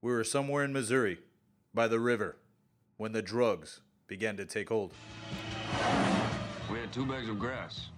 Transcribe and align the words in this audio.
We 0.00 0.12
were 0.12 0.22
somewhere 0.22 0.62
in 0.62 0.72
Missouri, 0.72 1.18
by 1.74 1.88
the 1.88 1.98
river, 1.98 2.36
when 2.98 3.10
the 3.10 3.20
drugs 3.20 3.80
began 4.06 4.36
to 4.36 4.44
take 4.44 4.68
hold. 4.68 4.92
We 6.70 6.78
had 6.78 6.92
two 6.92 7.04
bags 7.04 7.28
of 7.28 7.40
grass, 7.40 7.88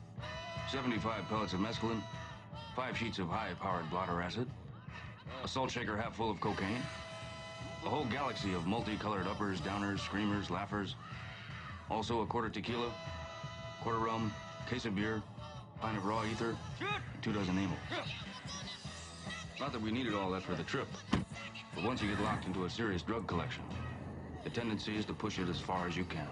75 0.70 1.28
pellets 1.28 1.52
of 1.52 1.60
mescaline, 1.60 2.02
five 2.74 2.96
sheets 2.96 3.18
of 3.18 3.28
high-powered 3.28 3.90
blotter 3.90 4.22
acid, 4.22 4.48
a 5.44 5.48
salt 5.48 5.70
shaker 5.70 5.94
half 5.94 6.16
full 6.16 6.30
of 6.30 6.40
cocaine, 6.40 6.80
a 7.84 7.88
whole 7.90 8.06
galaxy 8.06 8.54
of 8.54 8.66
multicolored 8.66 9.26
uppers, 9.26 9.60
downers, 9.60 10.00
screamers, 10.00 10.48
laughers, 10.48 10.96
also 11.90 12.22
a 12.22 12.26
quarter 12.26 12.48
tequila, 12.48 12.90
quarter 13.82 13.98
rum, 13.98 14.32
case 14.70 14.86
of 14.86 14.94
beer, 14.94 15.22
pint 15.82 15.98
of 15.98 16.06
raw 16.06 16.24
ether, 16.24 16.56
two 17.20 17.34
dozen 17.34 17.58
amyls. 17.58 17.76
Not 19.58 19.72
that 19.72 19.82
we 19.82 19.90
needed 19.90 20.14
all 20.14 20.30
that 20.30 20.42
for 20.42 20.54
the 20.54 20.62
trip, 20.62 20.88
but 21.74 21.84
once 21.84 22.02
you 22.02 22.08
get 22.08 22.20
locked 22.20 22.46
into 22.46 22.64
a 22.64 22.70
serious 22.70 23.02
drug 23.02 23.26
collection, 23.26 23.62
the 24.44 24.50
tendency 24.50 24.96
is 24.96 25.04
to 25.06 25.12
push 25.12 25.38
it 25.38 25.48
as 25.48 25.60
far 25.60 25.86
as 25.86 25.96
you 25.96 26.04
can. 26.04 26.26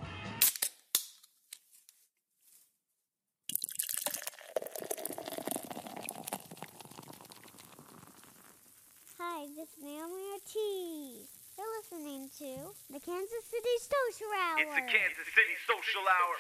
Hi, 9.19 9.47
this 9.57 9.69
is 9.69 9.83
Naomi 9.83 10.23
Ortiz. 10.33 11.29
You're 11.59 11.67
listening 11.83 12.31
to 12.39 12.70
the 12.93 13.01
Kansas 13.01 13.45
City 13.51 13.75
Social 13.81 14.31
Hour. 14.33 14.59
It's 14.59 14.75
the 14.75 14.81
Kansas 14.81 15.29
City 15.34 15.57
Social 15.67 16.03
Hour. 16.07 16.34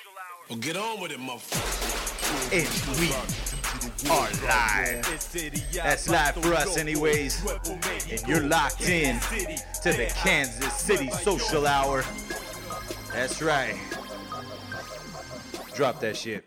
Well, 0.48 0.58
get 0.58 0.76
on 0.76 1.00
with 1.00 1.10
it, 1.12 1.18
motherfucker. 1.18 2.08
And 2.52 3.00
we 3.00 3.57
are 4.10 4.28
live. 4.44 5.04
That's 5.72 6.08
live 6.08 6.34
for 6.34 6.54
us, 6.54 6.76
anyways. 6.76 7.44
And 8.10 8.26
you're 8.26 8.42
locked 8.42 8.88
in 8.88 9.18
to 9.20 9.92
the 9.92 10.12
Kansas 10.16 10.74
City 10.74 11.10
Social 11.10 11.66
Hour. 11.66 12.04
That's 13.12 13.42
right. 13.42 13.76
Drop 15.74 16.00
that 16.00 16.16
shit. 16.16 16.44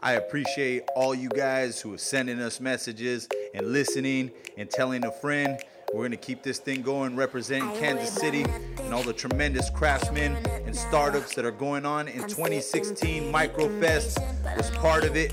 I 0.00 0.12
appreciate 0.12 0.82
all 0.94 1.14
you 1.14 1.28
guys 1.30 1.80
who 1.80 1.94
are 1.94 1.98
sending 1.98 2.38
us 2.40 2.60
messages 2.60 3.28
and 3.54 3.72
listening 3.72 4.30
and 4.56 4.70
telling 4.70 5.04
a 5.04 5.10
friend. 5.10 5.58
We're 5.92 6.00
going 6.00 6.10
to 6.10 6.16
keep 6.16 6.42
this 6.42 6.58
thing 6.58 6.82
going, 6.82 7.14
representing 7.14 7.70
Kansas 7.76 8.12
City 8.12 8.44
and 8.82 8.92
all 8.92 9.04
the 9.04 9.12
tremendous 9.12 9.70
craftsmen 9.70 10.36
and 10.66 10.74
startups 10.74 11.34
that 11.36 11.44
are 11.44 11.52
going 11.52 11.86
on 11.86 12.08
in 12.08 12.22
2016. 12.22 13.32
Microfest 13.32 14.18
was 14.56 14.70
part 14.70 15.04
of 15.04 15.14
it, 15.16 15.32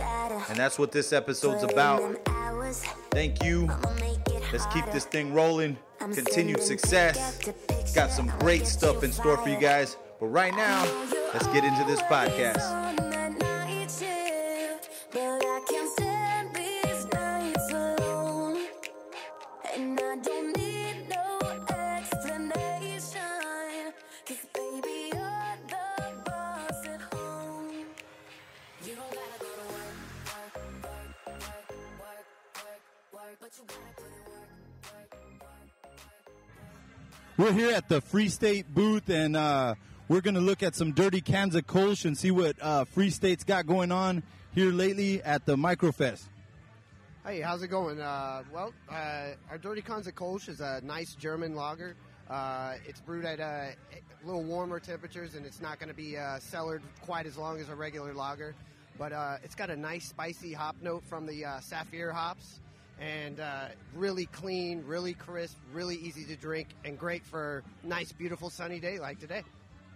and 0.49 0.57
that's 0.57 0.77
what 0.79 0.91
this 0.91 1.13
episode's 1.13 1.63
about. 1.63 2.01
Thank 3.11 3.43
you. 3.43 3.69
Let's 4.51 4.65
keep 4.67 4.85
this 4.91 5.05
thing 5.05 5.33
rolling. 5.33 5.77
Continued 5.99 6.61
success. 6.61 7.39
Got 7.93 8.11
some 8.11 8.31
great 8.39 8.65
stuff 8.65 9.03
in 9.03 9.11
store 9.11 9.37
for 9.37 9.49
you 9.49 9.57
guys. 9.59 9.97
But 10.19 10.27
right 10.27 10.53
now, 10.53 10.83
let's 11.33 11.47
get 11.47 11.63
into 11.63 11.83
this 11.85 12.01
podcast. 12.03 13.10
We're 37.41 37.53
here 37.53 37.71
at 37.71 37.89
the 37.89 38.01
Free 38.01 38.29
State 38.29 38.71
booth, 38.71 39.09
and 39.09 39.35
uh, 39.35 39.73
we're 40.07 40.21
going 40.21 40.35
to 40.35 40.41
look 40.41 40.61
at 40.61 40.75
some 40.75 40.91
dirty 40.91 41.21
Kanza 41.21 41.63
Kolsch 41.63 42.05
and 42.05 42.15
see 42.15 42.29
what 42.29 42.55
uh, 42.61 42.85
Free 42.85 43.09
State's 43.09 43.43
got 43.43 43.65
going 43.65 43.91
on 43.91 44.21
here 44.53 44.71
lately 44.71 45.23
at 45.23 45.47
the 45.47 45.55
Microfest. 45.55 46.21
Hey, 47.25 47.41
how's 47.41 47.63
it 47.63 47.69
going? 47.69 47.99
Uh, 47.99 48.43
well, 48.53 48.75
uh, 48.91 49.29
our 49.49 49.57
Dirty 49.57 49.81
Kanza 49.81 50.11
Kolsch 50.11 50.49
is 50.49 50.61
a 50.61 50.81
nice 50.83 51.15
German 51.15 51.55
lager. 51.55 51.95
Uh, 52.29 52.75
it's 52.85 53.01
brewed 53.01 53.25
at 53.25 53.39
uh, 53.39 53.43
a 53.43 53.75
little 54.23 54.43
warmer 54.43 54.79
temperatures, 54.79 55.33
and 55.33 55.43
it's 55.43 55.61
not 55.61 55.79
going 55.79 55.89
to 55.89 55.95
be 55.95 56.17
cellared 56.37 56.83
quite 57.01 57.25
as 57.25 57.39
long 57.39 57.59
as 57.59 57.69
a 57.69 57.75
regular 57.75 58.13
lager. 58.13 58.53
But 58.99 59.13
it's 59.43 59.55
got 59.55 59.71
a 59.71 59.75
nice 59.75 60.07
spicy 60.07 60.53
hop 60.53 60.75
note 60.79 61.03
from 61.05 61.25
the 61.25 61.45
Saphir 61.61 62.11
hops, 62.11 62.59
and 62.99 63.39
uh, 63.39 63.65
really 63.95 64.25
clean, 64.27 64.83
really 64.85 65.13
crisp, 65.13 65.57
really 65.73 65.95
easy 65.95 66.25
to 66.25 66.35
drink, 66.35 66.69
and 66.85 66.97
great 66.97 67.25
for 67.25 67.63
a 67.83 67.87
nice, 67.87 68.11
beautiful 68.11 68.49
sunny 68.49 68.79
day 68.79 68.99
like 68.99 69.19
today. 69.19 69.43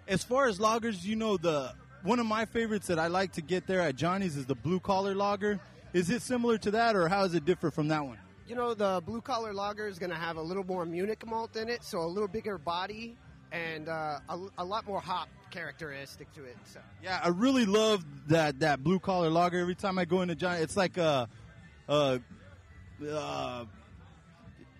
As 0.08 0.24
far 0.24 0.48
as 0.48 0.60
lagers, 0.60 1.04
you 1.04 1.16
know 1.16 1.38
the 1.38 1.74
one 2.04 2.20
of 2.20 2.26
my 2.26 2.46
favorites 2.46 2.88
that 2.88 3.00
I 3.00 3.08
like 3.08 3.34
to 3.34 3.42
get 3.42 3.66
there 3.66 3.82
at 3.82 3.96
Johnny's 3.96 4.38
is 4.38 4.46
the 4.46 4.56
blue 4.56 4.80
collar 4.80 5.16
lager. 5.16 5.60
Is 5.94 6.10
it 6.10 6.22
similar 6.22 6.58
to 6.60 6.72
that, 6.72 6.96
or 6.96 7.08
how 7.08 7.24
is 7.24 7.34
it 7.34 7.46
different 7.46 7.74
from 7.74 7.88
that 7.88 8.06
one? 8.06 8.18
You 8.48 8.56
know, 8.56 8.74
the 8.74 9.02
blue 9.06 9.22
collar 9.22 9.54
lager 9.54 9.88
is 9.88 9.98
going 9.98 10.12
to 10.12 10.16
have 10.16 10.38
a 10.38 10.42
little 10.42 10.64
more 10.64 10.86
Munich 10.86 11.26
malt 11.26 11.56
in 11.56 11.68
it, 11.68 11.84
so 11.84 12.02
a 12.02 12.06
little 12.06 12.28
bigger 12.28 12.58
body 12.60 13.18
and 13.52 13.88
uh, 13.88 14.20
a, 14.30 14.40
a 14.60 14.66
lot 14.66 14.86
more 14.86 15.00
hop 15.00 15.30
characteristic 15.50 16.32
to 16.34 16.44
it. 16.44 16.58
So. 16.66 16.80
Yeah, 17.02 17.20
I 17.24 17.30
really 17.30 17.66
love 17.66 18.04
that 18.28 18.60
that 18.60 18.84
blue 18.84 19.00
collar 19.00 19.30
lager. 19.30 19.60
Every 19.60 19.76
time 19.76 19.98
I 19.98 20.06
go 20.06 20.22
into 20.22 20.36
Johnny, 20.36 20.62
it's 20.62 20.78
like 20.78 20.98
a, 20.98 21.30
a, 21.88 22.20
a, 23.02 23.66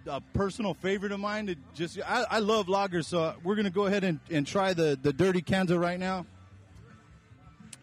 a 0.08 0.22
personal 0.34 0.74
favorite 0.74 1.12
of 1.12 1.20
mine. 1.20 1.48
To 1.48 1.56
just 1.74 2.00
I, 2.06 2.26
I 2.30 2.40
love 2.40 2.68
lagers, 2.68 3.06
so 3.06 3.36
we're 3.44 3.56
gonna 3.56 3.70
go 3.70 3.86
ahead 3.86 4.04
and, 4.04 4.20
and 4.30 4.46
try 4.46 4.74
the 4.74 4.98
the 5.02 5.14
dirty 5.14 5.42
Kanza 5.42 5.80
right 5.80 6.00
now, 6.00 6.26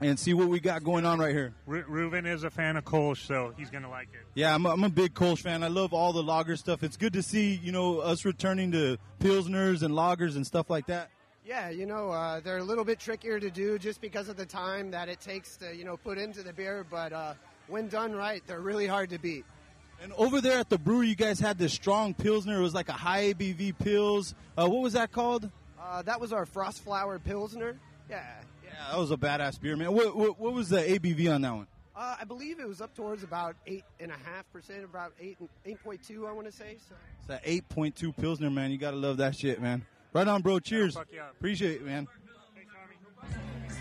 and 0.01 0.19
see 0.19 0.35
what 0.35 0.49
we 0.49 0.61
got 0.61 0.85
going 0.85 1.05
on 1.07 1.19
right 1.19 1.35
here. 1.35 1.53
Ru- 1.67 1.85
Reuven 1.85 2.27
is 2.27 2.45
a 2.45 2.51
fan 2.51 2.77
of 2.77 2.85
Kolsch, 2.85 3.27
so 3.27 3.53
he's 3.57 3.71
gonna 3.71 3.91
like 3.91 4.09
it. 4.13 4.21
Yeah, 4.35 4.55
I'm 4.55 4.67
a, 4.67 4.71
I'm 4.71 4.85
a 4.85 4.89
big 4.89 5.15
Kolsch 5.15 5.41
fan. 5.41 5.63
I 5.63 5.69
love 5.69 5.93
all 5.93 6.13
the 6.13 6.23
lager 6.23 6.57
stuff. 6.57 6.83
It's 6.83 6.97
good 6.97 7.13
to 7.15 7.23
see 7.23 7.55
you 7.55 7.73
know 7.73 7.99
us 7.99 8.25
returning 8.25 8.73
to 8.73 8.99
pilsners 9.21 9.83
and 9.83 9.95
lagers 9.95 10.37
and 10.37 10.47
stuff 10.47 10.71
like 10.71 10.87
that. 10.87 11.11
Yeah, 11.45 11.71
you 11.71 11.87
know, 11.87 12.11
uh, 12.11 12.39
they're 12.39 12.59
a 12.59 12.63
little 12.63 12.85
bit 12.85 13.01
trickier 13.01 13.41
to 13.41 13.51
do 13.51 13.77
just 13.77 14.01
because 14.01 14.29
of 14.29 14.37
the 14.37 14.47
time 14.47 14.93
that 14.93 15.09
it 15.09 15.21
takes 15.21 15.57
to, 15.57 15.75
you 15.75 15.85
know, 15.85 15.97
put 15.97 16.17
into 16.17 16.45
the 16.45 16.53
beer, 16.53 16.87
but 16.89 17.13
uh, 17.13 17.35
when 17.67 17.89
done 17.89 18.13
right, 18.13 18.43
they're 18.47 18.61
really 18.61 18.87
hard 18.87 19.11
to 19.11 19.19
beat. 19.19 19.45
And 20.03 20.13
over 20.15 20.41
there 20.41 20.59
at 20.59 20.69
the 20.69 20.79
brewery, 20.79 21.09
you 21.09 21.15
guys 21.15 21.39
had 21.39 21.59
this 21.59 21.73
strong 21.73 22.13
pilsner. 22.13 22.59
It 22.59 22.63
was 22.63 22.75
like 22.75 22.89
a 22.89 22.93
high 22.95 23.33
ABV 23.33 23.79
pills. 23.79 24.35
Uh, 24.59 24.69
what 24.69 24.83
was 24.83 24.95
that 24.95 25.13
called? 25.13 25.49
Uh, 25.81 26.03
that 26.03 26.21
was 26.21 26.33
our 26.33 26.45
Frost 26.45 26.83
Flower 26.83 27.21
Pilsner. 27.21 27.79
Yeah. 28.11 28.25
Yeah, 28.65 28.71
that 28.91 28.99
was 28.99 29.13
a 29.13 29.17
badass 29.17 29.61
beer, 29.61 29.77
man. 29.77 29.93
What, 29.93 30.17
what, 30.17 30.41
what 30.41 30.53
was 30.55 30.69
the 30.69 30.79
ABV 30.79 31.33
on 31.33 31.43
that 31.43 31.55
one? 31.55 31.67
Uh, 31.95 32.17
I 32.21 32.25
believe 32.25 32.59
it 32.59 32.67
was 32.67 32.81
up 32.81 32.95
towards 32.97 33.23
about 33.23 33.55
eight 33.67 33.85
and 34.01 34.11
a 34.11 34.15
half 34.15 34.51
percent, 34.53 34.83
about 34.83 35.13
eight 35.21 35.37
eight 35.67 35.83
point 35.85 36.03
two. 36.03 36.27
I 36.27 36.33
want 36.33 36.47
to 36.47 36.53
say. 36.53 36.79
So. 36.89 36.95
It's 37.19 37.29
that 37.29 37.45
8.2 37.45 38.17
pilsner, 38.17 38.51
man. 38.51 38.71
You 38.71 38.79
gotta 38.79 38.97
love 38.97 39.19
that 39.19 39.37
shit, 39.37 39.61
man. 39.61 39.85
Right 40.13 40.27
on, 40.27 40.43
bro. 40.43 40.59
Cheers. 40.59 40.95
fuck 40.95 41.09
yeah. 41.15 41.31
Appreciate 41.31 41.77
it, 41.77 41.87
man. 41.87 42.09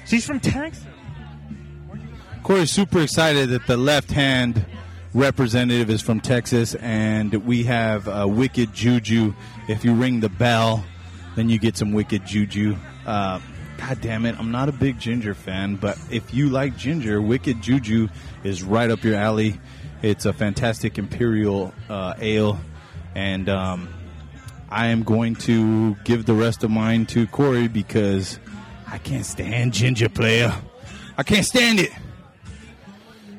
She's 0.05 0.25
from 0.25 0.39
Texas. 0.39 0.83
Corey's 2.43 2.71
super 2.71 3.01
excited 3.01 3.49
that 3.49 3.65
the 3.65 3.77
left 3.77 4.11
hand 4.11 4.65
representative 5.13 5.89
is 5.89 6.01
from 6.01 6.19
Texas, 6.19 6.75
and 6.75 7.33
we 7.45 7.63
have 7.63 8.07
uh, 8.07 8.25
Wicked 8.27 8.73
Juju. 8.73 9.33
If 9.67 9.83
you 9.83 9.93
ring 9.93 10.19
the 10.19 10.29
bell, 10.29 10.83
then 11.35 11.49
you 11.49 11.59
get 11.59 11.77
some 11.77 11.91
Wicked 11.91 12.25
Juju. 12.25 12.75
Uh, 13.05 13.39
God 13.77 13.99
damn 14.01 14.25
it, 14.25 14.35
I'm 14.37 14.51
not 14.51 14.69
a 14.69 14.71
big 14.71 14.99
ginger 14.99 15.33
fan, 15.33 15.75
but 15.75 15.97
if 16.11 16.33
you 16.33 16.49
like 16.49 16.77
ginger, 16.77 17.21
Wicked 17.21 17.61
Juju 17.61 18.09
is 18.43 18.61
right 18.61 18.89
up 18.89 19.03
your 19.03 19.15
alley. 19.15 19.59
It's 20.03 20.25
a 20.25 20.33
fantastic 20.33 20.97
imperial 20.97 21.73
uh, 21.89 22.13
ale, 22.19 22.59
and 23.15 23.49
um, 23.49 23.89
I 24.69 24.87
am 24.87 25.03
going 25.03 25.35
to 25.37 25.95
give 26.03 26.25
the 26.25 26.33
rest 26.33 26.63
of 26.63 26.71
mine 26.71 27.05
to 27.07 27.27
Corey 27.27 27.67
because 27.67 28.39
I 28.87 28.99
can't 28.99 29.25
stand 29.25 29.73
ginger 29.73 30.09
player. 30.09 30.53
I 31.17 31.23
can't 31.23 31.45
stand 31.45 31.79
it. 31.79 31.91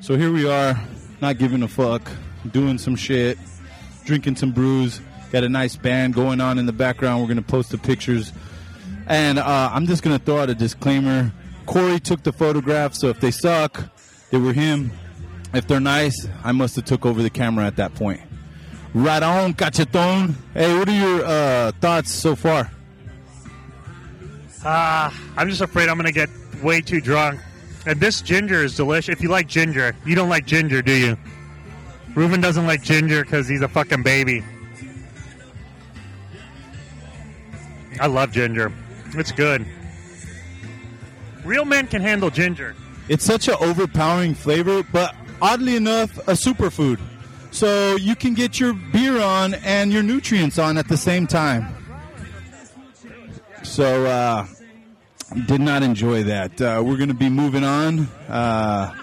So 0.00 0.17
here 0.17 0.32
we 0.32 0.49
are, 0.49 0.79
not 1.22 1.38
giving 1.38 1.62
a 1.62 1.69
fuck, 1.69 2.02
doing 2.50 2.76
some 2.76 2.96
shit, 2.96 3.38
drinking 4.04 4.34
some 4.34 4.50
brews. 4.50 5.00
Got 5.30 5.44
a 5.44 5.48
nice 5.48 5.76
band 5.76 6.14
going 6.14 6.40
on 6.40 6.58
in 6.58 6.66
the 6.66 6.72
background. 6.72 7.22
We're 7.22 7.28
gonna 7.28 7.42
post 7.42 7.70
the 7.70 7.78
pictures, 7.78 8.32
and 9.06 9.38
uh, 9.38 9.70
I'm 9.72 9.86
just 9.86 10.02
gonna 10.02 10.19
throw 10.19 10.38
out 10.38 10.50
a 10.50 10.54
disclaimer. 10.54 11.32
Corey 11.64 12.00
took 12.00 12.24
the 12.24 12.32
photograph, 12.32 12.94
so 12.94 13.06
if 13.06 13.20
they 13.20 13.30
suck, 13.30 13.84
they 14.30 14.38
were 14.38 14.52
him. 14.52 14.90
If 15.54 15.69
they're 15.69 15.80
nice, 15.80 16.28
I 16.42 16.50
must 16.50 16.74
have 16.74 16.86
took 16.86 17.06
over 17.06 17.22
the 17.22 17.30
camera 17.30 17.66
at 17.66 17.76
that 17.76 17.94
point. 17.94 18.20
Right 18.92 19.22
on, 19.22 19.54
cacheton. 19.54 20.34
Hey, 20.54 20.76
what 20.76 20.88
are 20.88 20.92
your 20.92 21.24
uh, 21.24 21.72
thoughts 21.80 22.10
so 22.10 22.34
far? 22.34 22.69
Ah, 24.64 25.16
I'm 25.36 25.48
just 25.48 25.60
afraid 25.60 25.88
I'm 25.88 25.96
gonna 25.96 26.10
get 26.10 26.28
way 26.64 26.80
too 26.80 27.00
drunk. 27.00 27.40
And 27.87 27.99
this 28.00 28.20
ginger 28.23 28.62
is 28.62 28.76
delicious. 28.76 29.12
If 29.12 29.23
you 29.23 29.29
like 29.29 29.49
ginger, 29.49 29.94
you 30.06 30.14
don't 30.14 30.29
like 30.29 30.46
ginger, 30.46 30.82
do 30.82 30.93
you? 30.93 31.17
Reuven 32.14 32.40
doesn't 32.40 32.67
like 32.67 32.82
ginger 32.82 33.25
because 33.25 33.49
he's 33.49 33.62
a 33.62 33.69
fucking 33.69 34.02
baby. 34.02 34.44
I 38.00 38.06
love 38.06 38.32
ginger. 38.32 38.73
It's 39.14 39.32
good. 39.32 39.67
Real 41.44 41.64
men 41.64 41.87
can 41.87 42.02
handle 42.02 42.31
ginger. 42.31 42.75
It's 43.08 43.25
such 43.25 43.49
an 43.49 43.56
overpowering 43.61 44.34
flavor, 44.34 44.82
but 44.93 45.14
oddly 45.40 45.76
enough, 45.76 46.17
a 46.19 46.32
superfood. 46.32 47.00
So 47.50 47.96
you 47.96 48.14
can 48.14 48.34
get 48.34 48.61
your 48.61 48.73
beer 48.73 49.20
on 49.20 49.55
and 49.55 49.93
your 49.93 50.02
nutrients 50.02 50.58
on 50.58 50.79
at 50.79 50.88
the 50.88 50.96
same 50.96 51.26
time. 51.26 51.75
So, 53.62 54.06
uh, 54.06 54.46
did 55.46 55.61
not 55.61 55.82
enjoy 55.82 56.25
that. 56.25 56.61
Uh, 56.61 56.82
we're 56.84 56.96
going 56.96 57.08
to 57.08 57.14
be 57.14 57.29
moving 57.29 57.64
on. 57.64 58.00
Uh, 58.29 58.94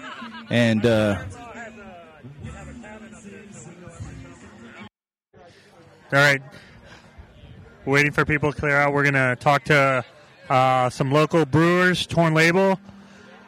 and 0.50 0.84
uh, 0.84 1.22
All 6.12 6.18
right. 6.18 6.42
Waiting 7.84 8.10
for 8.10 8.24
people 8.24 8.52
to 8.52 8.58
clear 8.58 8.76
out. 8.76 8.92
We're 8.92 9.04
going 9.04 9.14
to 9.14 9.36
talk 9.38 9.64
to 9.66 10.04
uh, 10.48 10.90
some 10.90 11.12
local 11.12 11.46
brewers, 11.46 12.04
Torn 12.04 12.34
Label. 12.34 12.80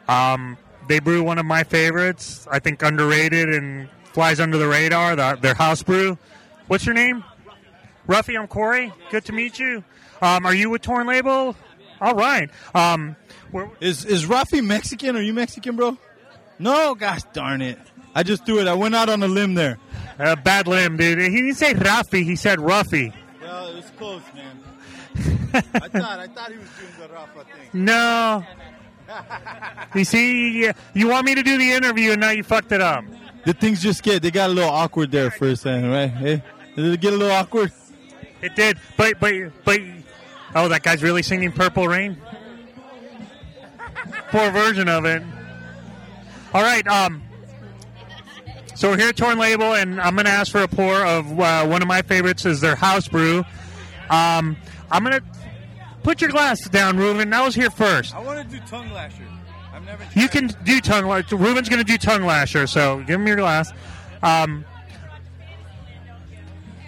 Um, 0.07 0.57
they 0.87 0.99
brew 0.99 1.23
one 1.23 1.37
of 1.37 1.45
my 1.45 1.63
favorites, 1.63 2.47
I 2.49 2.59
think 2.59 2.81
underrated 2.81 3.49
and 3.49 3.89
flies 4.13 4.39
under 4.39 4.57
the 4.57 4.67
radar, 4.67 5.15
the, 5.15 5.37
their 5.41 5.53
house 5.53 5.83
brew. 5.83 6.17
What's 6.67 6.85
your 6.85 6.95
name? 6.95 7.23
Ruffy, 8.07 8.39
I'm 8.39 8.47
Corey. 8.47 8.93
Good 9.11 9.25
to 9.25 9.33
meet 9.33 9.59
you. 9.59 9.83
Um, 10.21 10.45
are 10.45 10.55
you 10.55 10.69
with 10.69 10.81
Torn 10.81 11.05
Label? 11.05 11.55
All 12.03 12.15
right. 12.15 12.49
Um, 12.75 13.15
is 13.79 14.03
is 14.03 14.25
Rafi 14.25 14.61
Mexican? 14.61 15.15
Are 15.15 15.21
you 15.21 15.31
Mexican, 15.33 15.77
bro? 15.77 15.97
No, 16.59 16.95
gosh 16.95 17.21
darn 17.31 17.61
it! 17.61 17.79
I 18.13 18.23
just 18.23 18.45
threw 18.45 18.59
it. 18.59 18.67
I 18.67 18.73
went 18.73 18.93
out 18.93 19.07
on 19.07 19.23
a 19.23 19.27
limb 19.27 19.53
there. 19.53 19.77
uh, 20.19 20.35
bad 20.35 20.67
limb, 20.67 20.97
dude. 20.97 21.19
He 21.19 21.29
didn't 21.29 21.55
say 21.55 21.73
Rafi, 21.73 22.25
he 22.25 22.35
said 22.35 22.59
Ruffy. 22.59 23.13
Well, 23.41 23.67
it 23.69 23.75
was 23.75 23.89
close, 23.97 24.21
man. 24.35 24.59
I 25.53 25.87
thought 25.87 26.19
I 26.19 26.27
thought 26.27 26.51
he 26.51 26.57
was 26.57 26.67
doing 26.77 26.91
the 26.99 27.13
Rafa 27.13 27.45
thing. 27.45 27.85
No. 27.85 28.43
you 29.95 30.03
see, 30.03 30.63
you, 30.63 30.73
you 30.93 31.07
want 31.07 31.25
me 31.25 31.35
to 31.35 31.43
do 31.43 31.57
the 31.57 31.71
interview 31.71 32.11
and 32.11 32.21
now 32.21 32.31
you 32.31 32.43
fucked 32.43 32.71
it 32.73 32.81
up. 32.81 33.05
The 33.45 33.53
things 33.53 33.81
just 33.81 34.03
get 34.03 34.21
they 34.21 34.31
got 34.31 34.49
a 34.49 34.53
little 34.53 34.69
awkward 34.71 35.11
there 35.11 35.31
for 35.31 35.47
a 35.47 35.55
second, 35.55 35.89
right? 35.89 36.09
Hey, 36.09 36.43
did 36.75 36.85
it 36.85 36.99
get 36.99 37.13
a 37.13 37.17
little 37.17 37.35
awkward? 37.35 37.71
It 38.41 38.55
did, 38.55 38.77
but 38.97 39.19
but 39.19 39.33
but 39.63 39.79
oh, 40.55 40.67
that 40.67 40.83
guy's 40.83 41.03
really 41.03 41.23
singing 41.23 41.51
"Purple 41.51 41.87
Rain." 41.87 42.17
Poor 44.29 44.51
version 44.51 44.89
of 44.89 45.05
it. 45.05 45.21
All 46.53 46.63
right, 46.63 46.85
um, 46.87 47.23
so 48.75 48.89
we're 48.89 48.97
here 48.97 49.09
at 49.09 49.15
Torn 49.15 49.37
Label, 49.37 49.73
and 49.73 50.01
I'm 50.01 50.15
going 50.15 50.25
to 50.25 50.31
ask 50.31 50.51
for 50.51 50.63
a 50.63 50.67
pour 50.67 51.05
of 51.05 51.39
uh, 51.39 51.65
one 51.65 51.81
of 51.81 51.87
my 51.87 52.01
favorites 52.01 52.45
is 52.45 52.59
their 52.59 52.75
house 52.75 53.07
brew. 53.07 53.43
Um, 54.09 54.57
I'm 54.91 55.03
going 55.03 55.19
to 55.19 55.23
put 56.01 56.21
your 56.21 56.31
glasses 56.31 56.69
down, 56.69 56.97
Ruben. 56.97 57.31
I 57.33 57.45
was 57.45 57.55
here 57.55 57.69
first. 57.69 58.15
I 58.15 58.19
want 58.19 58.49
to 58.49 58.57
do 58.57 58.63
tongue 58.65 58.89
lasher. 58.91 59.23
I've 59.73 59.85
never. 59.85 60.03
You 60.15 60.27
can 60.27 60.47
do 60.63 60.81
tongue. 60.81 61.05
lasher. 61.05 61.35
Ruben's 61.35 61.69
going 61.69 61.83
to 61.83 61.91
do 61.91 61.97
tongue 61.97 62.23
lasher, 62.23 62.67
so 62.67 62.97
give 63.07 63.19
him 63.19 63.27
your 63.27 63.37
glass. 63.37 63.71
Um, 64.21 64.65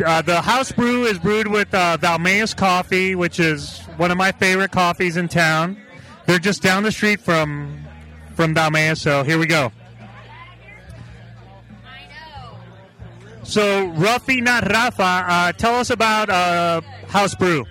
uh, 0.04 0.22
the 0.22 0.42
house 0.42 0.72
brew 0.72 1.06
is 1.06 1.20
brewed 1.20 1.48
with 1.48 1.74
uh, 1.74 1.98
Thou 1.98 2.18
Mayest 2.18 2.58
coffee, 2.58 3.16
which 3.16 3.40
is 3.40 3.80
one 3.98 4.12
of 4.12 4.18
my 4.18 4.32
favorite 4.32 4.72
coffees 4.72 5.18
in 5.18 5.28
town. 5.28 5.78
They're 6.26 6.40
just 6.40 6.62
down 6.62 6.84
the 6.84 6.92
street 6.92 7.22
from 7.22 7.86
from 8.36 8.54
Thou 8.54 8.70
Mayest, 8.70 9.02
so 9.02 9.24
here 9.24 9.38
we 9.38 9.46
go. 9.46 9.72
So, 13.44 13.90
Ruffy, 13.92 14.42
not 14.42 14.68
Rafa, 14.68 15.04
uh, 15.04 15.52
tell 15.54 15.76
us 15.76 15.92
about 15.92 16.30
uh, 16.30 16.82
house 17.08 17.36
brew. 17.36 17.64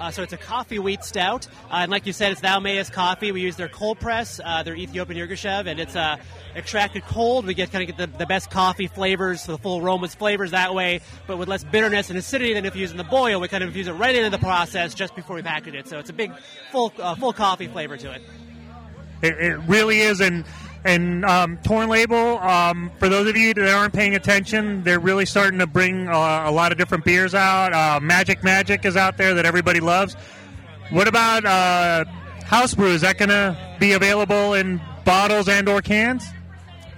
Uh, 0.00 0.10
so 0.10 0.22
it's 0.22 0.32
a 0.32 0.38
coffee 0.38 0.78
wheat 0.78 1.04
stout, 1.04 1.46
uh, 1.70 1.74
and 1.82 1.90
like 1.90 2.06
you 2.06 2.12
said, 2.14 2.32
it's 2.32 2.40
Thou 2.40 2.58
Mayest 2.58 2.90
coffee. 2.90 3.32
We 3.32 3.42
use 3.42 3.56
their 3.56 3.68
cold 3.68 4.00
press, 4.00 4.40
uh, 4.42 4.62
their 4.62 4.74
Ethiopian 4.74 5.28
Yirgacheffe, 5.28 5.66
and 5.66 5.78
it's 5.78 5.94
uh, 5.94 6.16
extracted 6.56 7.02
cold. 7.04 7.44
We 7.44 7.52
get 7.52 7.70
kind 7.70 7.88
of 7.88 7.96
get 7.96 8.10
the, 8.10 8.18
the 8.18 8.24
best 8.24 8.50
coffee 8.50 8.86
flavors, 8.86 9.44
the 9.44 9.58
full 9.58 9.82
aromas, 9.82 10.14
flavors 10.14 10.52
that 10.52 10.74
way, 10.74 11.02
but 11.26 11.36
with 11.36 11.48
less 11.48 11.64
bitterness 11.64 12.08
and 12.08 12.18
acidity 12.18 12.54
than 12.54 12.64
if 12.64 12.74
using 12.74 12.96
the 12.96 13.04
boil. 13.04 13.40
We 13.40 13.48
kind 13.48 13.62
of 13.62 13.68
infuse 13.68 13.88
it 13.88 13.92
right 13.92 14.14
into 14.14 14.30
the 14.30 14.42
process 14.42 14.94
just 14.94 15.14
before 15.14 15.36
we 15.36 15.42
package 15.42 15.74
it. 15.74 15.86
So 15.86 15.98
it's 15.98 16.08
a 16.08 16.14
big, 16.14 16.32
full, 16.72 16.94
uh, 16.98 17.14
full 17.16 17.34
coffee 17.34 17.66
flavor 17.66 17.98
to 17.98 18.12
it. 18.12 18.22
It, 19.22 19.34
it 19.34 19.58
really 19.66 20.00
is, 20.00 20.20
and 20.20 20.46
and 20.84 21.24
um, 21.24 21.58
Torn 21.58 21.88
Label. 21.88 22.38
Um, 22.38 22.90
for 22.98 23.08
those 23.08 23.28
of 23.28 23.36
you 23.36 23.54
that 23.54 23.68
aren't 23.68 23.94
paying 23.94 24.14
attention, 24.14 24.82
they're 24.82 25.00
really 25.00 25.26
starting 25.26 25.58
to 25.58 25.66
bring 25.66 26.08
uh, 26.08 26.44
a 26.46 26.50
lot 26.50 26.72
of 26.72 26.78
different 26.78 27.04
beers 27.04 27.34
out. 27.34 27.72
Uh, 27.72 28.00
Magic 28.00 28.42
Magic 28.42 28.84
is 28.84 28.96
out 28.96 29.16
there 29.16 29.34
that 29.34 29.46
everybody 29.46 29.80
loves. 29.80 30.14
What 30.90 31.06
about 31.06 31.44
uh, 31.44 32.04
House 32.44 32.74
Brew? 32.74 32.88
Is 32.88 33.02
that 33.02 33.18
going 33.18 33.28
to 33.28 33.56
be 33.78 33.92
available 33.92 34.54
in 34.54 34.80
bottles 35.04 35.48
and 35.48 35.68
or 35.68 35.82
cans? 35.82 36.24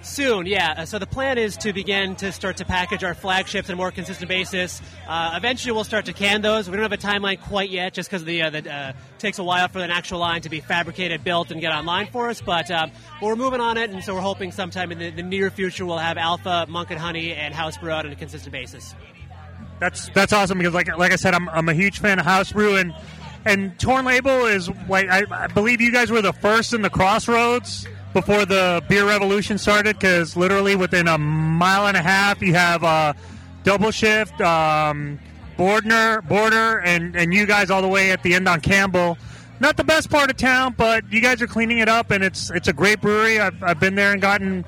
Soon, 0.02 0.46
yeah. 0.46 0.74
Uh, 0.78 0.84
So 0.84 0.98
the 0.98 1.06
plan 1.06 1.38
is 1.38 1.56
to 1.58 1.72
begin 1.72 2.16
to 2.16 2.32
start 2.32 2.56
to 2.56 2.64
package 2.64 3.04
our 3.04 3.14
flagships 3.14 3.70
on 3.70 3.74
a 3.74 3.76
more 3.76 3.92
consistent 3.92 4.28
basis. 4.28 4.82
Uh, 5.06 5.34
eventually, 5.36 5.72
we'll 5.72 5.84
start 5.84 6.06
to 6.06 6.12
can 6.12 6.42
those. 6.42 6.68
We 6.68 6.76
don't 6.76 6.82
have 6.82 6.92
a 6.92 6.96
timeline 6.96 7.40
quite 7.40 7.70
yet, 7.70 7.94
just 7.94 8.10
because 8.10 8.24
the, 8.24 8.42
uh, 8.42 8.50
the 8.50 8.72
uh, 8.72 8.92
takes 9.18 9.38
a 9.38 9.44
while 9.44 9.68
for 9.68 9.78
an 9.78 9.90
actual 9.90 10.18
line 10.18 10.42
to 10.42 10.48
be 10.48 10.60
fabricated, 10.60 11.22
built, 11.22 11.52
and 11.52 11.60
get 11.60 11.72
online 11.72 12.08
for 12.08 12.28
us. 12.28 12.40
But, 12.40 12.70
um, 12.70 12.90
we're 13.20 13.36
moving 13.36 13.60
on 13.60 13.78
it, 13.78 13.90
and 13.90 14.02
so 14.02 14.14
we're 14.14 14.20
hoping 14.20 14.50
sometime 14.50 14.90
in 14.90 14.98
the, 14.98 15.10
the 15.10 15.22
near 15.22 15.50
future 15.50 15.86
we'll 15.86 15.98
have 15.98 16.18
Alpha, 16.18 16.66
Monk 16.68 16.90
and 16.90 16.98
Honey, 16.98 17.32
and 17.32 17.54
House 17.54 17.76
Brew 17.76 17.90
out 17.90 18.04
on 18.04 18.12
a 18.12 18.16
consistent 18.16 18.52
basis. 18.52 18.94
That's 19.78 20.08
that's 20.10 20.32
awesome 20.32 20.58
because 20.58 20.74
like 20.74 20.96
like 20.96 21.10
I 21.10 21.16
said, 21.16 21.34
I'm, 21.34 21.48
I'm 21.48 21.68
a 21.68 21.74
huge 21.74 21.98
fan 21.98 22.20
of 22.20 22.24
House 22.24 22.52
Brew 22.52 22.76
and 22.76 22.94
and 23.44 23.76
Torn 23.80 24.04
Label 24.04 24.46
is 24.46 24.70
like 24.88 25.08
I, 25.08 25.24
I 25.28 25.46
believe 25.48 25.80
you 25.80 25.90
guys 25.90 26.08
were 26.08 26.22
the 26.22 26.32
first 26.32 26.72
in 26.72 26.82
the 26.82 26.90
Crossroads 26.90 27.88
before 28.12 28.44
the 28.44 28.82
beer 28.88 29.06
revolution 29.06 29.58
started 29.58 29.98
because 29.98 30.36
literally 30.36 30.76
within 30.76 31.08
a 31.08 31.18
mile 31.18 31.86
and 31.86 31.96
a 31.96 32.02
half 32.02 32.42
you 32.42 32.54
have 32.54 32.84
uh, 32.84 33.12
Double 33.64 33.90
Shift, 33.90 34.40
um, 34.40 35.18
Bordner, 35.56 36.26
Border, 36.26 36.80
and 36.80 37.16
and 37.16 37.32
you 37.32 37.46
guys 37.46 37.70
all 37.70 37.82
the 37.82 37.88
way 37.88 38.10
at 38.10 38.22
the 38.22 38.34
end 38.34 38.48
on 38.48 38.60
Campbell. 38.60 39.18
Not 39.60 39.76
the 39.76 39.84
best 39.84 40.10
part 40.10 40.28
of 40.30 40.36
town, 40.36 40.74
but 40.76 41.04
you 41.12 41.20
guys 41.20 41.40
are 41.40 41.46
cleaning 41.46 41.78
it 41.78 41.88
up, 41.88 42.10
and 42.10 42.24
it's 42.24 42.50
it's 42.50 42.68
a 42.68 42.72
great 42.72 43.00
brewery. 43.00 43.38
I've, 43.38 43.62
I've 43.62 43.78
been 43.78 43.94
there 43.94 44.12
and 44.12 44.20
gotten 44.20 44.64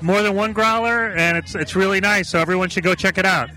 more 0.00 0.22
than 0.22 0.34
one 0.34 0.52
growler, 0.52 1.10
and 1.10 1.36
it's 1.36 1.54
it's 1.54 1.76
really 1.76 2.00
nice. 2.00 2.28
So 2.28 2.38
everyone 2.38 2.68
should 2.68 2.84
go 2.84 2.94
check 2.94 3.18
it 3.18 3.26
out. 3.26 3.50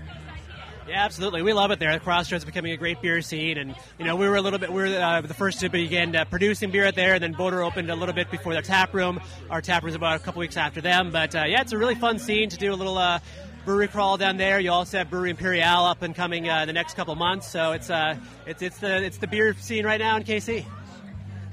Yeah, 0.90 1.04
absolutely. 1.04 1.42
We 1.42 1.52
love 1.52 1.70
it 1.70 1.78
there. 1.78 1.96
Crossroads 2.00 2.42
is 2.42 2.44
becoming 2.44 2.72
a 2.72 2.76
great 2.76 3.00
beer 3.00 3.22
scene, 3.22 3.58
and 3.58 3.76
you 3.96 4.04
know 4.04 4.16
we 4.16 4.28
were 4.28 4.34
a 4.34 4.42
little 4.42 4.58
bit 4.58 4.72
we 4.72 4.82
were 4.82 4.88
uh, 4.88 5.20
the 5.20 5.34
first 5.34 5.60
to 5.60 5.68
begin 5.68 6.16
uh, 6.16 6.24
producing 6.24 6.72
beer 6.72 6.90
there. 6.90 7.14
And 7.14 7.22
then 7.22 7.32
Border 7.32 7.62
opened 7.62 7.92
a 7.92 7.94
little 7.94 8.12
bit 8.12 8.28
before 8.28 8.54
their 8.54 8.62
tap 8.62 8.92
room. 8.92 9.20
Our 9.50 9.60
tap 9.62 9.84
room 9.84 9.90
is 9.90 9.94
about 9.94 10.16
a 10.16 10.18
couple 10.18 10.40
weeks 10.40 10.56
after 10.56 10.80
them. 10.80 11.12
But 11.12 11.32
uh, 11.36 11.44
yeah, 11.44 11.60
it's 11.60 11.70
a 11.70 11.78
really 11.78 11.94
fun 11.94 12.18
scene 12.18 12.48
to 12.48 12.56
do 12.56 12.72
a 12.72 12.74
little 12.74 12.98
uh, 12.98 13.20
brewery 13.64 13.86
crawl 13.86 14.16
down 14.16 14.36
there. 14.36 14.58
You 14.58 14.72
also 14.72 14.98
have 14.98 15.10
Brewery 15.10 15.30
Imperial 15.30 15.84
up 15.84 16.02
and 16.02 16.12
coming 16.12 16.48
uh, 16.48 16.66
the 16.66 16.72
next 16.72 16.94
couple 16.94 17.14
months. 17.14 17.48
So 17.48 17.70
it's 17.70 17.88
uh, 17.88 18.16
it's 18.44 18.60
it's 18.60 18.78
the 18.78 19.00
it's 19.00 19.18
the 19.18 19.28
beer 19.28 19.54
scene 19.60 19.86
right 19.86 20.00
now 20.00 20.16
in 20.16 20.24
KC. 20.24 20.64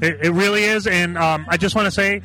It, 0.01 0.17
it 0.19 0.31
really 0.31 0.63
is, 0.63 0.87
and 0.87 1.15
um, 1.15 1.45
I 1.47 1.57
just 1.57 1.75
want 1.75 1.85
to 1.85 1.91
say, 1.91 2.23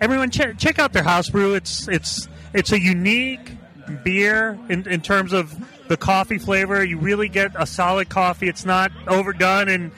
everyone 0.00 0.30
check, 0.30 0.56
check 0.56 0.78
out 0.78 0.92
their 0.92 1.02
house 1.02 1.28
brew. 1.30 1.54
It's 1.54 1.88
it's 1.88 2.28
it's 2.52 2.70
a 2.70 2.80
unique 2.80 3.50
beer 4.04 4.58
in, 4.68 4.88
in 4.88 5.00
terms 5.00 5.32
of 5.32 5.52
the 5.88 5.96
coffee 5.96 6.38
flavor. 6.38 6.84
You 6.84 6.98
really 6.98 7.28
get 7.28 7.52
a 7.56 7.66
solid 7.66 8.08
coffee. 8.08 8.48
It's 8.48 8.64
not 8.64 8.92
overdone, 9.08 9.68
and 9.68 9.92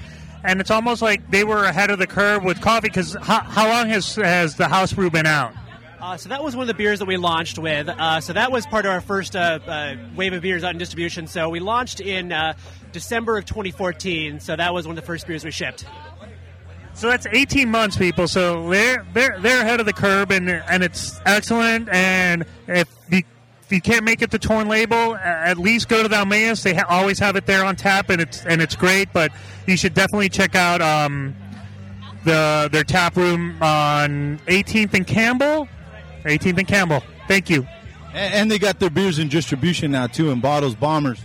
and 0.44 0.60
it's 0.60 0.70
almost 0.70 1.02
like 1.02 1.30
they 1.30 1.44
were 1.44 1.64
ahead 1.64 1.90
of 1.90 1.98
the 1.98 2.06
curve 2.06 2.44
with 2.44 2.60
coffee. 2.60 2.88
Because 2.88 3.14
how, 3.14 3.40
how 3.40 3.68
long 3.68 3.88
has 3.88 4.14
has 4.16 4.56
the 4.56 4.68
house 4.68 4.92
brew 4.92 5.10
been 5.10 5.26
out? 5.26 5.52
Uh, 6.00 6.16
so 6.16 6.28
that 6.28 6.42
was 6.42 6.54
one 6.54 6.62
of 6.62 6.68
the 6.68 6.74
beers 6.74 7.00
that 7.00 7.06
we 7.06 7.16
launched 7.16 7.58
with. 7.58 7.88
Uh, 7.88 8.20
so 8.20 8.32
that 8.32 8.52
was 8.52 8.64
part 8.66 8.86
of 8.86 8.92
our 8.92 9.00
first 9.00 9.34
uh, 9.34 9.58
uh, 9.66 9.96
wave 10.14 10.32
of 10.32 10.42
beers 10.42 10.62
out 10.62 10.70
in 10.70 10.78
distribution. 10.78 11.26
So 11.26 11.48
we 11.48 11.58
launched 11.58 12.00
in 12.00 12.30
uh, 12.30 12.54
December 12.92 13.38
of 13.38 13.44
2014. 13.46 14.38
So 14.38 14.54
that 14.54 14.72
was 14.72 14.86
one 14.86 14.96
of 14.96 15.02
the 15.02 15.06
first 15.06 15.26
beers 15.26 15.44
we 15.44 15.50
shipped. 15.50 15.84
So 16.94 17.08
that's 17.08 17.26
18 17.26 17.70
months, 17.70 17.96
people. 17.96 18.28
So 18.28 18.68
they're 18.70 19.06
they're 19.12 19.38
they're 19.40 19.60
ahead 19.60 19.80
of 19.80 19.86
the 19.86 19.92
curve, 19.92 20.30
and 20.30 20.48
and 20.48 20.82
it's 20.82 21.20
excellent. 21.26 21.88
And 21.90 22.46
if 22.66 22.88
you 23.10 23.22
if 23.66 23.72
you 23.72 23.80
can't 23.80 24.04
make 24.04 24.22
it 24.22 24.30
to 24.30 24.38
Torn 24.38 24.68
Label, 24.68 25.16
at 25.16 25.58
least 25.58 25.88
go 25.88 26.00
to 26.00 26.08
the 26.08 26.16
Almeus. 26.16 26.62
They 26.62 26.74
ha- 26.74 26.86
always 26.88 27.18
have 27.18 27.34
it 27.34 27.46
there 27.46 27.64
on 27.64 27.74
tap, 27.74 28.10
and 28.10 28.22
it's 28.22 28.44
and 28.46 28.62
it's 28.62 28.76
great. 28.76 29.12
But 29.12 29.32
you 29.66 29.76
should 29.76 29.92
definitely 29.92 30.28
check 30.28 30.54
out 30.54 30.80
um, 30.80 31.34
the 32.24 32.68
their 32.70 32.84
tap 32.84 33.16
room 33.16 33.60
on 33.60 34.38
18th 34.46 34.94
and 34.94 35.04
Campbell. 35.04 35.68
18th 36.22 36.58
and 36.58 36.68
Campbell. 36.68 37.02
Thank 37.26 37.50
you. 37.50 37.66
And, 38.14 38.34
and 38.34 38.50
they 38.50 38.60
got 38.60 38.78
their 38.78 38.90
beers 38.90 39.18
in 39.18 39.28
distribution 39.28 39.90
now 39.90 40.06
too 40.06 40.30
in 40.30 40.40
bottles. 40.40 40.76
Bombers. 40.76 41.18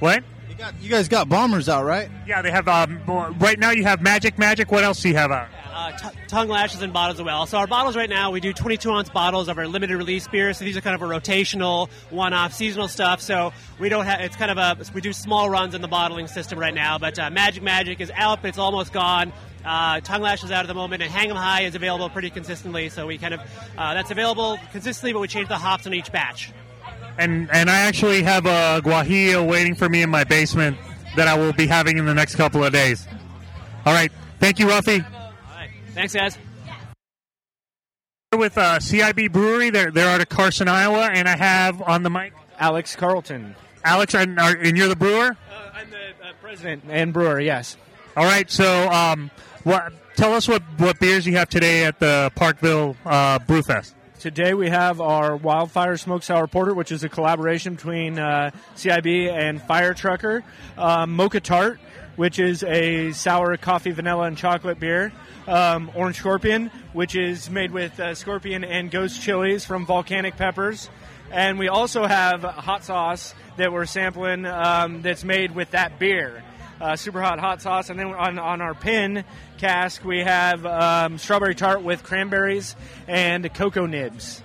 What? 0.00 0.24
You, 0.48 0.56
got, 0.56 0.74
you 0.80 0.90
guys 0.90 1.06
got 1.06 1.28
bombers 1.28 1.68
out, 1.68 1.84
right? 1.84 2.10
Yeah, 2.26 2.42
they 2.42 2.50
have. 2.50 2.66
Um, 2.66 3.00
right 3.38 3.58
now, 3.58 3.70
you 3.70 3.84
have 3.84 4.02
Magic 4.02 4.36
Magic. 4.36 4.72
What 4.72 4.82
else 4.82 5.00
do 5.00 5.10
you 5.10 5.16
have 5.16 5.30
out? 5.30 5.48
T- 5.92 6.08
tongue 6.28 6.48
lashes 6.48 6.82
and 6.82 6.92
bottles 6.92 7.18
as 7.20 7.24
well. 7.24 7.46
So 7.46 7.58
our 7.58 7.66
bottles 7.66 7.96
right 7.96 8.08
now, 8.08 8.30
we 8.30 8.40
do 8.40 8.52
22 8.52 8.90
ounce 8.90 9.08
bottles 9.08 9.48
of 9.48 9.58
our 9.58 9.66
limited 9.66 9.96
release 9.96 10.26
beer. 10.28 10.52
So 10.52 10.64
these 10.64 10.76
are 10.76 10.80
kind 10.80 10.94
of 10.94 11.02
a 11.02 11.06
rotational, 11.06 11.90
one-off, 12.10 12.52
seasonal 12.52 12.88
stuff. 12.88 13.20
So 13.20 13.52
we 13.78 13.88
don't 13.88 14.04
have. 14.04 14.20
It's 14.20 14.36
kind 14.36 14.50
of 14.50 14.58
a. 14.58 14.76
We 14.92 15.00
do 15.00 15.12
small 15.12 15.50
runs 15.50 15.74
in 15.74 15.82
the 15.82 15.88
bottling 15.88 16.26
system 16.28 16.58
right 16.58 16.74
now. 16.74 16.98
But 16.98 17.18
uh, 17.18 17.30
Magic 17.30 17.62
Magic 17.62 18.00
is 18.00 18.10
out. 18.14 18.42
But 18.42 18.48
it's 18.48 18.58
almost 18.58 18.92
gone. 18.92 19.32
Uh, 19.64 20.00
tongue 20.00 20.20
lashes 20.20 20.50
out 20.50 20.60
at 20.60 20.66
the 20.68 20.74
moment, 20.74 21.02
and 21.02 21.10
Hang 21.10 21.30
'em 21.30 21.36
High 21.36 21.62
is 21.62 21.74
available 21.74 22.10
pretty 22.10 22.28
consistently. 22.30 22.90
So 22.90 23.06
we 23.06 23.16
kind 23.16 23.34
of 23.34 23.40
uh, 23.78 23.94
that's 23.94 24.10
available 24.10 24.58
consistently, 24.72 25.12
but 25.12 25.20
we 25.20 25.28
change 25.28 25.48
the 25.48 25.56
hops 25.56 25.86
on 25.86 25.94
each 25.94 26.12
batch. 26.12 26.52
And 27.18 27.48
and 27.52 27.70
I 27.70 27.80
actually 27.80 28.22
have 28.22 28.46
a 28.46 28.80
guajillo 28.84 29.48
waiting 29.48 29.74
for 29.74 29.88
me 29.88 30.02
in 30.02 30.10
my 30.10 30.24
basement 30.24 30.76
that 31.16 31.28
I 31.28 31.34
will 31.36 31.52
be 31.52 31.66
having 31.66 31.96
in 31.96 32.06
the 32.06 32.14
next 32.14 32.34
couple 32.34 32.62
of 32.64 32.72
days. 32.72 33.06
All 33.86 33.92
right, 33.92 34.10
thank 34.40 34.58
you, 34.58 34.66
Ruffy. 34.66 35.04
Thanks, 35.94 36.14
guys. 36.14 36.36
With 38.36 38.58
uh, 38.58 38.78
CIB 38.78 39.30
Brewery, 39.30 39.70
they're 39.70 39.92
they're 39.92 40.08
out 40.08 40.20
of 40.20 40.28
Carson, 40.28 40.66
Iowa, 40.66 41.08
and 41.12 41.28
I 41.28 41.36
have 41.36 41.80
on 41.80 42.02
the 42.02 42.10
mic 42.10 42.32
Alex 42.58 42.96
Carlton. 42.96 43.54
Alex, 43.84 44.14
and, 44.14 44.38
are, 44.40 44.56
and 44.56 44.76
you're 44.76 44.88
the 44.88 44.96
brewer. 44.96 45.36
I'm 45.72 45.90
the 45.90 45.96
uh, 45.96 46.32
president 46.40 46.84
and 46.88 47.12
brewer. 47.12 47.38
Yes. 47.38 47.76
All 48.16 48.24
right, 48.24 48.50
so 48.50 48.88
um, 48.90 49.30
what? 49.62 49.92
Tell 50.16 50.32
us 50.34 50.46
what, 50.46 50.62
what 50.78 50.98
beers 51.00 51.26
you 51.26 51.36
have 51.36 51.48
today 51.48 51.84
at 51.84 51.98
the 51.98 52.30
Parkville 52.36 52.96
uh, 53.04 53.40
Brewfest. 53.40 53.94
Today 54.20 54.54
we 54.54 54.70
have 54.70 55.00
our 55.00 55.36
Wildfire 55.36 55.96
Smoked 55.96 56.24
Sour 56.24 56.46
Porter, 56.46 56.72
which 56.72 56.92
is 56.92 57.02
a 57.02 57.08
collaboration 57.08 57.74
between 57.74 58.18
uh, 58.18 58.52
CIB 58.76 59.30
and 59.30 59.60
Fire 59.60 59.92
Trucker. 59.92 60.44
Um, 60.78 61.14
Mocha 61.14 61.40
Tart, 61.40 61.78
which 62.16 62.38
is 62.38 62.62
a 62.62 63.10
sour 63.12 63.56
coffee, 63.56 63.90
vanilla, 63.90 64.26
and 64.26 64.38
chocolate 64.38 64.78
beer. 64.78 65.12
Um, 65.46 65.90
Orange 65.94 66.16
Scorpion, 66.16 66.70
which 66.94 67.14
is 67.14 67.50
made 67.50 67.70
with 67.70 68.00
uh, 68.00 68.14
scorpion 68.14 68.64
and 68.64 68.90
ghost 68.90 69.20
chilies 69.20 69.64
from 69.64 69.84
Volcanic 69.84 70.36
Peppers. 70.36 70.88
And 71.30 71.58
we 71.58 71.68
also 71.68 72.06
have 72.06 72.42
hot 72.42 72.84
sauce 72.84 73.34
that 73.56 73.72
we're 73.72 73.86
sampling 73.86 74.46
um, 74.46 75.02
that's 75.02 75.24
made 75.24 75.54
with 75.54 75.72
that 75.72 75.98
beer. 75.98 76.42
Uh, 76.80 76.96
super 76.96 77.20
hot 77.20 77.38
hot 77.38 77.62
sauce, 77.62 77.88
and 77.88 77.98
then 77.98 78.06
on, 78.08 78.38
on 78.38 78.60
our 78.60 78.74
pin 78.74 79.24
cask 79.58 80.04
we 80.04 80.20
have 80.20 80.66
um, 80.66 81.18
strawberry 81.18 81.54
tart 81.54 81.82
with 81.82 82.02
cranberries 82.02 82.74
and 83.06 83.52
cocoa 83.54 83.86
nibs. 83.86 84.42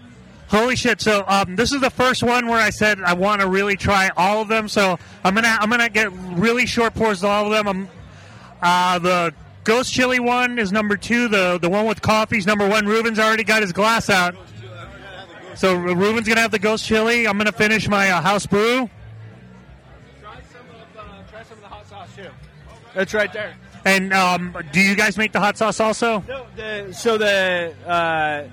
Holy 0.48 0.76
shit! 0.76 1.02
So 1.02 1.24
um, 1.28 1.56
this 1.56 1.72
is 1.72 1.82
the 1.82 1.90
first 1.90 2.24
one 2.24 2.48
where 2.48 2.60
I 2.60 2.70
said 2.70 3.00
I 3.02 3.14
want 3.14 3.42
to 3.42 3.48
really 3.48 3.76
try 3.76 4.10
all 4.16 4.42
of 4.42 4.48
them. 4.48 4.68
So 4.68 4.98
I'm 5.24 5.34
gonna 5.36 5.58
I'm 5.60 5.70
gonna 5.70 5.90
get 5.90 6.12
really 6.12 6.66
short 6.66 6.94
pours 6.94 7.24
of 7.24 7.30
all 7.30 7.46
of 7.46 7.52
them. 7.52 7.68
I'm, 7.68 7.90
uh, 8.62 9.00
the 9.00 9.34
ghost 9.64 9.94
chili 9.94 10.20
one 10.20 10.60
is 10.60 10.72
number 10.72 10.98
two. 10.98 11.28
The 11.28 11.60
the 11.62 11.70
one 11.70 11.86
with 11.86 12.02
coffee 12.02 12.38
is 12.38 12.46
number 12.46 12.68
one. 12.68 12.86
Ruben's 12.86 13.20
already 13.20 13.44
got 13.44 13.62
his 13.62 13.72
glass 13.74 14.10
out. 14.10 14.36
So 15.56 15.76
Ruben's 15.76 16.28
gonna 16.28 16.42
have 16.42 16.52
the 16.52 16.60
ghost 16.60 16.86
chili. 16.86 17.28
I'm 17.28 17.38
gonna 17.38 17.52
finish 17.52 17.88
my 17.88 18.10
uh, 18.10 18.22
house 18.22 18.46
brew. 18.46 18.90
Try 20.22 20.42
some 20.44 20.62
of 21.52 21.62
the 21.62 21.68
hot 21.68 21.88
sauce 21.88 22.16
too. 22.16 22.30
That's 22.94 23.14
right 23.14 23.32
there. 23.34 23.56
And 23.86 24.14
um, 24.14 24.56
do 24.72 24.82
you 24.82 24.96
guys 24.96 25.18
make 25.18 25.32
the 25.32 25.40
hot 25.40 25.58
sauce 25.58 25.80
also? 25.80 26.24
No, 26.28 26.46
the, 26.56 26.94
so 26.94 27.18
the 27.18 27.74
uh, 27.86 28.48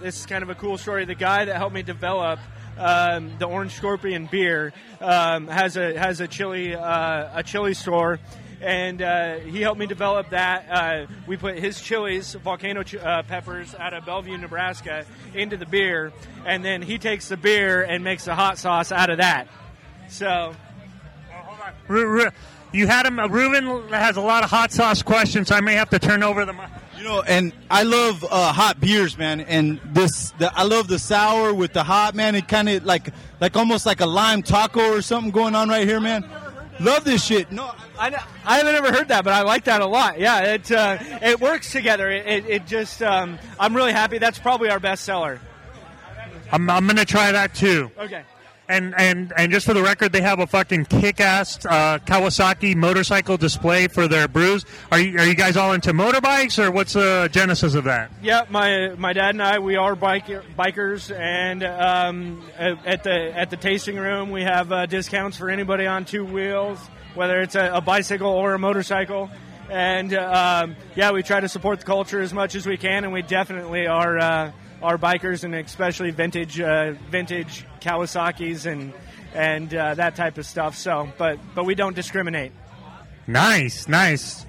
this 0.00 0.20
is 0.20 0.26
kind 0.26 0.42
of 0.42 0.50
a 0.50 0.54
cool 0.54 0.78
story. 0.78 1.04
The 1.04 1.14
guy 1.14 1.44
that 1.44 1.56
helped 1.56 1.74
me 1.74 1.82
develop 1.82 2.40
um, 2.78 3.32
the 3.38 3.46
Orange 3.46 3.72
Scorpion 3.72 4.26
beer 4.26 4.72
um, 5.00 5.46
has 5.48 5.76
a 5.76 5.96
has 5.98 6.20
a 6.20 6.28
chili 6.28 6.74
uh, 6.74 7.38
a 7.38 7.42
chili 7.42 7.74
store. 7.74 8.18
And 8.62 9.02
uh, 9.02 9.36
he 9.40 9.60
helped 9.60 9.80
me 9.80 9.86
develop 9.86 10.30
that. 10.30 10.66
Uh, 10.70 11.06
we 11.26 11.36
put 11.36 11.58
his 11.58 11.80
chilies, 11.80 12.34
volcano 12.34 12.84
ch- 12.84 12.94
uh, 12.94 13.22
peppers, 13.24 13.74
out 13.74 13.92
of 13.92 14.06
Bellevue, 14.06 14.38
Nebraska, 14.38 15.04
into 15.34 15.56
the 15.56 15.66
beer, 15.66 16.12
and 16.46 16.64
then 16.64 16.80
he 16.80 16.96
takes 16.98 17.28
the 17.28 17.36
beer 17.36 17.82
and 17.82 18.04
makes 18.04 18.24
the 18.24 18.34
hot 18.36 18.58
sauce 18.58 18.92
out 18.92 19.10
of 19.10 19.18
that. 19.18 19.48
So, 20.08 20.54
Ru- 21.88 22.06
Ru- 22.06 22.30
You 22.72 22.86
had 22.86 23.04
him. 23.04 23.18
Uh, 23.18 23.26
Ruben 23.28 23.88
has 23.88 24.16
a 24.16 24.20
lot 24.20 24.44
of 24.44 24.50
hot 24.50 24.70
sauce 24.72 25.02
questions. 25.02 25.48
So 25.48 25.56
I 25.56 25.60
may 25.60 25.74
have 25.74 25.90
to 25.90 25.98
turn 25.98 26.22
over 26.22 26.44
the. 26.44 26.52
mic. 26.52 26.68
You 26.96 27.04
know, 27.04 27.22
and 27.22 27.52
I 27.68 27.82
love 27.82 28.24
uh, 28.30 28.52
hot 28.52 28.78
beers, 28.80 29.18
man. 29.18 29.40
And 29.40 29.80
this, 29.86 30.30
the, 30.38 30.56
I 30.56 30.62
love 30.62 30.86
the 30.86 31.00
sour 31.00 31.52
with 31.52 31.72
the 31.72 31.82
hot, 31.82 32.14
man. 32.14 32.36
It 32.36 32.46
kind 32.46 32.68
of 32.68 32.84
like, 32.84 33.08
like 33.40 33.56
almost 33.56 33.86
like 33.86 34.00
a 34.00 34.06
lime 34.06 34.42
taco 34.42 34.92
or 34.94 35.02
something 35.02 35.32
going 35.32 35.56
on 35.56 35.68
right 35.68 35.86
here, 35.86 35.98
man. 36.00 36.24
Love 36.80 37.04
this 37.04 37.24
shit. 37.24 37.52
No, 37.52 37.70
I, 37.98 38.14
I 38.44 38.58
haven't 38.58 38.74
ever 38.74 38.92
heard 38.92 39.08
that, 39.08 39.24
but 39.24 39.32
I 39.32 39.42
like 39.42 39.64
that 39.64 39.80
a 39.82 39.86
lot. 39.86 40.18
Yeah, 40.18 40.54
it 40.54 40.70
uh, 40.72 40.98
it 41.00 41.40
works 41.40 41.70
together. 41.70 42.10
It, 42.10 42.26
it, 42.26 42.46
it 42.48 42.66
just 42.66 43.02
um, 43.02 43.38
I'm 43.58 43.74
really 43.76 43.92
happy. 43.92 44.18
That's 44.18 44.38
probably 44.38 44.70
our 44.70 44.80
best 44.80 45.04
seller. 45.04 45.40
I'm, 46.50 46.68
I'm 46.68 46.86
gonna 46.86 47.04
try 47.04 47.32
that 47.32 47.54
too. 47.54 47.90
Okay. 47.98 48.24
And 48.68 48.94
and 48.96 49.32
and 49.36 49.52
just 49.52 49.66
for 49.66 49.74
the 49.74 49.82
record, 49.82 50.12
they 50.12 50.22
have 50.22 50.38
a 50.38 50.46
fucking 50.46 50.86
kick-ass 50.86 51.66
uh, 51.66 51.98
Kawasaki 51.98 52.74
motorcycle 52.74 53.36
display 53.36 53.88
for 53.88 54.06
their 54.08 54.28
brews. 54.28 54.64
Are 54.90 55.00
you 55.00 55.18
are 55.18 55.26
you 55.26 55.34
guys 55.34 55.56
all 55.56 55.72
into 55.72 55.92
motorbikes, 55.92 56.62
or 56.62 56.70
what's 56.70 56.92
the 56.92 57.28
genesis 57.32 57.74
of 57.74 57.84
that? 57.84 58.10
Yeah, 58.22 58.46
my 58.48 58.90
my 58.96 59.12
dad 59.12 59.30
and 59.30 59.42
I 59.42 59.58
we 59.58 59.76
are 59.76 59.94
bike, 59.96 60.26
bikers, 60.56 61.14
and 61.14 61.64
um, 61.64 62.42
at 62.56 63.02
the 63.02 63.36
at 63.36 63.50
the 63.50 63.56
tasting 63.56 63.96
room 63.96 64.30
we 64.30 64.42
have 64.42 64.70
uh, 64.70 64.86
discounts 64.86 65.36
for 65.36 65.50
anybody 65.50 65.86
on 65.86 66.04
two 66.04 66.24
wheels, 66.24 66.78
whether 67.14 67.42
it's 67.42 67.56
a, 67.56 67.72
a 67.74 67.80
bicycle 67.80 68.30
or 68.30 68.54
a 68.54 68.58
motorcycle. 68.58 69.28
And 69.70 70.14
um, 70.14 70.76
yeah, 70.94 71.10
we 71.12 71.22
try 71.22 71.40
to 71.40 71.48
support 71.48 71.80
the 71.80 71.86
culture 71.86 72.20
as 72.20 72.32
much 72.32 72.54
as 72.54 72.66
we 72.66 72.76
can, 72.76 73.04
and 73.04 73.12
we 73.12 73.22
definitely 73.22 73.86
are 73.86 74.18
uh, 74.18 74.52
are 74.82 74.98
bikers, 74.98 75.44
and 75.44 75.54
especially 75.54 76.10
vintage 76.10 76.60
uh, 76.60 76.92
vintage 77.10 77.64
Kawasaki's 77.80 78.66
and 78.66 78.92
and 79.34 79.74
uh, 79.74 79.94
that 79.94 80.16
type 80.16 80.38
of 80.38 80.46
stuff. 80.46 80.76
So, 80.76 81.12
but 81.18 81.38
but 81.54 81.64
we 81.64 81.74
don't 81.74 81.94
discriminate. 81.94 82.52
Nice, 83.26 83.88
nice. 83.88 84.46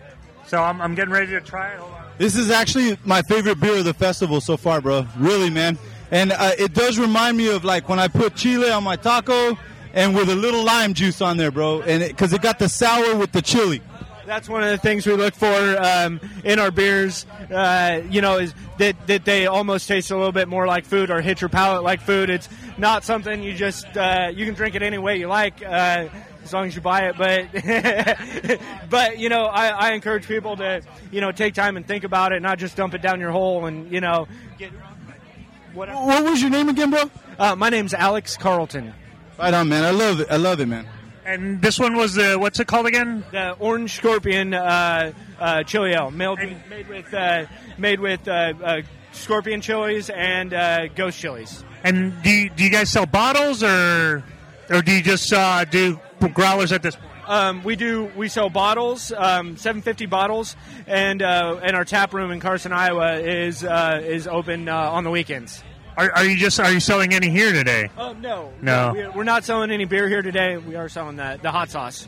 So 0.48 0.62
I'm, 0.62 0.82
I'm 0.82 0.96
getting 0.96 1.13
ready 1.13 1.32
to 1.32 1.42
try 1.42 1.74
it. 1.74 1.80
Hold 1.80 1.92
on. 1.94 2.04
This 2.18 2.36
is 2.36 2.52
actually 2.52 2.98
my 3.06 3.22
favorite 3.22 3.60
beer 3.60 3.78
of 3.78 3.86
the 3.86 3.94
festival 3.94 4.42
so 4.42 4.58
far, 4.58 4.82
bro. 4.82 5.08
Really, 5.18 5.50
man. 5.50 5.78
And 6.12 6.32
uh, 6.32 6.52
it 6.60 6.74
does 6.74 7.00
remind 7.00 7.38
me 7.38 7.50
of 7.50 7.63
like 7.63 7.90
when 7.90 8.00
I 8.00 8.08
put 8.08 8.36
chile 8.36 8.70
on 8.70 8.84
my 8.84 8.96
taco 8.96 9.58
and 9.94 10.16
with 10.16 10.30
a 10.30 10.36
little 10.36 10.63
lime 10.63 10.94
juice 10.94 11.22
on 11.22 11.38
there, 11.38 11.52
bro. 11.52 11.82
And 11.82 12.04
because 12.04 12.34
it, 12.34 12.42
got 12.42 12.60
the 12.60 12.70
sour 12.70 13.16
with 13.16 13.32
the 13.32 13.42
chili. 13.42 13.82
That's 14.25 14.48
one 14.48 14.63
of 14.63 14.70
the 14.70 14.77
things 14.77 15.06
we 15.06 15.13
look 15.13 15.34
for 15.34 15.77
um, 15.82 16.20
in 16.44 16.60
our 16.60 16.72
beers. 16.72 17.25
Uh, 17.51 18.01
you 18.10 18.22
know, 18.22 18.38
is 18.38 18.53
that 18.77 19.08
that 19.08 19.25
they 19.25 19.48
almost 19.48 19.88
taste 19.88 20.12
a 20.12 20.15
little 20.15 20.32
bit 20.32 20.48
more 20.48 20.65
like 20.68 20.86
food 20.86 21.12
or 21.12 21.22
hit 21.22 21.42
your 21.42 21.50
palate 21.50 21.84
like 21.84 22.01
food. 22.01 22.30
It's 22.30 22.50
not 22.77 23.03
something 23.03 23.44
you 23.44 23.53
just 23.53 23.86
uh, 23.98 24.32
you 24.34 24.46
can 24.46 24.56
drink 24.56 24.75
it 24.75 24.82
any 24.82 24.98
way 24.98 25.18
you 25.18 25.27
like. 25.27 25.62
Uh, 25.63 26.10
as 26.44 26.51
long 26.51 26.68
as 26.68 26.75
you 26.75 26.82
buy 26.82 27.08
it, 27.08 27.18
but 27.18 28.60
but 28.89 29.18
you 29.18 29.30
know, 29.30 29.46
I, 29.46 29.68
I 29.70 29.92
encourage 29.92 30.27
people 30.27 30.58
to 30.58 30.82
you 31.12 31.22
know 31.22 31.32
take 31.32 31.53
time 31.53 31.77
and 31.77 31.88
think 31.88 32.03
about 32.03 32.34
it, 32.34 32.42
not 32.42 32.60
just 32.60 32.75
dump 32.75 32.94
it 32.94 33.01
down 33.01 33.20
your 33.20 33.32
hole 33.32 33.65
and 33.65 33.92
you 33.92 34.01
know 34.01 34.27
get 34.58 34.72
whatever. 35.74 36.00
What 36.00 36.24
was 36.24 36.42
your 36.42 36.50
name 36.50 36.70
again, 36.70 36.89
bro? 36.89 37.10
Uh, 37.39 37.56
my 37.56 37.70
name's 37.70 37.94
Alex 37.94 38.38
Carlton. 38.38 38.94
Right 39.39 39.53
on, 39.53 39.70
man. 39.70 39.84
I 39.84 39.92
love 39.92 40.20
it. 40.20 40.27
I 40.30 40.38
love 40.38 40.60
it, 40.60 40.68
man. 40.68 40.88
And 41.25 41.62
this 41.62 41.80
one 41.80 41.96
was 41.96 42.15
the 42.15 42.38
what's 42.38 42.60
it 42.60 42.68
called 42.68 42.86
again? 42.86 43.24
The 43.32 43.53
Orange 43.53 43.96
Scorpion 43.96 44.53
uh, 44.53 45.13
uh, 45.39 45.63
Chili 45.63 45.94
Ale, 45.94 46.12
made, 46.12 46.38
made 46.70 46.88
with 46.88 47.13
uh, 47.13 47.46
made 47.77 48.00
with 48.00 48.27
uh, 48.27 48.53
uh, 48.63 48.82
scorpion 49.13 49.62
chilies 49.62 50.10
and 50.10 50.53
uh, 50.53 50.88
ghost 50.88 51.20
chilies. 51.20 51.63
And 51.84 52.13
do 52.24 52.30
you, 52.30 52.50
do 52.50 52.63
you 52.63 52.70
guys 52.70 52.89
sell 52.89 53.06
bottles 53.06 53.63
or 53.63 54.24
or 54.70 54.82
do 54.82 54.92
you 54.92 55.01
just 55.01 55.32
uh, 55.32 55.65
do 55.65 56.00
growlers 56.34 56.72
at 56.72 56.82
this 56.82 56.96
point? 56.96 57.13
Um, 57.25 57.63
we 57.63 57.75
do. 57.75 58.12
We 58.18 58.27
sell 58.27 58.50
bottles, 58.50 59.12
um, 59.13 59.56
750 59.56 60.08
bottles, 60.08 60.58
and 60.88 61.22
uh, 61.22 61.60
and 61.63 61.75
our 61.75 61.86
tap 61.86 62.13
room 62.13 62.32
in 62.32 62.39
Carson, 62.42 62.74
Iowa, 62.74 63.20
is 63.20 63.63
uh, 63.63 64.01
is 64.03 64.27
open 64.27 64.68
uh, 64.68 64.75
on 64.75 65.03
the 65.03 65.10
weekends. 65.10 65.63
Are, 65.97 66.12
are 66.12 66.25
you 66.25 66.35
just 66.38 66.59
are 66.59 66.71
you 66.71 66.79
selling 66.79 67.13
any 67.13 67.29
here 67.29 67.51
today? 67.51 67.89
Oh 67.97 68.13
no, 68.13 68.51
No. 68.62 68.91
we're, 68.93 69.12
we're 69.12 69.23
not 69.23 69.43
selling 69.43 69.69
any 69.71 69.85
beer 69.85 70.07
here 70.09 70.21
today. 70.21 70.57
We 70.57 70.75
are 70.75 70.89
selling 70.89 71.15
the, 71.17 71.39
the 71.41 71.51
hot 71.51 71.69
sauce. 71.69 72.07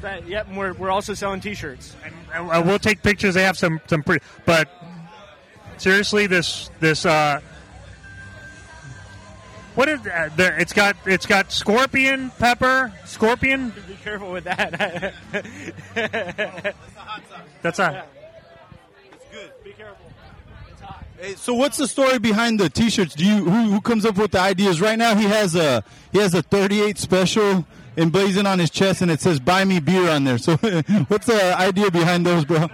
But, 0.00 0.28
yep, 0.28 0.46
and 0.48 0.56
we're, 0.58 0.74
we're 0.74 0.90
also 0.90 1.14
selling 1.14 1.40
T-shirts. 1.40 1.96
And 2.04 2.50
uh, 2.50 2.62
we'll 2.64 2.78
take 2.78 3.02
pictures. 3.02 3.34
They 3.34 3.42
have 3.44 3.56
some 3.58 3.80
some 3.86 4.02
pretty, 4.02 4.24
but 4.44 4.68
seriously, 5.78 6.26
this 6.26 6.70
this 6.80 7.04
uh, 7.06 7.40
what 9.74 9.88
is 9.88 10.00
uh, 10.06 10.28
the, 10.36 10.60
it's 10.60 10.72
got 10.72 10.96
it's 11.06 11.26
got 11.26 11.50
scorpion 11.50 12.30
pepper 12.38 12.92
scorpion. 13.06 13.72
Be 13.88 13.94
careful 14.04 14.30
with 14.32 14.44
that. 14.44 15.14
That's 17.62 17.78
a 17.78 17.88
Be 17.88 17.94
careful. 17.94 18.10
Hey, 21.18 21.34
so 21.34 21.54
what's 21.54 21.78
the 21.78 21.88
story 21.88 22.18
behind 22.18 22.60
the 22.60 22.68
T-shirts? 22.68 23.14
Do 23.14 23.24
you 23.24 23.44
who, 23.44 23.70
who 23.70 23.80
comes 23.80 24.04
up 24.04 24.16
with 24.16 24.32
the 24.32 24.40
ideas? 24.40 24.80
Right 24.80 24.98
now, 24.98 25.14
he 25.14 25.24
has 25.24 25.54
a 25.54 25.82
he 26.12 26.18
has 26.18 26.34
a 26.34 26.42
38 26.42 26.98
special 26.98 27.66
emblazoned 27.96 28.46
on 28.46 28.58
his 28.58 28.70
chest, 28.70 29.00
and 29.00 29.10
it 29.10 29.20
says 29.20 29.40
"Buy 29.40 29.64
me 29.64 29.80
beer" 29.80 30.10
on 30.10 30.24
there. 30.24 30.38
So, 30.38 30.56
what's 31.08 31.26
the 31.26 31.56
idea 31.58 31.90
behind 31.90 32.26
those, 32.26 32.44
bro? 32.44 32.68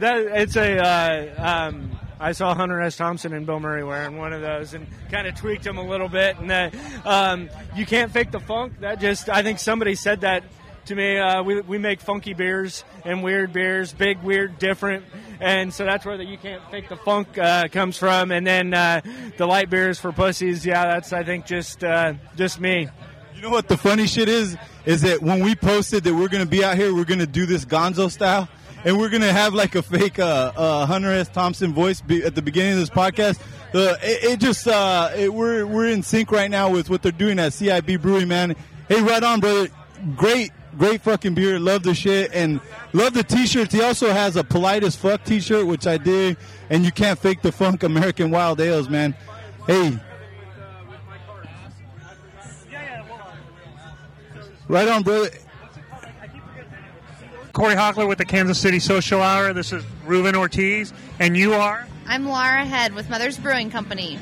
that 0.00 0.18
it's 0.18 0.56
a. 0.56 0.78
Uh, 0.78 1.68
um, 1.68 1.90
I 2.18 2.32
saw 2.32 2.54
Hunter 2.54 2.80
S. 2.82 2.96
Thompson 2.96 3.32
and 3.32 3.46
Bill 3.46 3.60
Murray 3.60 3.82
wearing 3.82 4.18
one 4.18 4.32
of 4.32 4.42
those, 4.42 4.74
and 4.74 4.86
kind 5.10 5.26
of 5.26 5.36
tweaked 5.36 5.64
them 5.64 5.78
a 5.78 5.86
little 5.86 6.08
bit. 6.08 6.38
And 6.38 6.50
that 6.50 6.74
um, 7.06 7.48
you 7.76 7.86
can't 7.86 8.10
fake 8.10 8.30
the 8.30 8.40
funk. 8.40 8.80
That 8.80 9.00
just 9.00 9.28
I 9.28 9.42
think 9.42 9.58
somebody 9.58 9.94
said 9.94 10.22
that 10.22 10.42
to 10.86 10.94
me. 10.94 11.18
Uh, 11.18 11.42
we 11.42 11.60
we 11.60 11.78
make 11.78 12.00
funky 12.00 12.34
beers 12.34 12.84
and 13.04 13.22
weird 13.22 13.52
beers, 13.52 13.92
big, 13.92 14.22
weird, 14.22 14.58
different, 14.58 15.04
and 15.40 15.72
so 15.72 15.84
that's 15.84 16.04
where 16.04 16.16
the 16.16 16.24
you 16.24 16.38
can't 16.38 16.62
fake 16.70 16.88
the 16.88 16.96
funk 16.96 17.38
uh, 17.38 17.68
comes 17.68 17.96
from. 17.96 18.30
And 18.30 18.46
then 18.46 18.74
uh, 18.74 19.00
the 19.36 19.46
light 19.46 19.70
beers 19.70 19.98
for 19.98 20.12
pussies. 20.12 20.64
Yeah, 20.64 20.86
that's 20.86 21.12
I 21.12 21.24
think 21.24 21.46
just 21.46 21.84
uh, 21.84 22.14
just 22.36 22.60
me. 22.60 22.88
You 23.34 23.42
know 23.42 23.50
what 23.50 23.68
the 23.68 23.76
funny 23.76 24.06
shit 24.06 24.28
is? 24.28 24.56
Is 24.84 25.02
that 25.02 25.22
when 25.22 25.42
we 25.42 25.54
posted 25.54 26.04
that 26.04 26.14
we're 26.14 26.28
going 26.28 26.44
to 26.44 26.50
be 26.50 26.62
out 26.64 26.76
here, 26.76 26.94
we're 26.94 27.04
going 27.04 27.20
to 27.20 27.26
do 27.26 27.46
this 27.46 27.64
Gonzo 27.64 28.10
style, 28.10 28.48
and 28.84 28.98
we're 28.98 29.08
going 29.08 29.22
to 29.22 29.32
have 29.32 29.54
like 29.54 29.74
a 29.74 29.82
fake 29.82 30.18
uh, 30.18 30.52
uh, 30.56 30.86
Hunter 30.86 31.10
S. 31.10 31.28
Thompson 31.28 31.72
voice 31.72 32.00
be- 32.00 32.22
at 32.22 32.34
the 32.34 32.42
beginning 32.42 32.74
of 32.74 32.78
this 32.80 32.90
podcast. 32.90 33.40
Uh, 33.72 33.96
it, 34.02 34.32
it 34.32 34.40
just 34.40 34.66
it, 34.66 35.32
we're 35.32 35.64
we're 35.64 35.86
in 35.86 36.02
sync 36.02 36.30
right 36.32 36.50
now 36.50 36.70
with 36.70 36.90
what 36.90 37.02
they're 37.02 37.12
doing 37.12 37.38
at 37.38 37.52
CIB 37.52 38.02
Brewing, 38.02 38.28
man. 38.28 38.56
Hey, 38.88 39.00
right 39.02 39.22
on, 39.22 39.40
brother. 39.40 39.68
Great, 40.16 40.50
great 40.78 41.02
fucking 41.02 41.34
beard. 41.34 41.60
Love 41.62 41.82
the 41.82 41.94
shit 41.94 42.30
and 42.32 42.60
love 42.92 43.14
the 43.14 43.22
t-shirts. 43.22 43.72
He 43.72 43.82
also 43.82 44.10
has 44.12 44.36
a 44.36 44.44
polite 44.44 44.84
as 44.84 44.96
fuck 44.96 45.24
t-shirt, 45.24 45.66
which 45.66 45.86
I 45.86 45.96
dig. 45.96 46.36
And 46.68 46.84
you 46.84 46.92
can't 46.92 47.18
fake 47.18 47.42
the 47.42 47.52
funk 47.52 47.82
American 47.82 48.30
Wild 48.30 48.60
Ales, 48.60 48.88
man. 48.88 49.14
Hey, 49.66 49.98
Right 54.70 54.86
on, 54.86 55.02
brother. 55.02 55.30
Corey 57.52 57.74
Hockler 57.74 58.06
with 58.06 58.18
the 58.18 58.24
Kansas 58.24 58.56
City 58.56 58.78
Social 58.78 59.20
Hour. 59.20 59.52
This 59.52 59.72
is 59.72 59.82
Ruben 60.06 60.36
Ortiz, 60.36 60.92
and 61.18 61.36
you 61.36 61.54
are, 61.54 61.88
I'm 62.06 62.24
Laura 62.24 62.64
Head 62.64 62.94
with 62.94 63.10
Mother's 63.10 63.36
Brewing 63.36 63.72
Company. 63.72 64.16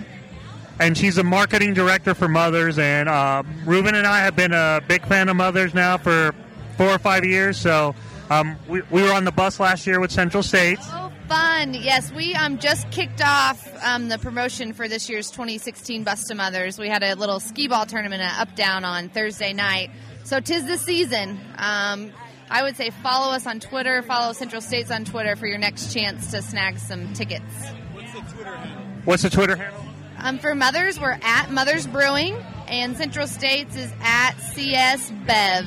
And 0.80 0.97
she's 0.97 1.18
a 1.18 1.25
marketing 1.25 1.75
director 1.75 2.14
for 2.14 2.28
Mothers. 2.28 2.78
And 2.78 3.08
uh, 3.08 3.42
Ruben 3.64 3.94
and 3.94 4.06
I 4.06 4.20
have 4.20 4.37
been 4.37 4.52
a 4.52 4.80
big 4.87 5.04
fan 5.06 5.28
of 5.28 5.37
Mothers 5.37 5.75
now 5.75 5.99
for 5.99 6.35
four 6.76 6.88
or 6.88 6.99
five 6.99 7.25
years. 7.25 7.56
So 7.56 7.94
um, 8.30 8.56
we, 8.68 8.82
we 8.90 9.02
were 9.02 9.12
on 9.12 9.25
the 9.25 9.32
bus 9.32 9.58
last 9.61 9.87
year 9.87 10.00
with 10.00 10.11
Central 10.11 10.42
States. 10.42 10.87
Oh, 10.90 11.12
fun! 11.28 11.75
Yes, 11.75 12.12
we 12.12 12.35
um, 12.35 12.58
just 12.58 12.90
kicked 12.90 13.23
off 13.23 13.66
um, 13.85 14.08
the 14.08 14.18
promotion 14.18 14.73
for 14.73 14.88
this 14.88 15.08
year's 15.08 15.30
2016 15.30 16.04
Bus 16.04 16.25
to 16.25 16.35
Mothers. 16.35 16.78
We 16.78 16.88
had 16.88 17.02
a 17.02 17.14
little 17.14 17.40
skee 17.40 17.68
ball 17.68 17.87
tournament 17.87 18.23
at 18.23 18.40
Up 18.40 18.54
Down 18.54 18.85
on 18.85 19.08
Thursday 19.08 19.52
night. 19.52 19.90
So 20.25 20.40
tis 20.40 20.66
the 20.66 20.76
season. 20.76 21.40
Um, 21.56 22.12
I 22.50 22.62
would 22.62 22.76
say 22.76 22.90
follow 22.90 23.32
us 23.32 23.47
on 23.47 23.61
Twitter, 23.61 24.02
follow 24.02 24.32
Central 24.32 24.61
States 24.61 24.90
on 24.90 25.04
Twitter 25.04 25.37
for 25.37 25.47
your 25.47 25.58
next 25.58 25.92
chance 25.92 26.30
to 26.30 26.40
snag 26.42 26.78
some 26.78 27.12
tickets. 27.12 27.44
What's 27.92 28.12
the 28.12 28.20
Twitter 28.20 28.56
handle? 28.56 28.85
What's 29.04 29.23
the 29.23 29.30
Twitter 29.30 29.56
handle? 29.56 29.88
Um, 30.20 30.38
for 30.38 30.54
Mothers, 30.54 30.98
we're 30.98 31.18
at 31.22 31.50
Mothers 31.50 31.87
Brewing, 31.87 32.37
and 32.66 32.96
Central 32.96 33.26
States 33.26 33.76
is 33.76 33.92
at 34.00 34.32
CS 34.52 35.12
Bev. 35.26 35.66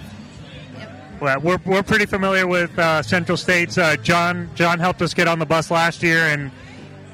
Well, 1.21 1.39
we're, 1.39 1.59
we're 1.65 1.83
pretty 1.83 2.05
familiar 2.05 2.45
with 2.47 2.77
uh, 2.77 3.01
Central 3.01 3.37
States. 3.37 3.77
Uh, 3.77 3.95
John 3.95 4.49
John 4.55 4.79
helped 4.79 5.01
us 5.01 5.13
get 5.13 5.27
on 5.27 5.39
the 5.39 5.45
bus 5.45 5.71
last 5.71 6.03
year, 6.03 6.25
and 6.25 6.51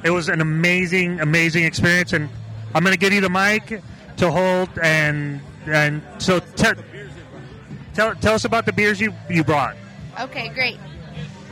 it 0.04 0.10
was 0.10 0.30
an 0.30 0.42
amazing, 0.42 1.20
amazing 1.20 1.66
experience. 1.66 2.14
And 2.14 2.30
I'm 2.74 2.84
going 2.84 2.94
to 2.94 3.00
give 3.00 3.14
you 3.14 3.22
the 3.22 3.30
mic 3.30 3.82
to 4.18 4.32
hold, 4.32 4.70
and 4.82 5.42
and 5.66 6.02
so 6.18 6.40
te- 6.40 6.82
tell 7.94 8.16
tell 8.16 8.34
us 8.34 8.46
about 8.46 8.66
the 8.66 8.74
beers 8.74 9.00
you 9.00 9.14
you 9.30 9.44
brought. 9.44 9.76
Okay, 10.20 10.50
great. 10.50 10.80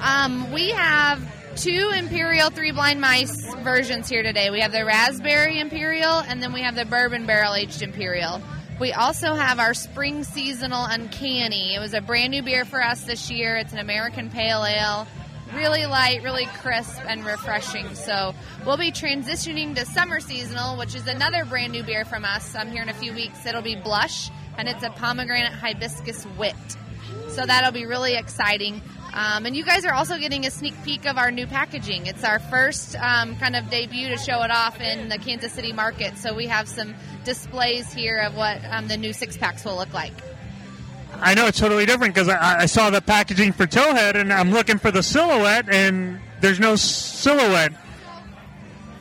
Um, 0.02 0.52
we 0.52 0.72
have 0.72 1.22
two 1.56 1.94
Imperial 1.96 2.50
Three 2.50 2.72
Blind 2.72 3.00
Mice 3.00 3.54
versions 3.64 4.10
here 4.10 4.24
today. 4.24 4.50
We 4.50 4.60
have 4.60 4.74
the 4.74 4.84
Raspberry 4.84 5.60
Imperial, 5.60 6.20
and 6.20 6.44
then 6.44 6.52
we 6.52 6.62
have 6.62 6.76
the 6.76 6.84
Bourbon 6.84 7.26
Barrel 7.26 7.56
Aged 7.56 7.82
Imperial. 7.82 8.42
We 8.78 8.92
also 8.92 9.34
have 9.34 9.58
our 9.58 9.74
Spring 9.74 10.26
Seasonal 10.26 10.84
Uncanny. 10.84 11.74
It 11.74 11.80
was 11.80 11.94
a 11.94 12.02
brand 12.02 12.32
new 12.32 12.44
beer 12.44 12.66
for 12.66 12.84
us 12.84 13.04
this 13.04 13.32
year. 13.32 13.56
It's 13.56 13.72
an 13.72 13.80
American 13.80 14.30
Pale 14.30 14.66
Ale. 14.66 15.08
Really 15.56 15.86
light, 15.86 16.24
really 16.24 16.48
crisp, 16.58 17.00
and 17.08 17.26
refreshing. 17.26 17.96
So 17.96 18.36
we'll 18.66 18.76
be 18.76 18.92
transitioning 18.92 19.76
to 19.76 19.86
Summer 19.86 20.20
Seasonal, 20.20 20.78
which 20.78 20.94
is 20.94 21.08
another 21.08 21.46
brand 21.46 21.72
new 21.72 21.84
beer 21.84 22.04
from 22.04 22.26
us. 22.26 22.54
I'm 22.54 22.70
here 22.70 22.84
in 22.84 22.90
a 22.90 22.94
few 22.94 23.14
weeks. 23.14 23.46
It'll 23.46 23.62
be 23.62 23.78
Blush, 23.78 24.30
and 24.58 24.68
it's 24.68 24.84
a 24.84 24.90
pomegranate 24.90 25.54
hibiscus 25.54 26.28
wit. 26.38 26.56
So 27.30 27.46
that'll 27.46 27.72
be 27.72 27.86
really 27.86 28.16
exciting. 28.16 28.82
Um, 29.16 29.46
and 29.46 29.56
you 29.56 29.64
guys 29.64 29.86
are 29.86 29.94
also 29.94 30.18
getting 30.18 30.46
a 30.46 30.52
sneak 30.52 30.76
peek 30.84 31.06
of 31.06 31.18
our 31.18 31.32
new 31.32 31.48
packaging. 31.48 32.06
It's 32.06 32.26
our 32.26 32.38
first 32.38 32.98
um, 32.98 33.38
kind 33.38 33.56
of 33.56 33.70
debut 33.70 34.10
to 34.10 34.18
show 34.18 34.44
it 34.44 34.52
off 34.52 34.82
in 34.82 35.08
the 35.08 35.18
Kansas 35.18 35.54
City 35.54 35.72
market. 35.72 36.18
So 36.18 36.34
we 36.34 36.48
have 36.48 36.68
some 36.68 36.94
displays 37.24 37.94
here 37.94 38.20
of 38.20 38.36
what 38.36 38.60
um, 38.70 38.90
the 38.90 38.98
new 38.98 39.14
six 39.14 39.38
packs 39.38 39.64
will 39.64 39.78
look 39.78 39.94
like. 39.94 40.14
I 41.22 41.34
know 41.34 41.48
it's 41.48 41.60
totally 41.60 41.86
different 41.86 42.14
because 42.14 42.28
I, 42.28 42.62
I 42.62 42.66
saw 42.66 42.90
the 42.90 43.02
packaging 43.02 43.54
for 43.54 43.66
Towhead, 43.66 44.16
and 44.16 44.34
I'm 44.34 44.52
looking 44.52 44.78
for 44.78 44.92
the 44.92 45.02
silhouette, 45.02 45.74
and 45.74 46.20
there's 46.42 46.60
no 46.60 46.76
silhouette. 46.76 47.72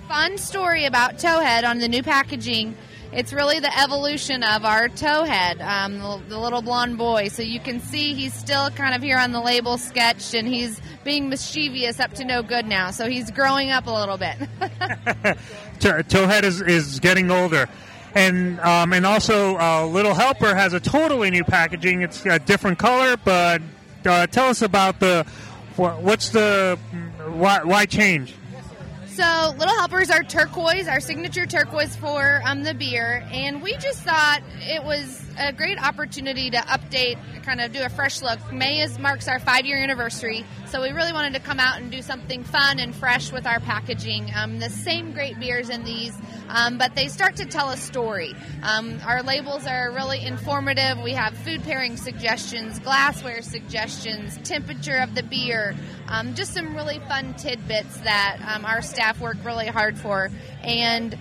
Fun 0.06 0.38
story 0.38 0.84
about 0.84 1.18
Towhead 1.18 1.68
on 1.68 1.80
the 1.80 1.88
new 1.88 2.04
packaging. 2.04 2.76
It's 3.14 3.32
really 3.32 3.60
the 3.60 3.78
evolution 3.78 4.42
of 4.42 4.64
our 4.64 4.88
Towhead, 4.88 5.60
um, 5.60 6.00
the, 6.00 6.20
the 6.30 6.38
little 6.38 6.62
blonde 6.62 6.98
boy. 6.98 7.28
So 7.28 7.42
you 7.42 7.60
can 7.60 7.78
see 7.78 8.12
he's 8.12 8.34
still 8.34 8.70
kind 8.70 8.92
of 8.92 9.02
here 9.02 9.18
on 9.18 9.30
the 9.30 9.40
label 9.40 9.78
sketched, 9.78 10.34
and 10.34 10.48
he's 10.48 10.80
being 11.04 11.28
mischievous 11.28 12.00
up 12.00 12.12
to 12.14 12.24
no 12.24 12.42
good 12.42 12.66
now. 12.66 12.90
So 12.90 13.08
he's 13.08 13.30
growing 13.30 13.70
up 13.70 13.86
a 13.86 13.90
little 13.90 14.18
bit. 14.18 14.36
To- 15.80 16.02
Towhead 16.02 16.42
is, 16.42 16.60
is 16.60 16.98
getting 16.98 17.30
older. 17.30 17.68
And 18.14 18.58
um, 18.60 18.92
and 18.92 19.04
also, 19.04 19.56
uh, 19.58 19.86
Little 19.86 20.14
Helper 20.14 20.54
has 20.54 20.72
a 20.72 20.80
totally 20.80 21.30
new 21.30 21.44
packaging. 21.44 22.02
It's 22.02 22.24
a 22.24 22.38
different 22.38 22.78
color, 22.78 23.16
but 23.16 23.60
uh, 24.06 24.28
tell 24.28 24.48
us 24.48 24.62
about 24.62 25.00
the 25.00 25.24
what's 25.76 26.28
the 26.30 26.78
why, 27.32 27.64
why 27.64 27.86
change? 27.86 28.34
So, 29.14 29.54
Little 29.56 29.76
Helpers 29.76 30.10
are 30.10 30.24
turquoise, 30.24 30.88
our 30.88 30.98
signature 30.98 31.46
turquoise 31.46 31.94
for 31.94 32.42
um, 32.44 32.64
the 32.64 32.74
beer, 32.74 33.24
and 33.30 33.62
we 33.62 33.76
just 33.76 34.00
thought 34.00 34.40
it 34.58 34.82
was 34.82 35.24
a 35.38 35.52
great 35.52 35.78
opportunity 35.78 36.50
to 36.50 36.56
update, 36.56 37.16
kind 37.44 37.60
of 37.60 37.72
do 37.72 37.80
a 37.82 37.88
fresh 37.88 38.22
look. 38.22 38.52
May 38.52 38.80
is 38.80 38.98
marks 38.98 39.28
our 39.28 39.38
five 39.38 39.66
year 39.66 39.78
anniversary, 39.78 40.44
so 40.66 40.82
we 40.82 40.90
really 40.90 41.12
wanted 41.12 41.34
to 41.34 41.40
come 41.40 41.60
out 41.60 41.80
and 41.80 41.92
do 41.92 42.02
something 42.02 42.42
fun 42.42 42.80
and 42.80 42.92
fresh 42.92 43.30
with 43.30 43.46
our 43.46 43.60
packaging. 43.60 44.32
Um, 44.34 44.58
the 44.58 44.70
same 44.70 45.12
great 45.12 45.38
beers 45.38 45.70
in 45.70 45.84
these, 45.84 46.16
um, 46.48 46.78
but 46.78 46.96
they 46.96 47.06
start 47.06 47.36
to 47.36 47.44
tell 47.44 47.70
a 47.70 47.76
story. 47.76 48.34
Um, 48.62 48.98
our 49.06 49.22
labels 49.22 49.64
are 49.66 49.92
really 49.92 50.24
informative. 50.24 51.00
We 51.02 51.12
have 51.12 51.36
food 51.38 51.62
pairing 51.62 51.96
suggestions, 51.96 52.80
glassware 52.80 53.42
suggestions, 53.42 54.38
temperature 54.42 54.96
of 54.96 55.14
the 55.14 55.22
beer, 55.22 55.76
um, 56.08 56.34
just 56.34 56.52
some 56.52 56.74
really 56.74 56.98
fun 57.00 57.34
tidbits 57.34 57.96
that 57.98 58.38
um, 58.46 58.64
our 58.64 58.82
staff 58.82 59.03
work 59.20 59.36
really 59.44 59.66
hard 59.66 59.98
for. 59.98 60.30
And 60.62 61.16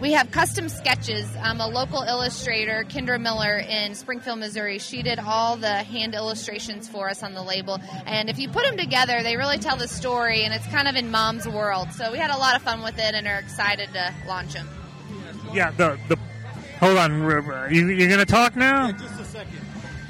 we 0.00 0.12
have 0.12 0.30
custom 0.30 0.68
sketches. 0.68 1.26
Um, 1.42 1.60
a 1.60 1.66
local 1.66 2.02
illustrator, 2.02 2.84
Kendra 2.88 3.20
Miller 3.20 3.58
in 3.58 3.94
Springfield, 3.94 4.38
Missouri, 4.38 4.78
she 4.78 5.02
did 5.02 5.18
all 5.18 5.56
the 5.56 5.82
hand 5.82 6.14
illustrations 6.14 6.88
for 6.88 7.08
us 7.08 7.22
on 7.22 7.32
the 7.32 7.42
label. 7.42 7.80
And 8.04 8.28
if 8.28 8.38
you 8.38 8.48
put 8.48 8.64
them 8.64 8.76
together, 8.76 9.22
they 9.22 9.36
really 9.36 9.58
tell 9.58 9.76
the 9.76 9.88
story, 9.88 10.44
and 10.44 10.52
it's 10.52 10.66
kind 10.66 10.86
of 10.86 10.96
in 10.96 11.10
mom's 11.10 11.48
world. 11.48 11.92
So 11.92 12.12
we 12.12 12.18
had 12.18 12.30
a 12.30 12.36
lot 12.36 12.56
of 12.56 12.62
fun 12.62 12.82
with 12.82 12.98
it 12.98 13.14
and 13.14 13.26
are 13.26 13.38
excited 13.38 13.92
to 13.94 14.14
launch 14.26 14.52
them. 14.52 14.68
Yeah, 15.54 15.70
the 15.70 15.98
the 16.08 16.18
hold 16.78 16.98
on, 16.98 17.12
you, 17.72 17.88
you're 17.88 18.08
going 18.08 18.20
to 18.20 18.26
talk 18.26 18.56
now. 18.56 18.92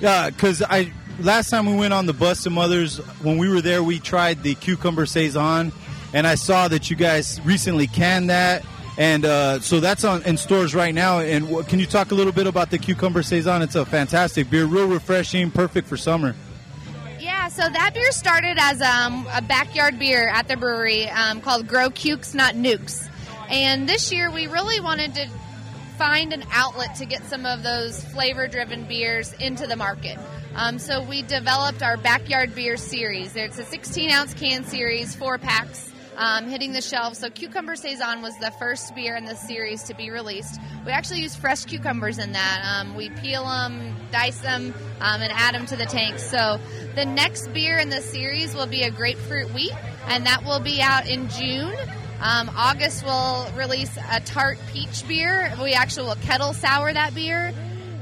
Yeah, 0.00 0.30
because 0.30 0.62
I 0.62 0.90
last 1.20 1.50
time 1.50 1.66
we 1.66 1.76
went 1.76 1.94
on 1.94 2.06
the 2.06 2.12
bus 2.12 2.42
to 2.42 2.50
Mothers, 2.50 2.98
when 3.22 3.38
we 3.38 3.48
were 3.48 3.60
there, 3.60 3.82
we 3.82 3.98
tried 3.98 4.42
the 4.42 4.54
cucumber 4.56 5.06
saison, 5.06 5.72
and 6.12 6.26
I 6.26 6.34
saw 6.34 6.68
that 6.68 6.90
you 6.90 6.96
guys 6.96 7.40
recently 7.44 7.86
canned 7.86 8.30
that, 8.30 8.64
and 8.98 9.24
uh, 9.24 9.60
so 9.60 9.80
that's 9.80 10.04
on 10.04 10.22
in 10.24 10.36
stores 10.36 10.74
right 10.74 10.94
now. 10.94 11.20
And 11.20 11.66
can 11.68 11.78
you 11.78 11.86
talk 11.86 12.10
a 12.10 12.14
little 12.14 12.32
bit 12.32 12.46
about 12.46 12.70
the 12.70 12.78
cucumber 12.78 13.22
saison? 13.22 13.62
It's 13.62 13.74
a 13.74 13.84
fantastic 13.84 14.48
beer, 14.48 14.66
real 14.66 14.88
refreshing, 14.88 15.50
perfect 15.50 15.88
for 15.88 15.96
summer. 15.96 16.34
Yeah, 17.18 17.48
so 17.48 17.68
that 17.68 17.92
beer 17.94 18.12
started 18.12 18.56
as 18.58 18.80
um, 18.80 19.26
a 19.32 19.42
backyard 19.42 19.98
beer 19.98 20.28
at 20.28 20.48
the 20.48 20.56
brewery 20.56 21.08
um, 21.10 21.40
called 21.40 21.66
Grow 21.66 21.90
Cukes, 21.90 22.34
Not 22.34 22.54
Nukes. 22.54 23.08
And 23.48 23.88
this 23.88 24.12
year 24.12 24.30
we 24.30 24.46
really 24.46 24.80
wanted 24.80 25.14
to 25.14 25.28
find 25.96 26.32
an 26.32 26.44
outlet 26.52 26.94
to 26.96 27.06
get 27.06 27.22
some 27.24 27.46
of 27.46 27.62
those 27.62 28.04
flavor 28.04 28.48
driven 28.48 28.84
beers 28.84 29.32
into 29.34 29.66
the 29.66 29.76
market. 29.76 30.18
Um, 30.54 30.78
so 30.78 31.02
we 31.02 31.22
developed 31.22 31.82
our 31.82 31.96
backyard 31.96 32.54
beer 32.54 32.76
series. 32.76 33.36
It's 33.36 33.58
a 33.58 33.64
16 33.64 34.10
ounce 34.10 34.34
can 34.34 34.64
series, 34.64 35.14
four 35.14 35.38
packs. 35.38 35.92
Um, 36.16 36.48
hitting 36.48 36.72
the 36.72 36.80
shelves. 36.80 37.18
So 37.18 37.30
Cucumber 37.30 37.76
Saison 37.76 38.22
was 38.22 38.36
the 38.38 38.50
first 38.58 38.94
beer 38.94 39.16
in 39.16 39.24
the 39.24 39.34
series 39.34 39.84
to 39.84 39.94
be 39.94 40.10
released. 40.10 40.60
We 40.84 40.92
actually 40.92 41.20
use 41.20 41.36
fresh 41.36 41.64
cucumbers 41.64 42.18
in 42.18 42.32
that. 42.32 42.62
Um, 42.64 42.96
we 42.96 43.10
peel 43.10 43.44
them, 43.44 43.94
dice 44.10 44.40
them, 44.40 44.74
um, 45.00 45.22
and 45.22 45.32
add 45.32 45.54
them 45.54 45.66
to 45.66 45.76
the 45.76 45.86
tanks. 45.86 46.22
So 46.22 46.58
the 46.94 47.04
next 47.04 47.52
beer 47.52 47.78
in 47.78 47.90
the 47.90 48.00
series 48.00 48.54
will 48.54 48.66
be 48.66 48.82
a 48.82 48.90
grapefruit 48.90 49.52
wheat, 49.52 49.74
and 50.08 50.26
that 50.26 50.44
will 50.44 50.60
be 50.60 50.80
out 50.80 51.08
in 51.08 51.28
June. 51.28 51.74
Um, 52.20 52.50
August 52.56 53.04
will 53.04 53.46
release 53.54 53.96
a 54.10 54.20
tart 54.20 54.58
peach 54.72 55.06
beer. 55.06 55.52
We 55.62 55.74
actually 55.74 56.08
will 56.08 56.16
kettle 56.16 56.54
sour 56.54 56.90
that 56.92 57.14
beer, 57.14 57.52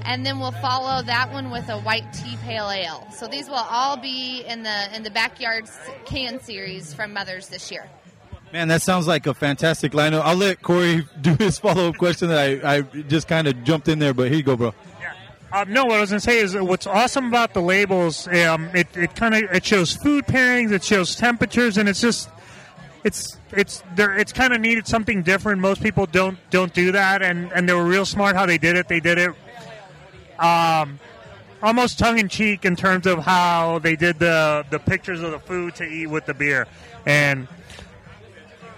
and 0.03 0.25
then 0.25 0.39
we'll 0.39 0.53
follow 0.53 1.03
that 1.03 1.33
one 1.33 1.51
with 1.51 1.69
a 1.69 1.81
white 1.81 2.13
tea 2.13 2.37
pale 2.45 2.71
ale. 2.71 3.05
So 3.11 3.27
these 3.27 3.49
will 3.49 3.57
all 3.57 3.97
be 3.97 4.45
in 4.47 4.63
the 4.63 4.97
in 4.97 5.03
the 5.03 5.11
backyard 5.11 5.69
can 6.05 6.41
series 6.41 6.95
from 6.95 7.13
Mothers 7.13 7.49
this 7.49 7.73
year. 7.73 7.89
Man, 8.55 8.69
that 8.69 8.83
sounds 8.83 9.09
like 9.09 9.27
a 9.27 9.35
fantastic 9.35 9.91
lineup. 9.91 10.21
I'll 10.23 10.37
let 10.37 10.63
Corey 10.63 11.05
do 11.21 11.35
his 11.41 11.59
follow 11.59 11.89
up 11.89 11.99
question 11.99 12.29
that 12.29 12.65
I, 12.65 12.77
I 12.77 12.81
just 12.83 13.27
kind 13.27 13.49
of 13.49 13.65
jumped 13.65 13.89
in 13.89 13.99
there, 13.99 14.15
but 14.15 14.29
here 14.29 14.37
you 14.37 14.45
go, 14.45 14.57
bro. 14.57 14.73
Um, 15.53 15.73
no, 15.73 15.85
what 15.85 15.97
I 15.97 16.01
was 16.01 16.11
going 16.11 16.21
to 16.21 16.25
say 16.25 16.39
is 16.39 16.55
what's 16.55 16.87
awesome 16.87 17.27
about 17.27 17.53
the 17.53 17.61
labels. 17.61 18.29
Um, 18.29 18.71
it 18.73 18.87
it 18.97 19.17
kind 19.17 19.35
of 19.35 19.43
it 19.53 19.65
shows 19.65 19.97
food 19.97 20.27
pairings, 20.27 20.71
it 20.71 20.85
shows 20.85 21.17
temperatures, 21.17 21.79
and 21.79 21.89
it's 21.89 22.01
just 22.01 22.31
it's 23.03 23.41
it's 23.51 23.83
there. 23.97 24.17
It's 24.17 24.33
kind 24.33 24.53
of 24.53 24.61
needed 24.61 24.87
something 24.87 25.25
different. 25.25 25.61
Most 25.61 25.83
people 25.83 26.07
don't 26.07 26.39
don't 26.51 26.73
do 26.73 26.93
that, 26.93 27.23
and 27.23 27.51
and 27.53 27.69
they 27.69 27.73
were 27.73 27.85
real 27.85 28.07
smart 28.07 28.37
how 28.37 28.47
they 28.47 28.59
did 28.59 28.77
it. 28.77 28.87
They 28.87 29.01
did 29.01 29.19
it. 29.19 29.31
Um, 30.41 31.01
almost 31.61 31.99
tongue 31.99 32.21
in 32.21 32.29
cheek 32.29 32.65
in 32.65 32.77
terms 32.77 33.09
of 33.09 33.19
how 33.19 33.81
they 33.81 33.97
did 33.97 34.21
the 34.21 34.65
the 34.71 34.79
pictures 34.79 35.23
of 35.23 35.33
the 35.33 35.41
food 35.41 35.75
to 35.77 35.85
eat 35.85 36.07
with 36.07 36.27
the 36.27 36.35
beer, 36.35 36.69
and 37.05 37.49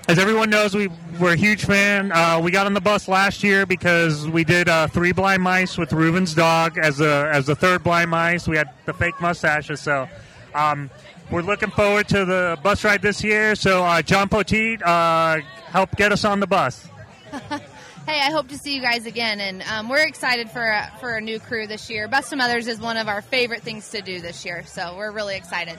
as 0.08 0.18
everyone 0.18 0.50
knows, 0.50 0.74
we 0.74 0.88
we're 1.18 1.32
a 1.32 1.36
huge 1.36 1.64
fan. 1.64 2.12
Uh, 2.12 2.40
we 2.42 2.50
got 2.50 2.66
on 2.66 2.74
the 2.74 2.80
bus 2.80 3.08
last 3.08 3.42
year 3.42 3.66
because 3.66 4.28
we 4.28 4.44
did 4.44 4.68
uh, 4.68 4.86
three 4.88 5.12
blind 5.12 5.42
mice 5.42 5.76
with 5.76 5.92
Reuben's 5.92 6.34
dog 6.34 6.78
as 6.78 7.00
a 7.00 7.30
as 7.32 7.46
the 7.46 7.56
third 7.56 7.82
blind 7.82 8.10
mice. 8.10 8.46
We 8.46 8.56
had 8.56 8.70
the 8.84 8.92
fake 8.92 9.20
mustaches, 9.20 9.80
so 9.80 10.08
um, 10.54 10.90
we're 11.30 11.42
looking 11.42 11.70
forward 11.70 12.08
to 12.08 12.24
the 12.24 12.58
bus 12.62 12.84
ride 12.84 13.02
this 13.02 13.24
year. 13.24 13.54
So 13.54 13.84
uh, 13.84 14.02
John 14.02 14.28
Poteet, 14.28 14.80
uh, 14.82 15.40
help 15.66 15.96
get 15.96 16.12
us 16.12 16.24
on 16.24 16.40
the 16.40 16.46
bus. 16.46 16.88
Hey, 18.06 18.20
I 18.20 18.30
hope 18.30 18.46
to 18.50 18.56
see 18.56 18.72
you 18.72 18.80
guys 18.80 19.04
again, 19.04 19.40
and 19.40 19.62
um, 19.62 19.88
we're 19.88 20.06
excited 20.06 20.48
for 20.48 20.62
a, 20.62 20.92
for 21.00 21.16
a 21.16 21.20
new 21.20 21.40
crew 21.40 21.66
this 21.66 21.90
year. 21.90 22.06
Bus 22.06 22.30
to 22.30 22.36
Mothers 22.36 22.68
is 22.68 22.78
one 22.78 22.96
of 22.96 23.08
our 23.08 23.20
favorite 23.20 23.64
things 23.64 23.90
to 23.90 24.00
do 24.00 24.20
this 24.20 24.44
year, 24.44 24.62
so 24.64 24.94
we're 24.96 25.10
really 25.10 25.34
excited. 25.34 25.76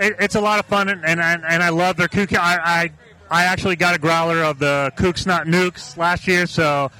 It, 0.00 0.14
it's 0.18 0.34
a 0.34 0.40
lot 0.40 0.60
of 0.60 0.64
fun, 0.64 0.88
and 0.88 1.04
and 1.04 1.20
I, 1.20 1.34
and 1.34 1.62
I 1.62 1.68
love 1.68 1.98
their 1.98 2.08
kook. 2.08 2.32
I, 2.32 2.58
I 2.64 2.90
I 3.32 3.44
actually 3.44 3.76
got 3.76 3.94
a 3.94 3.98
growler 3.98 4.44
of 4.44 4.58
the 4.58 4.92
Cukes 4.94 5.24
Not 5.24 5.46
Nukes 5.46 5.96
last 5.96 6.28
year, 6.28 6.46
so 6.46 6.90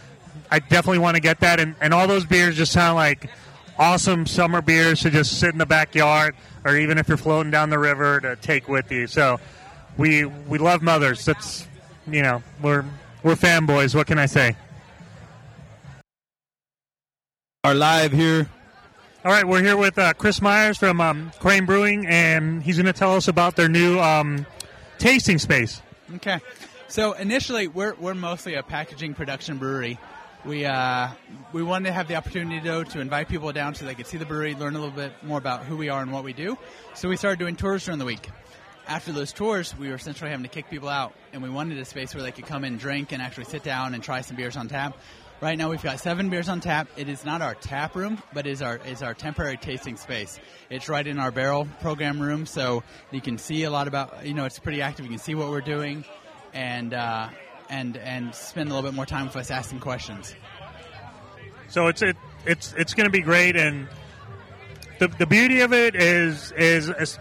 I 0.51 0.61
definitely 0.61 1.01
want 1.01 1.15
to 1.17 1.21
get 1.21 1.41
that. 1.41 1.61
And, 1.61 1.75
and 1.79 1.93
all 1.93 2.09
those 2.09 2.25
beers 2.25 2.57
just 2.57 2.73
sound 2.73 2.97
like 2.97 3.29
awesome 3.79 4.25
summer 4.25 4.63
beers 4.63 5.01
to 5.03 5.11
just 5.11 5.39
sit 5.39 5.53
in 5.53 5.59
the 5.59 5.67
backyard, 5.67 6.35
or 6.65 6.79
even 6.79 6.97
if 6.97 7.07
you're 7.07 7.19
floating 7.19 7.51
down 7.51 7.69
the 7.69 7.79
river 7.79 8.19
to 8.21 8.37
take 8.37 8.67
with 8.67 8.91
you. 8.91 9.07
So 9.07 9.41
we 9.99 10.25
we 10.25 10.57
love 10.57 10.81
mothers. 10.81 11.23
That's 11.27 11.69
you 12.11 12.23
know 12.23 12.43
we're 12.63 12.87
we're 13.23 13.35
fanboys. 13.35 13.95
What 13.95 14.07
can 14.07 14.19
I 14.19 14.25
say? 14.25 14.57
Are 17.65 17.75
live 17.75 18.11
here. 18.11 18.49
All 19.23 19.33
right, 19.33 19.47
we're 19.47 19.63
here 19.63 19.77
with 19.77 19.99
uh, 19.99 20.15
Chris 20.15 20.41
Myers 20.41 20.79
from 20.79 20.99
um, 20.99 21.31
Crane 21.41 21.67
Brewing, 21.67 22.07
and 22.07 22.63
he's 22.63 22.77
going 22.77 22.87
to 22.87 22.93
tell 22.95 23.15
us 23.17 23.29
about 23.29 23.55
their 23.55 23.69
new 23.69 24.01
um, 24.01 24.47
tasting 24.99 25.39
space. 25.39 25.83
Okay. 26.17 26.41
So 26.89 27.13
initially, 27.13 27.69
we're, 27.69 27.95
we're 27.95 28.15
mostly 28.15 28.55
a 28.55 28.63
packaging 28.63 29.15
production 29.15 29.59
brewery. 29.59 29.99
We 30.45 30.67
uh, 30.67 31.09
we 31.53 31.63
wanted 31.63 31.87
to 31.87 31.93
have 31.93 32.09
the 32.09 32.17
opportunity 32.17 32.59
though 32.59 32.83
to 32.83 33.01
invite 33.01 33.29
people 33.29 33.53
down 33.53 33.77
so 33.77 33.85
they 33.85 33.95
could 33.95 34.09
see 34.09 34.19
the 34.19 34.27
brewery, 34.27 34.55
learn 34.55 34.75
a 34.75 34.79
little 34.79 34.95
bit 34.95 35.13
more 35.23 35.39
about 35.39 35.65
who 35.65 35.77
we 35.77 35.89
are 35.89 36.03
and 36.03 36.13
what 36.13 36.25
we 36.25 36.33
do. 36.33 36.59
So 36.95 37.09
we 37.09 37.17
started 37.17 37.39
doing 37.39 37.55
tours 37.55 37.85
during 37.85 38.01
the 38.01 38.05
week. 38.05 38.29
After 38.89 39.13
those 39.13 39.33
tours, 39.33 39.75
we 39.79 39.89
were 39.89 39.95
essentially 39.95 40.31
having 40.31 40.43
to 40.43 40.51
kick 40.51 40.69
people 40.69 40.89
out, 40.89 41.15
and 41.33 41.45
we 41.45 41.49
wanted 41.49 41.79
a 41.79 41.85
space 41.85 42.13
where 42.13 42.25
they 42.25 42.33
could 42.33 42.47
come 42.47 42.65
and 42.65 42.79
drink 42.79 43.13
and 43.13 43.23
actually 43.23 43.45
sit 43.45 43.63
down 43.63 43.95
and 43.95 44.03
try 44.03 44.21
some 44.23 44.37
beers 44.37 44.57
on 44.57 44.67
tap. 44.67 44.99
Right 45.43 45.59
now, 45.59 45.71
we've 45.71 45.83
got 45.83 45.99
seven 45.99 46.31
beers 46.31 46.49
on 46.49 46.61
tap. 46.61 46.87
It 46.97 47.09
is 47.09 47.25
not 47.25 47.43
our 47.43 47.57
tap 47.57 47.97
room, 47.97 48.23
but 48.33 48.47
is 48.47 48.63
our 48.63 48.77
is 48.87 49.03
our 49.03 49.13
temporary 49.13 49.57
tasting 49.57 49.97
space. 49.97 50.39
It's 50.71 50.89
right 50.89 51.05
in 51.05 51.19
our 51.19 51.33
barrel 51.33 51.67
program 51.81 52.23
room, 52.23 52.47
so 52.47 52.85
you 53.11 53.21
can 53.21 53.39
see 53.39 53.65
a 53.65 53.71
lot 53.71 53.89
about. 53.89 54.25
You 54.25 54.35
know, 54.35 54.45
it's 54.45 54.61
pretty 54.61 54.83
active. 54.83 55.05
You 55.05 55.11
can 55.11 55.19
see 55.19 55.35
what 55.35 55.51
we're 55.51 55.61
doing, 55.61 56.05
and 56.55 56.95
uh, 56.95 57.29
and 57.69 57.97
and 57.97 58.33
spend 58.33 58.71
a 58.71 58.73
little 58.73 58.89
bit 58.89 58.95
more 58.95 59.05
time 59.05 59.27
with 59.27 59.35
us 59.35 59.51
asking 59.51 59.81
questions. 59.81 60.33
So 61.67 61.89
it's 61.89 62.03
it, 62.03 62.17
it's 62.47 62.73
it's 62.75 62.95
going 62.95 63.07
to 63.07 63.11
be 63.11 63.23
great, 63.23 63.57
and 63.57 63.89
the 65.01 65.09
the 65.09 65.27
beauty 65.27 65.63
of 65.63 65.73
it 65.73 65.97
is, 65.97 66.53
is 66.53 66.89
is 66.89 67.19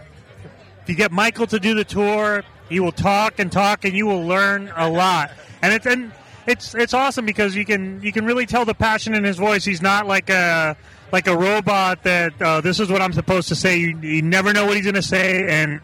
if 0.82 0.88
you 0.88 0.94
get 0.94 1.10
Michael 1.10 1.48
to 1.48 1.58
do 1.58 1.74
the 1.74 1.84
tour, 1.84 2.44
he 2.68 2.78
will 2.78 2.92
talk 2.92 3.40
and 3.40 3.50
talk, 3.50 3.84
and 3.84 3.94
you 3.94 4.06
will 4.06 4.22
learn 4.24 4.72
a 4.76 4.88
lot. 4.88 5.32
And 5.60 5.74
it's 5.74 5.86
and 5.86 6.12
it's 6.46 6.74
it's 6.74 6.94
awesome 6.94 7.26
because 7.26 7.54
you 7.54 7.64
can 7.64 8.02
you 8.02 8.12
can 8.12 8.24
really 8.24 8.46
tell 8.46 8.64
the 8.64 8.74
passion 8.74 9.14
in 9.14 9.24
his 9.24 9.36
voice. 9.36 9.64
He's 9.64 9.82
not 9.82 10.06
like 10.06 10.30
a 10.30 10.76
like 11.12 11.26
a 11.26 11.36
robot 11.36 12.02
that 12.04 12.40
uh, 12.40 12.60
this 12.60 12.80
is 12.80 12.88
what 12.88 13.02
I'm 13.02 13.12
supposed 13.12 13.48
to 13.48 13.54
say. 13.54 13.76
You, 13.76 13.98
you 14.00 14.22
never 14.22 14.52
know 14.52 14.64
what 14.66 14.76
he's 14.76 14.84
going 14.84 14.94
to 14.94 15.02
say, 15.02 15.46
and 15.46 15.80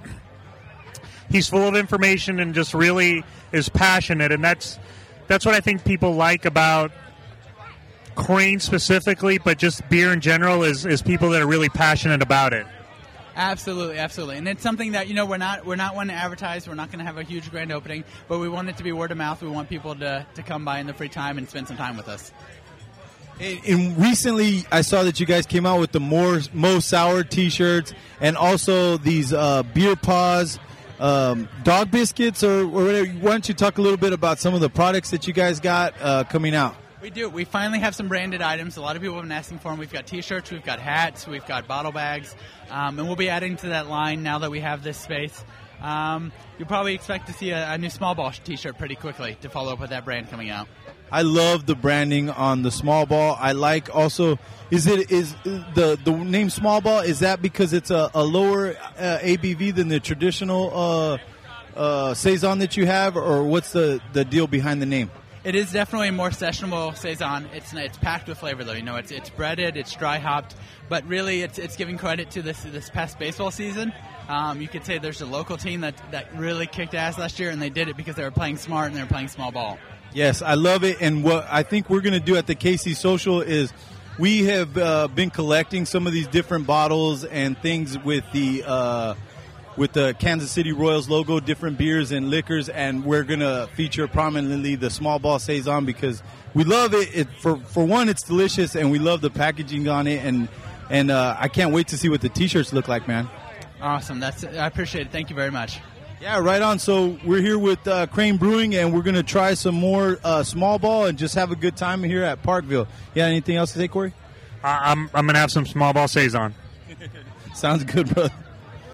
he's 1.30 1.48
full 1.48 1.68
of 1.68 1.76
information 1.76 2.40
and 2.40 2.54
just 2.54 2.74
really 2.74 3.24
is 3.52 3.68
passionate, 3.68 4.32
and 4.32 4.42
that's 4.42 4.78
that's 5.26 5.44
what 5.44 5.54
I 5.54 5.60
think 5.60 5.84
people 5.84 6.14
like 6.14 6.44
about 6.44 6.90
Crane 8.14 8.58
specifically, 8.58 9.38
but 9.38 9.58
just 9.58 9.88
beer 9.88 10.12
in 10.12 10.20
general 10.20 10.64
is 10.64 10.84
is 10.84 11.02
people 11.02 11.30
that 11.30 11.42
are 11.42 11.46
really 11.46 11.68
passionate 11.68 12.22
about 12.22 12.52
it. 12.52 12.66
Absolutely, 13.38 13.98
absolutely, 13.98 14.36
and 14.36 14.48
it's 14.48 14.64
something 14.64 14.92
that 14.92 15.06
you 15.06 15.14
know 15.14 15.24
we're 15.24 15.36
not 15.36 15.64
we're 15.64 15.76
not 15.76 15.94
one 15.94 16.08
to 16.08 16.12
advertise. 16.12 16.66
We're 16.66 16.74
not 16.74 16.90
going 16.90 16.98
to 16.98 17.04
have 17.04 17.18
a 17.18 17.22
huge 17.22 17.52
grand 17.52 17.70
opening, 17.70 18.02
but 18.26 18.40
we 18.40 18.48
want 18.48 18.68
it 18.68 18.78
to 18.78 18.82
be 18.82 18.90
word 18.90 19.12
of 19.12 19.16
mouth. 19.16 19.40
We 19.40 19.48
want 19.48 19.68
people 19.68 19.94
to, 19.94 20.26
to 20.34 20.42
come 20.42 20.64
by 20.64 20.80
in 20.80 20.88
the 20.88 20.92
free 20.92 21.08
time 21.08 21.38
and 21.38 21.48
spend 21.48 21.68
some 21.68 21.76
time 21.76 21.96
with 21.96 22.08
us. 22.08 22.32
And, 23.38 23.60
and 23.64 23.96
recently, 23.96 24.64
I 24.72 24.80
saw 24.80 25.04
that 25.04 25.20
you 25.20 25.26
guys 25.26 25.46
came 25.46 25.66
out 25.66 25.78
with 25.78 25.92
the 25.92 26.00
more 26.00 26.40
Mo 26.52 26.80
Sour 26.80 27.22
T-shirts, 27.22 27.94
and 28.20 28.36
also 28.36 28.96
these 28.96 29.32
uh, 29.32 29.62
beer 29.62 29.94
paws, 29.94 30.58
um, 30.98 31.48
dog 31.62 31.92
biscuits, 31.92 32.42
or, 32.42 32.62
or 32.62 32.66
whatever. 32.66 33.08
Why 33.08 33.30
don't 33.30 33.48
you 33.48 33.54
talk 33.54 33.78
a 33.78 33.82
little 33.82 33.98
bit 33.98 34.12
about 34.12 34.40
some 34.40 34.52
of 34.52 34.60
the 34.60 34.68
products 34.68 35.10
that 35.10 35.28
you 35.28 35.32
guys 35.32 35.60
got 35.60 35.94
uh, 36.00 36.24
coming 36.24 36.56
out? 36.56 36.74
We 37.00 37.10
do. 37.10 37.28
We 37.28 37.44
finally 37.44 37.78
have 37.78 37.94
some 37.94 38.08
branded 38.08 38.42
items. 38.42 38.76
A 38.76 38.80
lot 38.80 38.96
of 38.96 39.02
people 39.02 39.16
have 39.16 39.24
been 39.24 39.32
asking 39.32 39.60
for 39.60 39.70
them. 39.70 39.78
We've 39.78 39.92
got 39.92 40.08
T-shirts, 40.08 40.50
we've 40.50 40.64
got 40.64 40.80
hats, 40.80 41.28
we've 41.28 41.46
got 41.46 41.68
bottle 41.68 41.92
bags, 41.92 42.34
um, 42.70 42.98
and 42.98 43.06
we'll 43.06 43.16
be 43.16 43.28
adding 43.28 43.56
to 43.58 43.68
that 43.68 43.88
line 43.88 44.24
now 44.24 44.40
that 44.40 44.50
we 44.50 44.58
have 44.60 44.82
this 44.82 44.98
space. 44.98 45.44
Um, 45.80 46.32
you'll 46.58 46.66
probably 46.66 46.94
expect 46.94 47.28
to 47.28 47.32
see 47.32 47.50
a, 47.50 47.70
a 47.70 47.78
new 47.78 47.88
small 47.88 48.16
ball 48.16 48.32
T-shirt 48.32 48.78
pretty 48.78 48.96
quickly 48.96 49.36
to 49.42 49.48
follow 49.48 49.72
up 49.72 49.78
with 49.78 49.90
that 49.90 50.04
brand 50.04 50.28
coming 50.28 50.50
out. 50.50 50.66
I 51.12 51.22
love 51.22 51.66
the 51.66 51.76
branding 51.76 52.30
on 52.30 52.62
the 52.62 52.72
small 52.72 53.06
ball. 53.06 53.36
I 53.38 53.52
like 53.52 53.94
also 53.94 54.38
is 54.70 54.86
it 54.86 55.10
is 55.10 55.34
the 55.44 55.98
the 56.04 56.10
name 56.10 56.50
small 56.50 56.80
ball 56.80 57.00
is 57.00 57.20
that 57.20 57.40
because 57.40 57.72
it's 57.72 57.90
a, 57.90 58.10
a 58.12 58.24
lower 58.24 58.76
uh, 58.98 59.18
ABV 59.22 59.74
than 59.74 59.88
the 59.88 60.00
traditional 60.00 60.70
uh, 60.74 61.18
uh, 61.76 62.14
saison 62.14 62.58
that 62.58 62.76
you 62.76 62.86
have, 62.86 63.16
or 63.16 63.44
what's 63.44 63.72
the 63.72 64.00
the 64.12 64.24
deal 64.24 64.48
behind 64.48 64.82
the 64.82 64.86
name? 64.86 65.10
It 65.44 65.54
is 65.54 65.72
definitely 65.72 66.08
a 66.08 66.12
more 66.12 66.30
sessionable 66.30 66.96
saison. 66.96 67.46
It's 67.54 67.72
it's 67.72 67.96
packed 67.98 68.28
with 68.28 68.38
flavor 68.38 68.64
though. 68.64 68.72
You 68.72 68.82
know, 68.82 68.96
it's 68.96 69.10
it's 69.10 69.30
breaded, 69.30 69.76
it's 69.76 69.94
dry 69.94 70.18
hopped, 70.18 70.56
but 70.88 71.06
really 71.06 71.42
it's 71.42 71.58
it's 71.58 71.76
giving 71.76 71.96
credit 71.96 72.30
to 72.32 72.42
this 72.42 72.62
this 72.64 72.90
past 72.90 73.18
baseball 73.18 73.50
season. 73.50 73.92
Um, 74.28 74.60
you 74.60 74.68
could 74.68 74.84
say 74.84 74.98
there's 74.98 75.22
a 75.22 75.26
local 75.26 75.56
team 75.56 75.82
that 75.82 75.94
that 76.10 76.34
really 76.36 76.66
kicked 76.66 76.94
ass 76.94 77.18
last 77.18 77.38
year, 77.38 77.50
and 77.50 77.62
they 77.62 77.70
did 77.70 77.88
it 77.88 77.96
because 77.96 78.16
they 78.16 78.24
were 78.24 78.30
playing 78.30 78.56
smart 78.56 78.88
and 78.88 78.96
they 78.96 79.00
were 79.00 79.08
playing 79.08 79.28
small 79.28 79.52
ball. 79.52 79.78
Yes, 80.12 80.42
I 80.42 80.54
love 80.54 80.84
it. 80.84 81.00
And 81.00 81.22
what 81.22 81.46
I 81.50 81.62
think 81.62 81.88
we're 81.88 82.00
going 82.00 82.14
to 82.14 82.20
do 82.20 82.36
at 82.36 82.46
the 82.46 82.54
KC 82.54 82.96
Social 82.96 83.40
is 83.40 83.72
we 84.18 84.44
have 84.46 84.76
uh, 84.76 85.08
been 85.08 85.30
collecting 85.30 85.86
some 85.86 86.06
of 86.06 86.12
these 86.12 86.26
different 86.26 86.66
bottles 86.66 87.24
and 87.24 87.56
things 87.58 87.96
with 87.98 88.24
the 88.32 88.64
uh, 88.66 89.14
with 89.78 89.92
the 89.92 90.14
Kansas 90.18 90.50
City 90.50 90.72
Royals 90.72 91.08
logo, 91.08 91.40
different 91.40 91.78
beers 91.78 92.12
and 92.12 92.28
liquors, 92.28 92.68
and 92.68 93.04
we're 93.04 93.22
going 93.22 93.40
to 93.40 93.68
feature 93.74 94.06
prominently 94.08 94.74
the 94.74 94.90
small 94.90 95.18
ball 95.18 95.38
saison 95.38 95.84
because 95.86 96.22
we 96.52 96.64
love 96.64 96.92
it. 96.92 97.08
it. 97.16 97.28
For 97.38 97.56
for 97.56 97.84
one, 97.84 98.08
it's 98.08 98.22
delicious, 98.22 98.74
and 98.76 98.90
we 98.90 98.98
love 98.98 99.20
the 99.20 99.30
packaging 99.30 99.88
on 99.88 100.06
it, 100.06 100.24
and 100.24 100.48
and 100.90 101.10
uh, 101.10 101.36
I 101.38 101.48
can't 101.48 101.72
wait 101.72 101.88
to 101.88 101.96
see 101.96 102.08
what 102.08 102.20
the 102.20 102.28
T-shirts 102.28 102.72
look 102.72 102.88
like, 102.88 103.06
man. 103.08 103.28
Awesome. 103.80 104.20
That's 104.20 104.44
I 104.44 104.66
appreciate 104.66 105.06
it. 105.06 105.12
Thank 105.12 105.30
you 105.30 105.36
very 105.36 105.50
much. 105.52 105.78
Yeah, 106.20 106.40
right 106.40 106.60
on. 106.60 106.80
So 106.80 107.16
we're 107.24 107.40
here 107.40 107.58
with 107.58 107.86
uh, 107.86 108.08
Crane 108.08 108.38
Brewing, 108.38 108.74
and 108.74 108.92
we're 108.92 109.02
going 109.02 109.14
to 109.14 109.22
try 109.22 109.54
some 109.54 109.76
more 109.76 110.18
uh, 110.24 110.42
small 110.42 110.80
ball 110.80 111.06
and 111.06 111.16
just 111.16 111.36
have 111.36 111.52
a 111.52 111.56
good 111.56 111.76
time 111.76 112.02
here 112.02 112.24
at 112.24 112.42
Parkville. 112.42 112.88
Yeah, 113.14 113.26
anything 113.26 113.54
else 113.54 113.72
to 113.74 113.78
say, 113.78 113.86
Corey? 113.86 114.12
I- 114.64 114.90
I'm 114.90 115.08
I'm 115.14 115.26
gonna 115.26 115.38
have 115.38 115.52
some 115.52 115.64
small 115.64 115.92
ball 115.92 116.08
saison. 116.08 116.54
Sounds 117.54 117.84
good, 117.84 118.12
brother. 118.12 118.32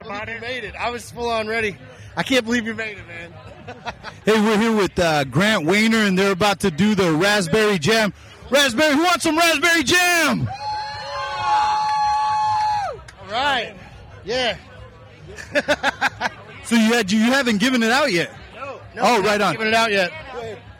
You 0.04 0.40
made 0.40 0.64
it. 0.64 0.74
I 0.76 0.90
was 0.90 1.10
full 1.10 1.30
on 1.30 1.46
ready. 1.46 1.76
I 2.16 2.22
can't 2.22 2.44
believe 2.44 2.66
you 2.66 2.74
made 2.74 2.98
it, 2.98 3.06
man. 3.06 3.32
Hey, 4.26 4.40
we're 4.40 4.58
here 4.58 4.74
with 4.74 4.98
uh, 4.98 5.24
Grant 5.24 5.66
Wayner, 5.66 5.98
and 5.98 6.18
they're 6.18 6.32
about 6.32 6.60
to 6.60 6.70
do 6.70 6.94
the 6.94 7.12
raspberry 7.12 7.78
jam. 7.78 8.14
Raspberry, 8.48 8.94
who 8.94 9.02
wants 9.02 9.24
some 9.24 9.36
raspberry 9.36 9.82
jam? 9.82 10.48
All 13.20 13.30
right. 13.30 13.74
Yeah. 14.24 14.56
So 16.64 16.76
you 16.76 16.94
had 16.94 17.12
you 17.12 17.20
haven't 17.20 17.58
given 17.58 17.82
it 17.82 17.90
out 17.90 18.10
yet? 18.10 18.34
No, 18.54 18.80
oh, 19.02 19.22
right 19.22 19.40
on. 19.40 19.52
Giving 19.52 19.68
it 19.68 19.74
out 19.74 19.92
yet. 19.92 20.10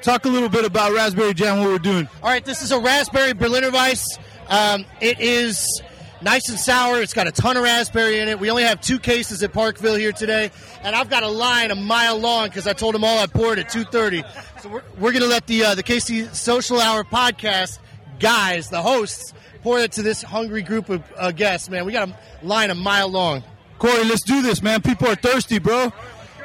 Talk 0.01 0.25
a 0.25 0.29
little 0.29 0.49
bit 0.49 0.65
about 0.65 0.93
raspberry 0.93 1.35
jam. 1.35 1.59
What 1.59 1.69
we're 1.69 1.79
doing. 1.79 2.09
All 2.23 2.31
right, 2.31 2.45
this 2.45 2.63
is 2.63 2.73
a 2.73 2.79
raspberry 2.81 3.35
Berliner 3.35 3.71
Weiss. 3.71 4.19
Um, 4.49 4.87
it 5.01 5.21
is 5.21 5.83
nice 6.25 6.49
and 6.49 6.59
sour. 6.59 7.01
It's 7.01 7.15
got 7.15 7.29
a 7.29 7.33
ton 7.33 7.57
of 7.57 7.63
raspberry 7.63 8.19
in 8.19 8.29
it. 8.29 8.41
We 8.41 8.51
only 8.51 8.65
have 8.65 8.81
two 8.81 8.99
cases 8.99 9.43
at 9.43 9.53
Parkville 9.53 9.95
here 9.95 10.11
today, 10.11 10.51
and 10.83 10.97
I've 10.97 11.11
got 11.11 11.23
a 11.23 11.29
line 11.29 11.71
a 11.71 11.75
mile 11.75 12.19
long 12.19 12.49
because 12.49 12.67
I 12.67 12.73
told 12.73 12.95
them 12.95 13.05
all 13.05 13.19
I 13.19 13.27
poured 13.27 13.59
at 13.59 13.69
2:30. 13.69 14.25
So 14.61 14.69
we're, 14.71 14.83
we're 14.99 15.13
going 15.13 15.23
to 15.23 15.29
let 15.29 15.47
the 15.47 15.65
uh, 15.65 15.75
the 15.75 15.83
KC 15.83 16.35
Social 16.35 16.81
Hour 16.81 17.05
podcast 17.05 17.79
guys, 18.19 18.71
the 18.71 18.83
hosts, 18.83 19.35
pour 19.63 19.79
it 19.79 19.93
to 19.93 20.03
this 20.03 20.23
hungry 20.23 20.63
group 20.63 20.89
of 20.89 21.03
uh, 21.17 21.31
guests. 21.31 21.69
Man, 21.69 21.85
we 21.85 21.93
got 21.93 22.09
a 22.09 22.17
line 22.43 22.71
a 22.71 22.75
mile 22.75 23.09
long. 23.09 23.45
Corey, 23.79 24.05
let's 24.05 24.23
do 24.23 24.41
this, 24.41 24.63
man. 24.63 24.81
People 24.83 25.09
are 25.09 25.17
thirsty, 25.17 25.59
bro. 25.59 25.93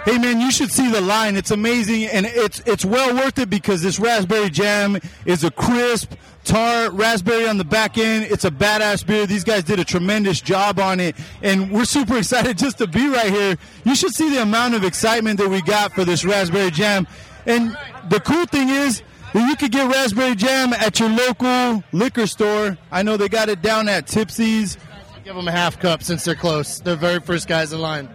Hey, 0.06 0.18
man, 0.18 0.40
you 0.40 0.50
should 0.50 0.72
see 0.72 0.90
the 0.90 1.02
line. 1.02 1.36
It's 1.36 1.52
amazing, 1.52 2.06
and 2.06 2.26
it's 2.26 2.62
it's 2.62 2.86
well 2.86 3.14
worth 3.16 3.38
it 3.38 3.50
because 3.50 3.82
this 3.82 4.00
raspberry 4.00 4.50
jam 4.50 4.98
is 5.26 5.44
a 5.44 5.52
crisp, 5.52 6.14
tart 6.44 6.94
raspberry 6.94 7.48
on 7.48 7.58
the 7.58 7.64
back 7.64 7.98
end. 7.98 8.26
It's 8.26 8.46
a 8.46 8.52
badass 8.52 9.06
beer. 9.06 9.26
These 9.26 9.44
guys 9.44 9.64
did 9.64 9.80
a 9.80 9.86
tremendous 9.86 10.42
job 10.42 10.80
on 10.80 11.00
it, 11.00 11.16
and 11.42 11.72
we're 11.72 11.86
super 11.86 12.18
excited 12.20 12.58
just 12.58 12.78
to 12.80 12.88
be 12.88 13.08
right 13.08 13.32
here. 13.32 13.58
You 13.84 13.96
should 13.96 14.14
see 14.14 14.30
the 14.30 14.42
amount 14.42 14.76
of 14.76 14.84
excitement 14.84 15.40
that 15.40 15.50
we 15.50 15.62
got 15.62 15.94
for 15.94 16.06
this 16.06 16.26
raspberry 16.26 16.72
jam. 16.72 17.08
And 17.46 17.78
the 18.10 18.20
cool 18.20 18.46
thing 18.46 18.70
is 18.70 19.02
that 19.34 19.48
you 19.48 19.56
could 19.56 19.72
get 19.72 19.90
raspberry 19.92 20.36
jam 20.36 20.74
at 20.74 21.00
your 21.00 21.10
local 21.10 21.84
liquor 21.92 22.28
store. 22.28 22.78
I 22.92 23.04
know 23.04 23.18
they 23.18 23.30
got 23.30 23.50
it 23.50 23.62
down 23.62 23.88
at 23.88 24.08
Tipsy's. 24.08 24.78
Give 25.24 25.36
them 25.36 25.48
a 25.48 25.52
half 25.52 25.80
cup 25.80 26.02
since 26.02 26.26
they're 26.26 26.36
close. 26.36 26.80
They're 26.80 26.96
the 26.96 27.02
very 27.02 27.20
first 27.20 27.48
guys 27.48 27.72
in 27.74 27.80
line. 27.80 28.10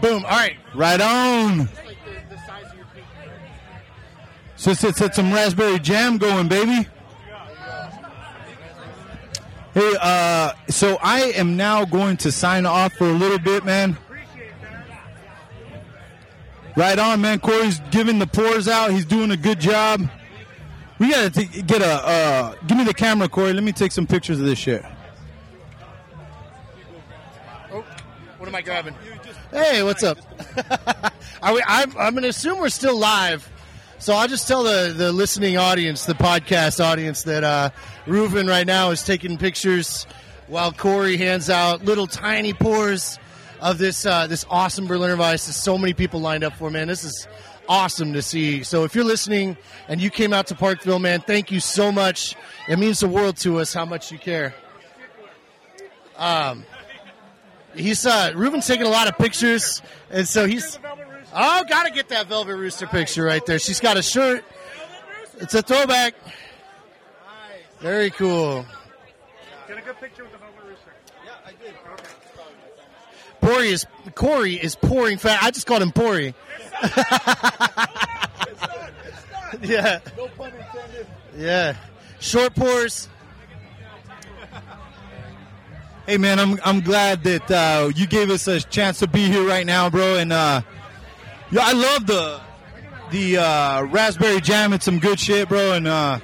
Boom. 0.00 0.24
All 0.24 0.30
right. 0.30 0.56
Right 0.74 1.00
on. 1.00 1.68
So 4.56 4.70
let's 4.70 4.80
set 4.80 5.14
some 5.14 5.32
raspberry 5.32 5.78
jam 5.78 6.18
going, 6.18 6.48
baby. 6.48 6.86
Hey, 9.74 9.94
uh, 10.00 10.52
so 10.68 10.98
I 11.00 11.32
am 11.36 11.56
now 11.56 11.84
going 11.84 12.16
to 12.18 12.32
sign 12.32 12.66
off 12.66 12.92
for 12.94 13.08
a 13.08 13.12
little 13.12 13.38
bit, 13.38 13.64
man. 13.64 13.96
Right 16.76 16.98
on, 16.98 17.20
man. 17.20 17.38
Corey's 17.40 17.80
giving 17.90 18.18
the 18.18 18.26
pours 18.26 18.66
out. 18.68 18.90
He's 18.90 19.04
doing 19.04 19.30
a 19.30 19.36
good 19.36 19.60
job. 19.60 20.08
We 20.98 21.10
gotta 21.10 21.30
t- 21.30 21.62
get 21.62 21.82
a. 21.82 21.86
Uh, 22.06 22.54
give 22.66 22.76
me 22.78 22.84
the 22.84 22.94
camera, 22.94 23.28
Corey. 23.28 23.52
Let 23.52 23.62
me 23.64 23.72
take 23.72 23.90
some 23.92 24.06
pictures 24.06 24.38
of 24.38 24.46
this 24.46 24.58
shit. 24.58 24.84
Oh, 27.72 27.84
What 28.38 28.48
am 28.48 28.54
I 28.54 28.60
grabbing? 28.62 28.94
Hey, 29.50 29.82
what's 29.82 30.02
up? 30.02 30.18
Are 31.42 31.54
we, 31.54 31.62
I'm, 31.66 31.90
I'm 31.96 32.12
going 32.12 32.22
to 32.24 32.28
assume 32.28 32.58
we're 32.58 32.68
still 32.68 32.98
live. 32.98 33.48
So 34.00 34.14
I'll 34.14 34.28
just 34.28 34.48
tell 34.48 34.62
the, 34.62 34.94
the 34.96 35.12
listening 35.12 35.58
audience, 35.58 36.06
the 36.06 36.14
podcast 36.14 36.82
audience, 36.82 37.24
that 37.24 37.44
uh, 37.44 37.68
Reuven 38.06 38.48
right 38.48 38.66
now 38.66 38.92
is 38.92 39.02
taking 39.02 39.36
pictures 39.36 40.06
while 40.46 40.72
Corey 40.72 41.18
hands 41.18 41.50
out 41.50 41.84
little 41.84 42.06
tiny 42.06 42.54
pours 42.54 43.18
of 43.60 43.76
this 43.76 44.06
uh, 44.06 44.26
this 44.26 44.46
awesome 44.48 44.86
Berliner 44.86 45.18
Weiss. 45.18 45.44
There's 45.44 45.56
so 45.56 45.76
many 45.76 45.92
people 45.92 46.18
lined 46.18 46.44
up 46.44 46.54
for, 46.54 46.70
man. 46.70 46.88
This 46.88 47.04
is 47.04 47.28
awesome 47.68 48.14
to 48.14 48.22
see. 48.22 48.62
So 48.62 48.84
if 48.84 48.94
you're 48.94 49.04
listening 49.04 49.58
and 49.86 50.00
you 50.00 50.08
came 50.08 50.32
out 50.32 50.46
to 50.46 50.54
Parkville, 50.54 50.98
man, 50.98 51.20
thank 51.20 51.52
you 51.52 51.60
so 51.60 51.92
much. 51.92 52.36
It 52.68 52.78
means 52.78 53.00
the 53.00 53.08
world 53.08 53.36
to 53.38 53.58
us 53.58 53.74
how 53.74 53.84
much 53.84 54.10
you 54.10 54.18
care. 54.18 54.54
Um, 56.16 56.64
he's 57.76 58.06
uh 58.06 58.32
Ruben's 58.34 58.66
taking 58.66 58.86
a 58.86 58.90
lot 58.90 59.08
of 59.08 59.18
pictures, 59.18 59.82
and 60.10 60.26
so 60.26 60.46
he's 60.46 60.78
oh, 61.32 61.64
gotta 61.68 61.90
get 61.90 62.08
that 62.08 62.26
Velvet 62.26 62.56
Rooster 62.56 62.86
picture 62.86 63.24
right 63.24 63.44
there. 63.44 63.58
She's 63.58 63.80
got 63.80 63.96
a 63.96 64.02
shirt. 64.02 64.44
It's 65.38 65.54
a 65.54 65.62
throwback. 65.62 66.14
Very 67.80 68.10
cool. 68.10 68.66
Get 69.66 69.78
a 69.78 69.82
good 69.82 69.98
picture 69.98 70.22
with 70.22 70.32
the 70.32 70.38
Velvet 70.38 70.64
Rooster. 70.66 70.92
Yeah, 71.24 71.32
I 71.46 71.52
did. 71.62 71.74
Pori 73.40 73.70
is 73.72 73.86
Corey 74.14 74.54
is 74.54 74.76
pouring 74.76 75.16
fat. 75.18 75.42
I 75.42 75.50
just 75.50 75.66
called 75.66 75.82
him 75.82 75.92
Pori. 75.92 76.34
yeah. 79.62 80.00
No 80.16 80.28
pun 80.28 80.52
intended. 80.52 81.06
Yeah. 81.36 81.76
Short 82.18 82.54
pours. 82.54 83.08
Hey 86.06 86.18
man, 86.18 86.38
I'm 86.38 86.58
I'm 86.64 86.80
glad 86.80 87.22
that 87.24 87.50
uh, 87.50 87.90
you 87.94 88.06
gave 88.06 88.30
us 88.30 88.48
a 88.48 88.60
chance 88.60 88.98
to 88.98 89.06
be 89.06 89.26
here 89.26 89.46
right 89.46 89.64
now, 89.64 89.88
bro. 89.88 90.16
And 90.16 90.32
uh, 90.32 90.62
yeah, 91.50 91.62
I 91.62 91.72
love 91.72 92.06
the 92.06 92.40
the 93.10 93.38
uh, 93.38 93.82
raspberry 93.84 94.40
jam. 94.40 94.72
It's 94.72 94.84
some 94.84 94.98
good 94.98 95.18
shit, 95.18 95.48
bro. 95.48 95.72
And 95.72 95.88
uh, 95.88 96.20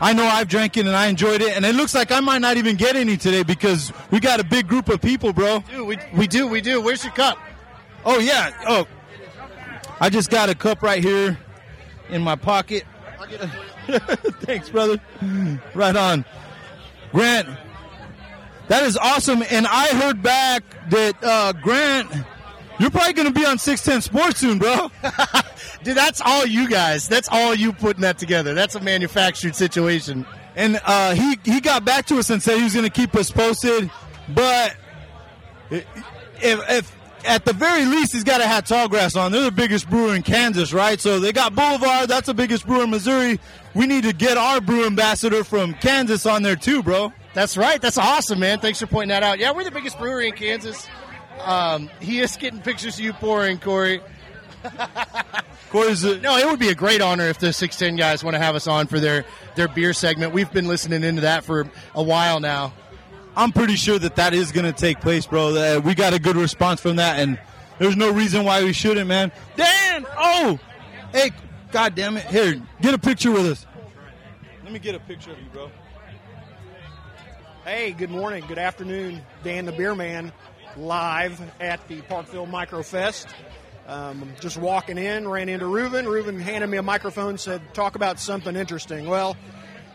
I 0.00 0.12
know 0.12 0.24
I've 0.24 0.48
drank 0.48 0.76
it 0.76 0.86
and 0.86 0.96
I 0.96 1.06
enjoyed 1.06 1.42
it. 1.42 1.56
And 1.56 1.64
it 1.64 1.74
looks 1.74 1.94
like 1.94 2.10
I 2.10 2.20
might 2.20 2.40
not 2.40 2.56
even 2.56 2.76
get 2.76 2.96
any 2.96 3.16
today 3.16 3.42
because 3.42 3.92
we 4.10 4.20
got 4.20 4.40
a 4.40 4.44
big 4.44 4.66
group 4.66 4.88
of 4.88 5.00
people, 5.00 5.32
bro. 5.32 5.60
Dude, 5.70 5.86
we 5.86 5.98
we 6.14 6.26
do 6.26 6.46
we 6.46 6.60
do. 6.60 6.80
Where's 6.80 7.04
your 7.04 7.12
cup? 7.12 7.38
Oh 8.04 8.18
yeah. 8.18 8.52
Oh, 8.66 8.86
I 10.00 10.10
just 10.10 10.30
got 10.30 10.48
a 10.48 10.54
cup 10.54 10.82
right 10.82 11.02
here 11.02 11.38
in 12.08 12.22
my 12.22 12.36
pocket. 12.36 12.84
Thanks, 13.86 14.68
brother. 14.68 15.00
Right 15.74 15.96
on. 15.96 16.24
Grant, 17.12 17.48
that 18.68 18.84
is 18.84 18.96
awesome. 18.96 19.42
And 19.50 19.66
I 19.66 19.88
heard 19.88 20.22
back 20.22 20.64
that 20.90 21.14
uh, 21.22 21.52
Grant, 21.52 22.10
you're 22.82 22.90
probably 22.90 23.12
going 23.12 23.32
to 23.32 23.40
be 23.40 23.46
on 23.46 23.58
610 23.58 24.02
Sports 24.02 24.40
soon, 24.40 24.58
bro. 24.58 24.90
Dude, 25.84 25.96
that's 25.96 26.20
all 26.20 26.44
you 26.44 26.68
guys. 26.68 27.08
That's 27.08 27.28
all 27.30 27.54
you 27.54 27.72
putting 27.72 28.02
that 28.02 28.18
together. 28.18 28.54
That's 28.54 28.74
a 28.74 28.80
manufactured 28.80 29.54
situation. 29.54 30.26
And 30.56 30.80
uh, 30.84 31.14
he 31.14 31.38
he 31.44 31.60
got 31.60 31.84
back 31.84 32.06
to 32.06 32.18
us 32.18 32.28
and 32.28 32.42
said 32.42 32.58
he 32.58 32.64
was 32.64 32.74
going 32.74 32.84
to 32.84 32.90
keep 32.90 33.14
us 33.14 33.30
posted, 33.30 33.88
but 34.34 34.76
if, 35.70 35.86
if 36.42 36.96
at 37.24 37.44
the 37.44 37.52
very 37.52 37.84
least 37.84 38.12
he's 38.12 38.24
got 38.24 38.38
to 38.38 38.46
have 38.46 38.64
Tallgrass 38.64 39.16
on. 39.16 39.30
They're 39.30 39.42
the 39.42 39.52
biggest 39.52 39.88
brewer 39.88 40.14
in 40.14 40.22
Kansas, 40.22 40.72
right? 40.72 41.00
So 41.00 41.20
they 41.20 41.32
got 41.32 41.54
Boulevard. 41.54 42.08
That's 42.08 42.26
the 42.26 42.34
biggest 42.34 42.66
brewer 42.66 42.82
in 42.82 42.90
Missouri. 42.90 43.38
We 43.74 43.86
need 43.86 44.02
to 44.02 44.12
get 44.12 44.36
our 44.36 44.60
brew 44.60 44.86
ambassador 44.86 45.44
from 45.44 45.74
Kansas 45.74 46.26
on 46.26 46.42
there 46.42 46.56
too, 46.56 46.82
bro. 46.82 47.12
That's 47.32 47.56
right. 47.56 47.80
That's 47.80 47.96
awesome, 47.96 48.40
man. 48.40 48.58
Thanks 48.58 48.80
for 48.80 48.86
pointing 48.86 49.10
that 49.10 49.22
out. 49.22 49.38
Yeah, 49.38 49.52
we're 49.52 49.64
the 49.64 49.70
biggest 49.70 49.98
brewery 49.98 50.28
in 50.28 50.34
Kansas. 50.34 50.86
Um, 51.40 51.90
he 52.00 52.20
is 52.20 52.36
getting 52.36 52.60
pictures 52.60 52.94
of 52.98 53.00
you 53.04 53.12
pouring, 53.12 53.58
Corey. 53.58 54.00
Corey's 55.70 56.04
a- 56.04 56.18
no, 56.18 56.36
it 56.36 56.46
would 56.46 56.60
be 56.60 56.68
a 56.68 56.74
great 56.74 57.00
honor 57.00 57.24
if 57.28 57.38
the 57.38 57.52
610 57.52 57.96
guys 57.96 58.22
want 58.22 58.34
to 58.34 58.38
have 58.38 58.54
us 58.54 58.66
on 58.66 58.86
for 58.86 59.00
their, 59.00 59.24
their 59.54 59.68
beer 59.68 59.92
segment. 59.92 60.32
We've 60.32 60.52
been 60.52 60.68
listening 60.68 61.02
into 61.02 61.22
that 61.22 61.44
for 61.44 61.66
a 61.94 62.02
while 62.02 62.40
now. 62.40 62.72
I'm 63.34 63.52
pretty 63.52 63.76
sure 63.76 63.98
that 63.98 64.16
that 64.16 64.34
is 64.34 64.52
going 64.52 64.66
to 64.66 64.78
take 64.78 65.00
place, 65.00 65.26
bro. 65.26 65.52
That 65.52 65.82
we 65.84 65.94
got 65.94 66.12
a 66.12 66.18
good 66.18 66.36
response 66.36 66.80
from 66.80 66.96
that, 66.96 67.18
and 67.18 67.38
there's 67.78 67.96
no 67.96 68.12
reason 68.12 68.44
why 68.44 68.62
we 68.62 68.74
shouldn't, 68.74 69.08
man. 69.08 69.32
Dan! 69.56 70.06
Oh! 70.18 70.58
Hey, 71.12 71.30
god 71.70 71.94
damn 71.94 72.18
it. 72.18 72.26
Here, 72.26 72.60
get 72.82 72.92
a 72.92 72.98
picture 72.98 73.30
with 73.30 73.46
us. 73.46 73.66
Let 74.62 74.72
me 74.72 74.78
get 74.78 74.94
a 74.94 75.00
picture 75.00 75.32
of 75.32 75.38
you, 75.38 75.46
bro. 75.50 75.70
Hey, 77.64 77.92
good 77.92 78.10
morning, 78.10 78.44
good 78.48 78.58
afternoon. 78.58 79.22
Dan 79.44 79.64
the 79.64 79.72
Beer 79.72 79.94
Man 79.94 80.32
live 80.76 81.40
at 81.60 81.86
the 81.88 82.00
Parkville 82.02 82.46
Microfest. 82.46 83.26
Um, 83.86 84.32
just 84.40 84.56
walking 84.56 84.96
in, 84.96 85.26
ran 85.28 85.48
into 85.48 85.66
Reuven. 85.66 86.04
Reuven 86.04 86.40
handed 86.40 86.68
me 86.68 86.78
a 86.78 86.82
microphone, 86.82 87.36
said, 87.36 87.60
Talk 87.74 87.96
about 87.96 88.20
something 88.20 88.54
interesting. 88.54 89.06
Well, 89.06 89.36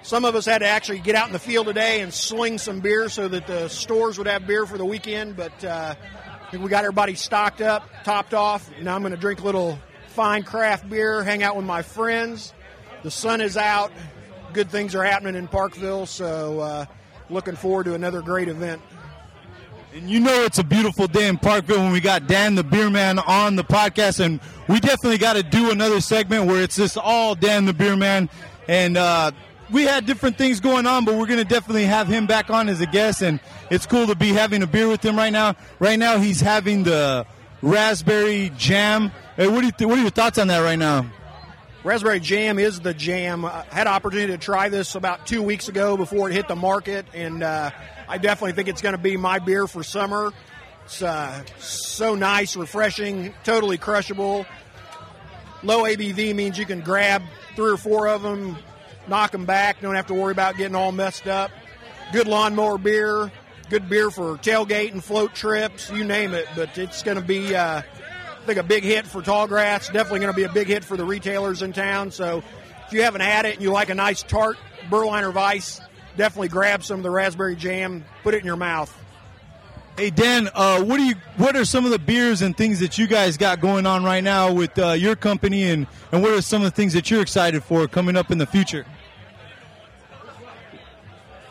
some 0.03 0.25
of 0.25 0.35
us 0.35 0.45
had 0.45 0.59
to 0.59 0.67
actually 0.67 0.99
get 0.99 1.15
out 1.15 1.27
in 1.27 1.33
the 1.33 1.39
field 1.39 1.67
today 1.67 2.01
and 2.01 2.13
sling 2.13 2.57
some 2.57 2.79
beer 2.79 3.09
so 3.09 3.27
that 3.27 3.47
the 3.47 3.67
stores 3.69 4.17
would 4.17 4.27
have 4.27 4.45
beer 4.45 4.65
for 4.65 4.77
the 4.77 4.85
weekend, 4.85 5.35
but 5.35 5.63
uh, 5.63 5.95
we 6.53 6.69
got 6.69 6.83
everybody 6.83 7.15
stocked 7.15 7.61
up, 7.61 7.87
topped 8.03 8.33
off. 8.33 8.69
Now 8.81 8.95
I'm 8.95 9.01
going 9.01 9.11
to 9.11 9.19
drink 9.19 9.41
a 9.41 9.43
little 9.43 9.79
fine 10.07 10.43
craft 10.43 10.89
beer, 10.89 11.23
hang 11.23 11.43
out 11.43 11.55
with 11.55 11.65
my 11.65 11.81
friends. 11.81 12.53
The 13.03 13.11
sun 13.11 13.41
is 13.41 13.57
out. 13.57 13.91
Good 14.53 14.69
things 14.69 14.95
are 14.95 15.03
happening 15.03 15.35
in 15.35 15.47
Parkville, 15.47 16.05
so 16.05 16.59
uh, 16.59 16.85
looking 17.29 17.55
forward 17.55 17.85
to 17.85 17.93
another 17.93 18.21
great 18.21 18.47
event. 18.47 18.81
And 19.97 20.11
you 20.11 20.19
know 20.19 20.43
it's 20.43 20.59
a 20.59 20.63
beautiful 20.63 21.07
day 21.07 21.27
in 21.27 21.39
Parkville 21.39 21.79
when 21.79 21.91
we 21.91 21.99
got 21.99 22.27
Dan 22.27 22.53
the 22.53 22.63
Beer 22.63 22.87
Man 22.91 23.17
on 23.17 23.55
the 23.55 23.63
podcast, 23.63 24.23
and 24.23 24.39
we 24.67 24.79
definitely 24.79 25.17
got 25.17 25.37
to 25.37 25.41
do 25.41 25.71
another 25.71 26.01
segment 26.01 26.45
where 26.45 26.61
it's 26.61 26.75
just 26.75 26.99
all 26.99 27.33
Dan 27.33 27.65
the 27.65 27.73
Beer 27.73 27.95
Man. 27.95 28.29
And 28.67 28.95
uh, 28.95 29.31
we 29.71 29.85
had 29.85 30.05
different 30.05 30.37
things 30.37 30.59
going 30.59 30.85
on, 30.85 31.03
but 31.03 31.15
we're 31.15 31.25
going 31.25 31.39
to 31.39 31.45
definitely 31.45 31.85
have 31.85 32.07
him 32.07 32.27
back 32.27 32.51
on 32.51 32.69
as 32.69 32.79
a 32.79 32.85
guest, 32.85 33.23
and 33.23 33.39
it's 33.71 33.87
cool 33.87 34.05
to 34.05 34.13
be 34.13 34.33
having 34.33 34.61
a 34.61 34.67
beer 34.67 34.87
with 34.87 35.03
him 35.03 35.15
right 35.15 35.33
now. 35.33 35.55
Right 35.79 35.97
now, 35.97 36.19
he's 36.19 36.41
having 36.41 36.83
the 36.83 37.25
raspberry 37.63 38.51
jam. 38.55 39.11
Hey, 39.35 39.47
what 39.47 39.61
do 39.61 39.65
you 39.65 39.71
th- 39.71 39.89
what 39.89 39.97
are 39.97 40.01
your 40.03 40.11
thoughts 40.11 40.37
on 40.37 40.49
that 40.49 40.59
right 40.59 40.77
now? 40.77 41.09
Raspberry 41.83 42.19
jam 42.19 42.59
is 42.59 42.81
the 42.81 42.93
jam. 42.93 43.45
I 43.45 43.65
had 43.71 43.87
opportunity 43.87 44.31
to 44.31 44.37
try 44.37 44.69
this 44.69 44.93
about 44.93 45.25
two 45.25 45.41
weeks 45.41 45.69
ago 45.69 45.97
before 45.97 46.29
it 46.29 46.33
hit 46.33 46.47
the 46.47 46.55
market, 46.55 47.07
and 47.15 47.41
uh, 47.41 47.71
I 48.09 48.17
definitely 48.17 48.53
think 48.53 48.69
it's 48.69 48.81
going 48.81 48.95
to 48.95 49.01
be 49.01 49.17
my 49.17 49.39
beer 49.39 49.67
for 49.67 49.83
summer. 49.83 50.31
It's 50.85 51.01
uh, 51.01 51.43
so 51.59 52.15
nice, 52.15 52.55
refreshing, 52.55 53.33
totally 53.43 53.77
crushable. 53.77 54.45
Low 55.63 55.83
ABV 55.83 56.33
means 56.33 56.57
you 56.57 56.65
can 56.65 56.79
grab 56.79 57.23
three 57.55 57.71
or 57.71 57.77
four 57.77 58.07
of 58.07 58.21
them, 58.21 58.57
knock 59.07 59.31
them 59.31 59.45
back, 59.45 59.81
don't 59.81 59.95
have 59.95 60.07
to 60.07 60.13
worry 60.13 60.31
about 60.31 60.55
getting 60.55 60.75
all 60.75 60.93
messed 60.93 61.27
up. 61.27 61.51
Good 62.13 62.27
lawnmower 62.27 62.77
beer, 62.77 63.29
good 63.69 63.89
beer 63.89 64.09
for 64.09 64.37
tailgate 64.37 64.93
and 64.93 65.03
float 65.03 65.35
trips, 65.35 65.91
you 65.91 66.05
name 66.05 66.33
it. 66.33 66.47
But 66.55 66.77
it's 66.77 67.03
going 67.03 67.17
to 67.17 67.23
be, 67.23 67.53
uh, 67.53 67.81
I 67.81 68.45
think, 68.45 68.57
a 68.57 68.63
big 68.63 68.83
hit 68.83 69.05
for 69.05 69.21
Tallgrass. 69.21 69.91
Definitely 69.91 70.19
going 70.19 70.31
to 70.31 70.37
be 70.37 70.43
a 70.43 70.51
big 70.51 70.67
hit 70.67 70.85
for 70.85 70.95
the 70.95 71.03
retailers 71.03 71.61
in 71.61 71.73
town. 71.73 72.11
So 72.11 72.43
if 72.85 72.93
you 72.93 73.01
haven't 73.01 73.21
had 73.21 73.45
it 73.45 73.55
and 73.55 73.61
you 73.61 73.71
like 73.71 73.89
a 73.89 73.95
nice 73.95 74.23
tart 74.23 74.57
Berliner 74.89 75.31
Weiss, 75.31 75.81
definitely 76.17 76.49
grab 76.49 76.83
some 76.83 76.97
of 76.97 77.03
the 77.03 77.09
raspberry 77.09 77.55
jam, 77.55 78.03
put 78.23 78.33
it 78.33 78.39
in 78.39 78.45
your 78.45 78.57
mouth. 78.57 78.95
Hey 79.97 80.11
Dan, 80.11 80.49
uh, 80.53 80.83
what 80.83 80.97
do 80.97 81.03
you? 81.03 81.15
What 81.37 81.55
are 81.55 81.65
some 81.65 81.85
of 81.85 81.91
the 81.91 81.97
beers 81.97 82.43
and 82.43 82.55
things 82.55 82.79
that 82.81 82.99
you 82.99 83.07
guys 83.07 83.35
got 83.35 83.61
going 83.61 83.87
on 83.87 84.03
right 84.03 84.23
now 84.23 84.51
with 84.51 84.77
uh, 84.77 84.91
your 84.91 85.15
company, 85.15 85.63
and 85.63 85.87
and 86.11 86.21
what 86.21 86.31
are 86.33 86.41
some 86.41 86.61
of 86.61 86.65
the 86.65 86.75
things 86.75 86.93
that 86.93 87.09
you're 87.09 87.21
excited 87.21 87.63
for 87.63 87.87
coming 87.87 88.15
up 88.15 88.29
in 88.29 88.37
the 88.37 88.45
future? 88.45 88.85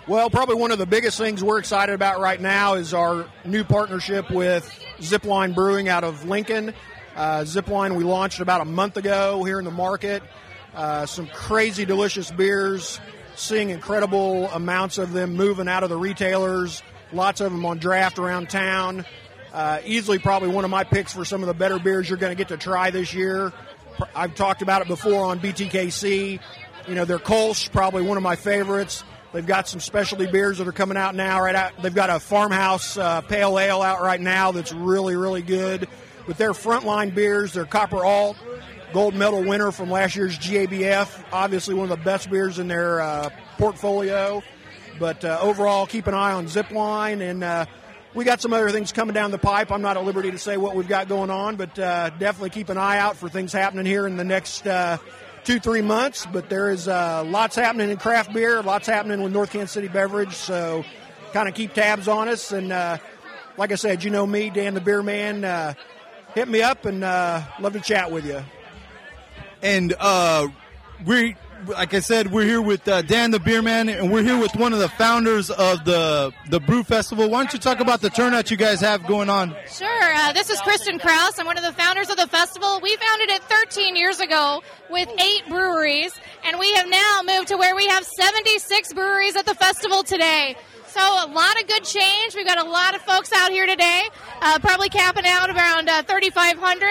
Well, 0.07 0.31
probably 0.31 0.55
one 0.55 0.71
of 0.71 0.79
the 0.79 0.87
biggest 0.87 1.19
things 1.19 1.43
we're 1.43 1.59
excited 1.59 1.93
about 1.93 2.21
right 2.21 2.41
now 2.41 2.75
is 2.75 2.95
our 2.95 3.27
new 3.45 3.65
partnership 3.65 4.31
with 4.31 4.73
Zipline 4.99 5.53
Brewing 5.53 5.89
out 5.89 6.05
of 6.05 6.25
Lincoln. 6.25 6.73
Uh, 7.17 7.41
Zipline 7.41 7.97
we 7.97 8.05
launched 8.05 8.39
about 8.39 8.61
a 8.61 8.65
month 8.65 8.97
ago 8.97 9.43
here 9.43 9.59
in 9.59 9.65
the 9.65 9.73
market. 9.73 10.23
Uh, 10.73 11.07
some 11.07 11.27
crazy 11.27 11.85
delicious 11.85 12.31
beers, 12.31 13.01
seeing 13.37 13.70
incredible 13.70 14.49
amounts 14.51 14.99
of 14.99 15.12
them 15.12 15.35
moving 15.35 15.68
out 15.68 15.83
of 15.83 15.90
the 15.90 15.96
retailers. 15.96 16.83
Lots 17.12 17.40
of 17.40 17.53
them 17.53 17.64
on 17.64 17.79
draft 17.79 18.18
around 18.18 18.51
town. 18.51 19.05
Uh, 19.53 19.79
easily, 19.85 20.18
probably 20.18 20.49
one 20.49 20.64
of 20.64 20.70
my 20.70 20.85
picks 20.85 21.12
for 21.12 21.25
some 21.25 21.42
of 21.42 21.46
the 21.46 21.55
better 21.55 21.79
beers 21.79 22.09
you're 22.09 22.18
going 22.18 22.33
to 22.33 22.37
get 22.37 22.49
to 22.49 22.57
try 22.57 22.90
this 22.90 23.14
year. 23.14 23.53
I've 24.14 24.35
talked 24.35 24.62
about 24.62 24.83
it 24.83 24.88
before 24.88 25.25
on 25.25 25.40
BTKC. 25.40 26.40
You 26.88 26.94
know, 26.94 27.05
their 27.05 27.18
Kolsch, 27.18 27.70
probably 27.72 28.03
one 28.03 28.16
of 28.16 28.22
my 28.22 28.37
favorites. 28.37 29.05
They've 29.33 29.46
got 29.46 29.68
some 29.68 29.81
specialty 29.81 30.27
beers 30.27 30.59
that 30.59 30.68
are 30.68 30.72
coming 30.72 30.96
out 30.96 31.14
now. 31.14 31.40
Right 31.40 31.55
out, 31.55 31.72
they've 31.83 31.94
got 31.94 32.11
a 32.11 32.20
farmhouse 32.20 32.96
uh, 32.96 33.20
pale 33.22 33.59
ale 33.59 33.83
out 33.83 34.01
right 34.01 34.20
now 34.20 34.53
that's 34.53 34.72
really, 34.72 35.16
really 35.16 35.42
good. 35.42 35.88
But 36.27 36.38
their 36.38 36.53
frontline 36.53 37.14
beers, 37.14 37.53
their 37.53 37.66
Copper 37.66 38.05
Alt, 38.05 38.37
gold 38.97 39.15
medal 39.15 39.45
winner 39.45 39.71
from 39.73 39.91
last 39.91 40.17
year's 40.17 40.39
GABF, 40.39 41.23
obviously 41.31 41.75
one 41.75 41.85
of 41.85 41.99
the 41.99 42.03
best 42.03 42.31
beers 42.31 42.59
in 42.59 42.67
their 42.67 42.99
uh, 42.99 43.29
portfolio. 43.59 44.43
But 44.99 45.23
uh, 45.23 45.39
overall, 45.43 45.87
keep 45.87 46.07
an 46.07 46.15
eye 46.15 46.33
on 46.33 46.47
Zipline, 46.47 47.21
and 47.21 47.45
uh, 47.45 47.67
we 48.15 48.25
got 48.25 48.41
some 48.41 48.55
other 48.55 48.71
things 48.71 48.93
coming 48.93 49.13
down 49.13 49.33
the 49.33 49.39
pipe. 49.39 49.71
I'm 49.71 49.83
not 49.83 49.99
at 49.99 50.05
liberty 50.07 50.31
to 50.31 50.39
say 50.39 50.57
what 50.57 50.75
we've 50.75 50.89
got 50.89 51.09
going 51.09 51.29
on, 51.29 51.57
but 51.57 51.79
uh, 51.79 52.09
definitely 52.09 52.49
keep 52.49 52.71
an 52.71 52.79
eye 52.79 52.97
out 52.97 53.19
for 53.19 53.29
things 53.29 53.53
happening 53.53 53.85
here 53.85 54.07
in 54.07 54.17
the 54.17 54.25
next 54.25 54.67
uh, 54.67 54.97
two, 55.45 55.61
three 55.61 55.83
months. 55.83 56.25
But 56.25 56.49
there 56.49 56.71
is 56.71 56.89
uh, 56.89 57.23
lots 57.27 57.55
happening 57.55 57.91
in 57.91 57.99
craft 57.99 58.33
beer, 58.33 58.63
lots 58.63 58.87
happening 58.87 59.21
with 59.21 59.31
North 59.31 59.51
Kansas 59.51 59.73
City 59.73 59.89
Beverage, 59.89 60.33
so 60.33 60.87
kind 61.35 61.51
of 61.51 61.55
keep 61.55 61.75
tabs 61.75 62.09
on 62.09 62.29
us. 62.29 62.51
And 62.51 62.71
like 63.59 63.73
I 63.73 63.75
said, 63.75 64.05
you 64.05 64.11
know 64.11 64.27
me, 64.27 64.49
Dan 64.49 64.73
the 64.73 64.81
Beer 64.81 65.03
Man. 65.03 65.77
Hit 66.35 66.49
me 66.49 66.63
up, 66.63 66.87
and 66.87 67.01
love 67.03 67.75
to 67.75 67.81
chat 67.81 68.11
with 68.11 68.25
you. 68.25 68.43
And 69.62 69.95
uh, 69.99 70.49
we, 71.05 71.37
like 71.66 71.95
I 71.95 72.01
said, 72.01 72.31
we're 72.31 72.45
here 72.45 72.61
with 72.61 72.87
uh, 72.87 73.03
Dan 73.03 73.31
the 73.31 73.40
Beer 73.40 73.62
Man, 73.62 73.88
and 73.88 74.12
we're 74.12 74.23
here 74.23 74.38
with 74.38 74.55
one 74.55 74.73
of 74.73 74.79
the 74.79 74.88
founders 74.88 75.51
of 75.51 75.85
the 75.85 76.33
the 76.51 76.61
Brew 76.61 76.83
Festival. 76.83 77.29
Why 77.29 77.38
don't 77.38 77.53
you 77.53 77.59
talk 77.59 77.81
about 77.81 78.01
the 78.01 78.11
turnout 78.11 78.51
you 78.51 78.57
guys 78.57 78.81
have 78.81 79.07
going 79.07 79.29
on? 79.31 79.55
Sure. 79.71 80.14
Uh, 80.14 80.33
this 80.33 80.51
is 80.51 80.61
Kristen 80.61 80.99
Kraus. 80.99 81.38
I'm 81.38 81.47
one 81.47 81.59
of 81.59 81.64
the 81.64 81.73
founders 81.73 82.11
of 82.11 82.16
the 82.16 82.27
festival. 82.27 82.81
We 82.83 82.97
founded 82.97 83.31
it 83.31 83.42
13 83.45 83.97
years 83.97 84.21
ago 84.21 84.62
with 84.90 85.09
eight 85.21 85.49
breweries, 85.49 86.12
and 86.47 86.59
we 86.59 86.73
have 86.75 86.88
now 86.88 87.21
moved 87.27 87.49
to 87.49 87.57
where 87.57 87.75
we 87.75 87.87
have 87.87 88.05
76 88.05 88.92
breweries 88.92 89.37
at 89.37 89.47
the 89.47 89.55
festival 89.55 90.03
today. 90.03 90.57
So 90.87 91.01
a 91.01 91.29
lot 91.29 91.61
of 91.61 91.66
good 91.69 91.85
change. 91.85 92.35
We've 92.35 92.47
got 92.47 92.59
a 92.59 92.69
lot 92.69 92.95
of 92.95 93.03
folks 93.03 93.31
out 93.33 93.51
here 93.51 93.66
today, 93.66 94.03
uh, 94.40 94.59
probably 94.61 94.88
capping 94.88 95.27
out 95.27 95.51
around 95.51 95.88
uh, 95.90 96.03
3,500. 96.05 96.90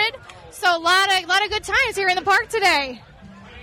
So 0.56 0.78
a 0.78 0.80
lot 0.80 1.22
of 1.22 1.28
lot 1.28 1.44
of 1.44 1.52
good 1.52 1.64
times 1.66 1.98
here 1.98 2.08
in 2.08 2.16
the 2.16 2.22
park 2.22 2.48
today. 2.48 3.02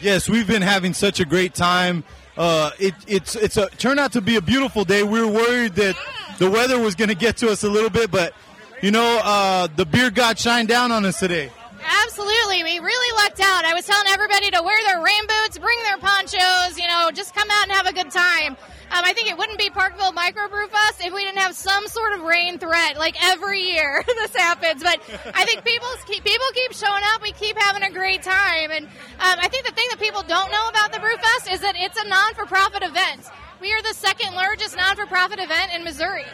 Yes, 0.02 0.28
we've 0.28 0.46
been 0.46 0.60
having 0.60 0.92
such 0.92 1.20
a 1.20 1.24
great 1.24 1.54
time. 1.54 2.04
Uh, 2.36 2.70
it, 2.78 2.94
it's 3.06 3.34
it's 3.34 3.56
a 3.56 3.68
turned 3.70 3.98
out 3.98 4.12
to 4.12 4.20
be 4.20 4.36
a 4.36 4.42
beautiful 4.42 4.84
day. 4.84 5.02
We 5.02 5.20
were 5.20 5.26
worried 5.26 5.74
that 5.76 5.96
the 6.38 6.50
weather 6.50 6.78
was 6.78 6.94
going 6.94 7.08
to 7.08 7.14
get 7.14 7.38
to 7.38 7.50
us 7.50 7.64
a 7.64 7.68
little 7.68 7.88
bit, 7.88 8.10
but 8.10 8.34
you 8.82 8.90
know, 8.90 9.20
uh, 9.24 9.68
the 9.74 9.86
beer 9.86 10.10
god 10.10 10.38
shined 10.38 10.68
down 10.68 10.92
on 10.92 11.06
us 11.06 11.18
today. 11.18 11.50
Absolutely, 11.92 12.64
we 12.64 12.78
really 12.78 13.12
lucked 13.22 13.40
out. 13.40 13.64
I 13.64 13.74
was 13.74 13.84
telling 13.84 14.08
everybody 14.08 14.50
to 14.50 14.62
wear 14.62 14.80
their 14.84 15.02
rain 15.02 15.24
boots, 15.28 15.58
bring 15.58 15.76
their 15.84 15.98
ponchos, 15.98 16.78
you 16.78 16.88
know, 16.88 17.10
just 17.12 17.34
come 17.34 17.48
out 17.50 17.64
and 17.64 17.72
have 17.72 17.86
a 17.86 17.92
good 17.92 18.10
time. 18.10 18.56
Um, 18.92 19.04
I 19.04 19.12
think 19.12 19.28
it 19.28 19.36
wouldn't 19.36 19.58
be 19.58 19.68
Parkville 19.70 20.12
Microbrew 20.12 20.68
Fest 20.68 21.00
if 21.04 21.12
we 21.12 21.24
didn't 21.24 21.38
have 21.38 21.54
some 21.54 21.86
sort 21.88 22.12
of 22.12 22.22
rain 22.22 22.58
threat. 22.58 22.98
Like 22.98 23.16
every 23.24 23.60
year, 23.60 24.02
this 24.06 24.34
happens. 24.36 24.82
But 24.82 25.00
I 25.34 25.44
think 25.44 25.64
people 25.64 25.88
keep 26.06 26.24
people 26.24 26.46
keep 26.54 26.72
showing 26.72 27.02
up. 27.12 27.22
We 27.22 27.32
keep 27.32 27.56
having 27.58 27.82
a 27.82 27.90
great 27.90 28.22
time, 28.22 28.70
and 28.70 28.86
um, 28.86 29.36
I 29.40 29.48
think 29.48 29.66
the 29.66 29.72
thing 29.72 29.86
that 29.90 30.00
people 30.00 30.22
don't 30.22 30.50
know 30.50 30.68
about 30.68 30.92
the 30.92 31.00
Brew 31.00 31.16
Fest 31.16 31.52
is 31.52 31.60
that 31.60 31.74
it's 31.76 31.98
a 32.00 32.08
non-for-profit 32.08 32.82
event. 32.82 33.28
We 33.60 33.72
are 33.72 33.82
the 33.82 33.94
second 33.94 34.34
largest 34.34 34.76
non-for-profit 34.76 35.38
event 35.40 35.72
in 35.74 35.84
Missouri. 35.84 36.24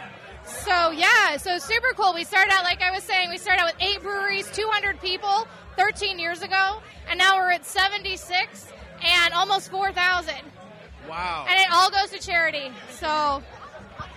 So 0.48 0.90
yeah, 0.90 1.36
so 1.36 1.58
super 1.58 1.92
cool. 1.94 2.14
We 2.14 2.24
started 2.24 2.52
out 2.52 2.64
like 2.64 2.82
I 2.82 2.90
was 2.90 3.02
saying, 3.02 3.30
we 3.30 3.38
started 3.38 3.62
out 3.62 3.74
with 3.74 3.82
eight 3.82 4.00
breweries, 4.02 4.50
200 4.52 5.00
people, 5.00 5.46
13 5.76 6.18
years 6.18 6.42
ago, 6.42 6.80
and 7.10 7.18
now 7.18 7.36
we're 7.36 7.52
at 7.52 7.66
76 7.66 8.66
and 9.02 9.34
almost 9.34 9.70
4,000. 9.70 10.34
Wow! 11.08 11.46
And 11.48 11.58
it 11.58 11.66
all 11.72 11.90
goes 11.90 12.10
to 12.10 12.18
charity. 12.18 12.70
So 12.90 13.42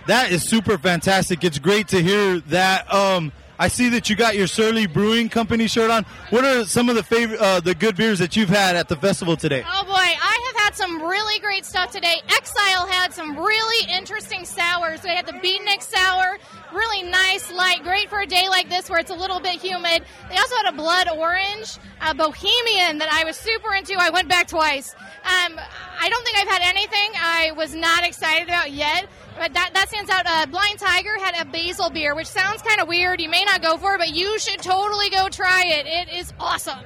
That 0.06 0.30
is 0.30 0.42
super 0.42 0.78
fantastic. 0.78 1.44
It's 1.44 1.58
great 1.58 1.88
to 1.88 2.02
hear 2.02 2.40
that. 2.48 2.92
Um, 2.92 3.32
I 3.62 3.68
see 3.68 3.88
that 3.90 4.10
you 4.10 4.16
got 4.16 4.34
your 4.34 4.48
Surly 4.48 4.88
Brewing 4.88 5.28
Company 5.28 5.68
shirt 5.68 5.88
on. 5.88 6.04
What 6.30 6.44
are 6.44 6.64
some 6.64 6.88
of 6.88 6.96
the 6.96 7.02
favorite, 7.04 7.38
uh, 7.38 7.60
the 7.60 7.76
good 7.76 7.94
beers 7.94 8.18
that 8.18 8.34
you've 8.34 8.48
had 8.48 8.74
at 8.74 8.88
the 8.88 8.96
festival 8.96 9.36
today? 9.36 9.62
Oh 9.64 9.84
boy, 9.84 9.92
I 9.92 10.52
have 10.52 10.64
had 10.64 10.74
some 10.74 11.00
really 11.00 11.38
great 11.38 11.64
stuff 11.64 11.92
today. 11.92 12.16
Exile 12.36 12.88
had 12.88 13.12
some 13.12 13.38
really 13.38 13.88
interesting 13.88 14.44
sours. 14.44 15.02
They 15.02 15.14
had 15.14 15.26
the 15.26 15.34
beatnik 15.34 15.80
sour, 15.80 16.40
really 16.72 17.08
nice, 17.08 17.52
light, 17.52 17.84
great 17.84 18.10
for 18.10 18.18
a 18.18 18.26
day 18.26 18.48
like 18.48 18.68
this 18.68 18.90
where 18.90 18.98
it's 18.98 19.12
a 19.12 19.14
little 19.14 19.38
bit 19.38 19.62
humid. 19.62 20.02
They 20.28 20.36
also 20.36 20.56
had 20.56 20.74
a 20.74 20.76
blood 20.76 21.08
orange, 21.16 21.78
a 22.00 22.16
bohemian 22.16 22.98
that 22.98 23.12
I 23.12 23.22
was 23.22 23.36
super 23.36 23.74
into. 23.74 23.94
I 23.96 24.10
went 24.10 24.28
back 24.28 24.48
twice. 24.48 24.92
Um, 25.22 25.56
I 26.00 26.08
don't 26.08 26.24
think 26.24 26.36
I've 26.36 26.48
had 26.48 26.62
anything 26.62 27.12
I 27.14 27.52
was 27.56 27.76
not 27.76 28.02
excited 28.02 28.48
about 28.48 28.72
yet. 28.72 29.06
But 29.42 29.54
that, 29.54 29.70
that 29.74 29.88
stands 29.88 30.08
out. 30.08 30.24
Uh, 30.24 30.46
Blind 30.46 30.78
Tiger 30.78 31.18
had 31.18 31.34
a 31.42 31.44
basil 31.44 31.90
beer, 31.90 32.14
which 32.14 32.28
sounds 32.28 32.62
kind 32.62 32.80
of 32.80 32.86
weird. 32.86 33.20
You 33.20 33.28
may 33.28 33.42
not 33.44 33.60
go 33.60 33.76
for 33.76 33.96
it, 33.96 33.98
but 33.98 34.10
you 34.10 34.38
should 34.38 34.60
totally 34.60 35.10
go 35.10 35.28
try 35.28 35.64
it. 35.66 35.84
It 35.84 36.14
is 36.14 36.32
awesome. 36.38 36.78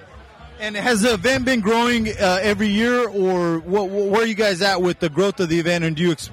And 0.59 0.75
has 0.75 1.03
the 1.03 1.13
event 1.13 1.45
been 1.45 1.61
growing 1.61 2.09
uh, 2.09 2.39
every 2.41 2.69
year, 2.69 3.09
or 3.09 3.59
what, 3.59 3.91
where 3.91 4.23
are 4.23 4.27
you 4.27 4.35
guys 4.35 4.63
at 4.63 4.81
with 4.81 5.01
the 5.01 5.11
growth 5.11 5.39
of 5.39 5.51
the 5.51 5.61
event? 5.61 5.85
And 5.85 5.95
do 5.95 6.03
you 6.03 6.13
ex- 6.13 6.31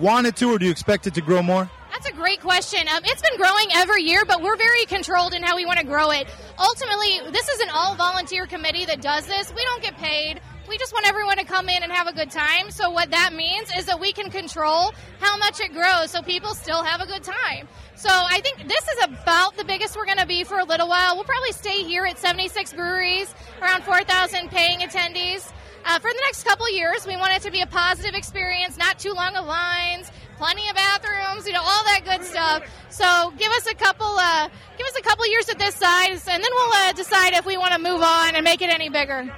want 0.00 0.26
it 0.26 0.34
to, 0.36 0.50
or 0.50 0.58
do 0.58 0.64
you 0.64 0.70
expect 0.70 1.06
it 1.06 1.12
to 1.12 1.20
grow 1.20 1.42
more? 1.42 1.70
That's 1.92 2.08
a 2.08 2.12
great 2.12 2.40
question. 2.40 2.88
Um, 2.88 3.02
it's 3.04 3.20
been 3.20 3.36
growing 3.36 3.66
every 3.74 4.04
year, 4.04 4.24
but 4.24 4.40
we're 4.40 4.56
very 4.56 4.86
controlled 4.86 5.34
in 5.34 5.42
how 5.42 5.56
we 5.56 5.66
want 5.66 5.78
to 5.78 5.84
grow 5.84 6.10
it. 6.10 6.26
Ultimately, 6.58 7.20
this 7.32 7.50
is 7.50 7.60
an 7.60 7.68
all 7.74 7.96
volunteer 7.96 8.46
committee 8.46 8.86
that 8.86 9.02
does 9.02 9.26
this. 9.26 9.52
We 9.54 9.62
don't 9.64 9.82
get 9.82 9.98
paid. 9.98 10.40
We 10.70 10.78
just 10.78 10.92
want 10.92 11.04
everyone 11.08 11.36
to 11.38 11.44
come 11.44 11.68
in 11.68 11.82
and 11.82 11.90
have 11.90 12.06
a 12.06 12.12
good 12.12 12.30
time. 12.30 12.70
So, 12.70 12.90
what 12.90 13.10
that 13.10 13.32
means 13.32 13.72
is 13.76 13.86
that 13.86 13.98
we 13.98 14.12
can 14.12 14.30
control 14.30 14.92
how 15.18 15.36
much 15.36 15.58
it 15.58 15.72
grows 15.72 16.12
so 16.12 16.22
people 16.22 16.54
still 16.54 16.84
have 16.84 17.00
a 17.00 17.06
good 17.06 17.24
time. 17.24 17.66
So, 17.96 18.08
I 18.08 18.40
think 18.40 18.68
this 18.68 18.86
is 18.86 19.04
about 19.04 19.56
the 19.56 19.64
biggest 19.64 19.96
we're 19.96 20.04
going 20.04 20.18
to 20.18 20.28
be 20.28 20.44
for 20.44 20.60
a 20.60 20.64
little 20.64 20.86
while. 20.86 21.16
We'll 21.16 21.24
probably 21.24 21.50
stay 21.50 21.82
here 21.82 22.06
at 22.06 22.20
76 22.20 22.72
breweries, 22.72 23.34
around 23.60 23.82
4,000 23.82 24.48
paying 24.50 24.78
attendees. 24.78 25.50
Uh, 25.84 25.98
for 25.98 26.08
the 26.08 26.20
next 26.26 26.44
couple 26.44 26.70
years, 26.70 27.04
we 27.04 27.16
want 27.16 27.34
it 27.34 27.42
to 27.42 27.50
be 27.50 27.62
a 27.62 27.66
positive 27.66 28.14
experience, 28.14 28.78
not 28.78 28.96
too 28.96 29.12
long 29.12 29.34
of 29.34 29.46
lines, 29.46 30.08
plenty 30.36 30.68
of 30.68 30.76
bathrooms, 30.76 31.48
you 31.48 31.52
know, 31.52 31.62
all 31.62 31.84
that 31.86 32.02
good 32.04 32.24
stuff. 32.24 32.62
So 32.90 33.32
give 33.38 33.50
us 33.50 33.66
a 33.66 33.74
couple, 33.74 34.06
uh, 34.06 34.48
give 34.78 34.86
us 34.86 34.96
a 34.96 35.02
couple 35.02 35.28
years 35.28 35.48
at 35.48 35.58
this 35.58 35.74
size, 35.74 36.28
and 36.28 36.44
then 36.44 36.50
we'll 36.52 36.72
uh, 36.74 36.92
decide 36.92 37.32
if 37.32 37.44
we 37.44 37.56
want 37.56 37.72
to 37.72 37.80
move 37.80 38.02
on 38.02 38.36
and 38.36 38.44
make 38.44 38.62
it 38.62 38.70
any 38.70 38.88
bigger. 38.88 39.28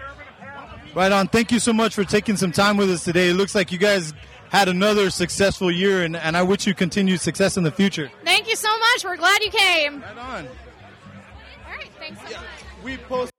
Right 0.94 1.12
on. 1.12 1.28
Thank 1.28 1.52
you 1.52 1.58
so 1.58 1.72
much 1.72 1.94
for 1.94 2.04
taking 2.04 2.36
some 2.36 2.52
time 2.52 2.76
with 2.76 2.90
us 2.90 3.04
today. 3.04 3.30
It 3.30 3.34
looks 3.34 3.54
like 3.54 3.72
you 3.72 3.78
guys 3.78 4.12
had 4.50 4.68
another 4.68 5.08
successful 5.08 5.70
year, 5.70 6.02
and, 6.02 6.14
and 6.14 6.36
I 6.36 6.42
wish 6.42 6.66
you 6.66 6.74
continued 6.74 7.20
success 7.20 7.56
in 7.56 7.64
the 7.64 7.70
future. 7.70 8.10
Thank 8.24 8.48
you 8.48 8.56
so 8.56 8.68
much. 8.68 9.04
We're 9.04 9.16
glad 9.16 9.42
you 9.42 9.50
came. 9.50 10.02
Right 10.02 10.18
on. 10.18 10.46
All 10.46 11.72
We 12.84 12.96
post 12.98 13.32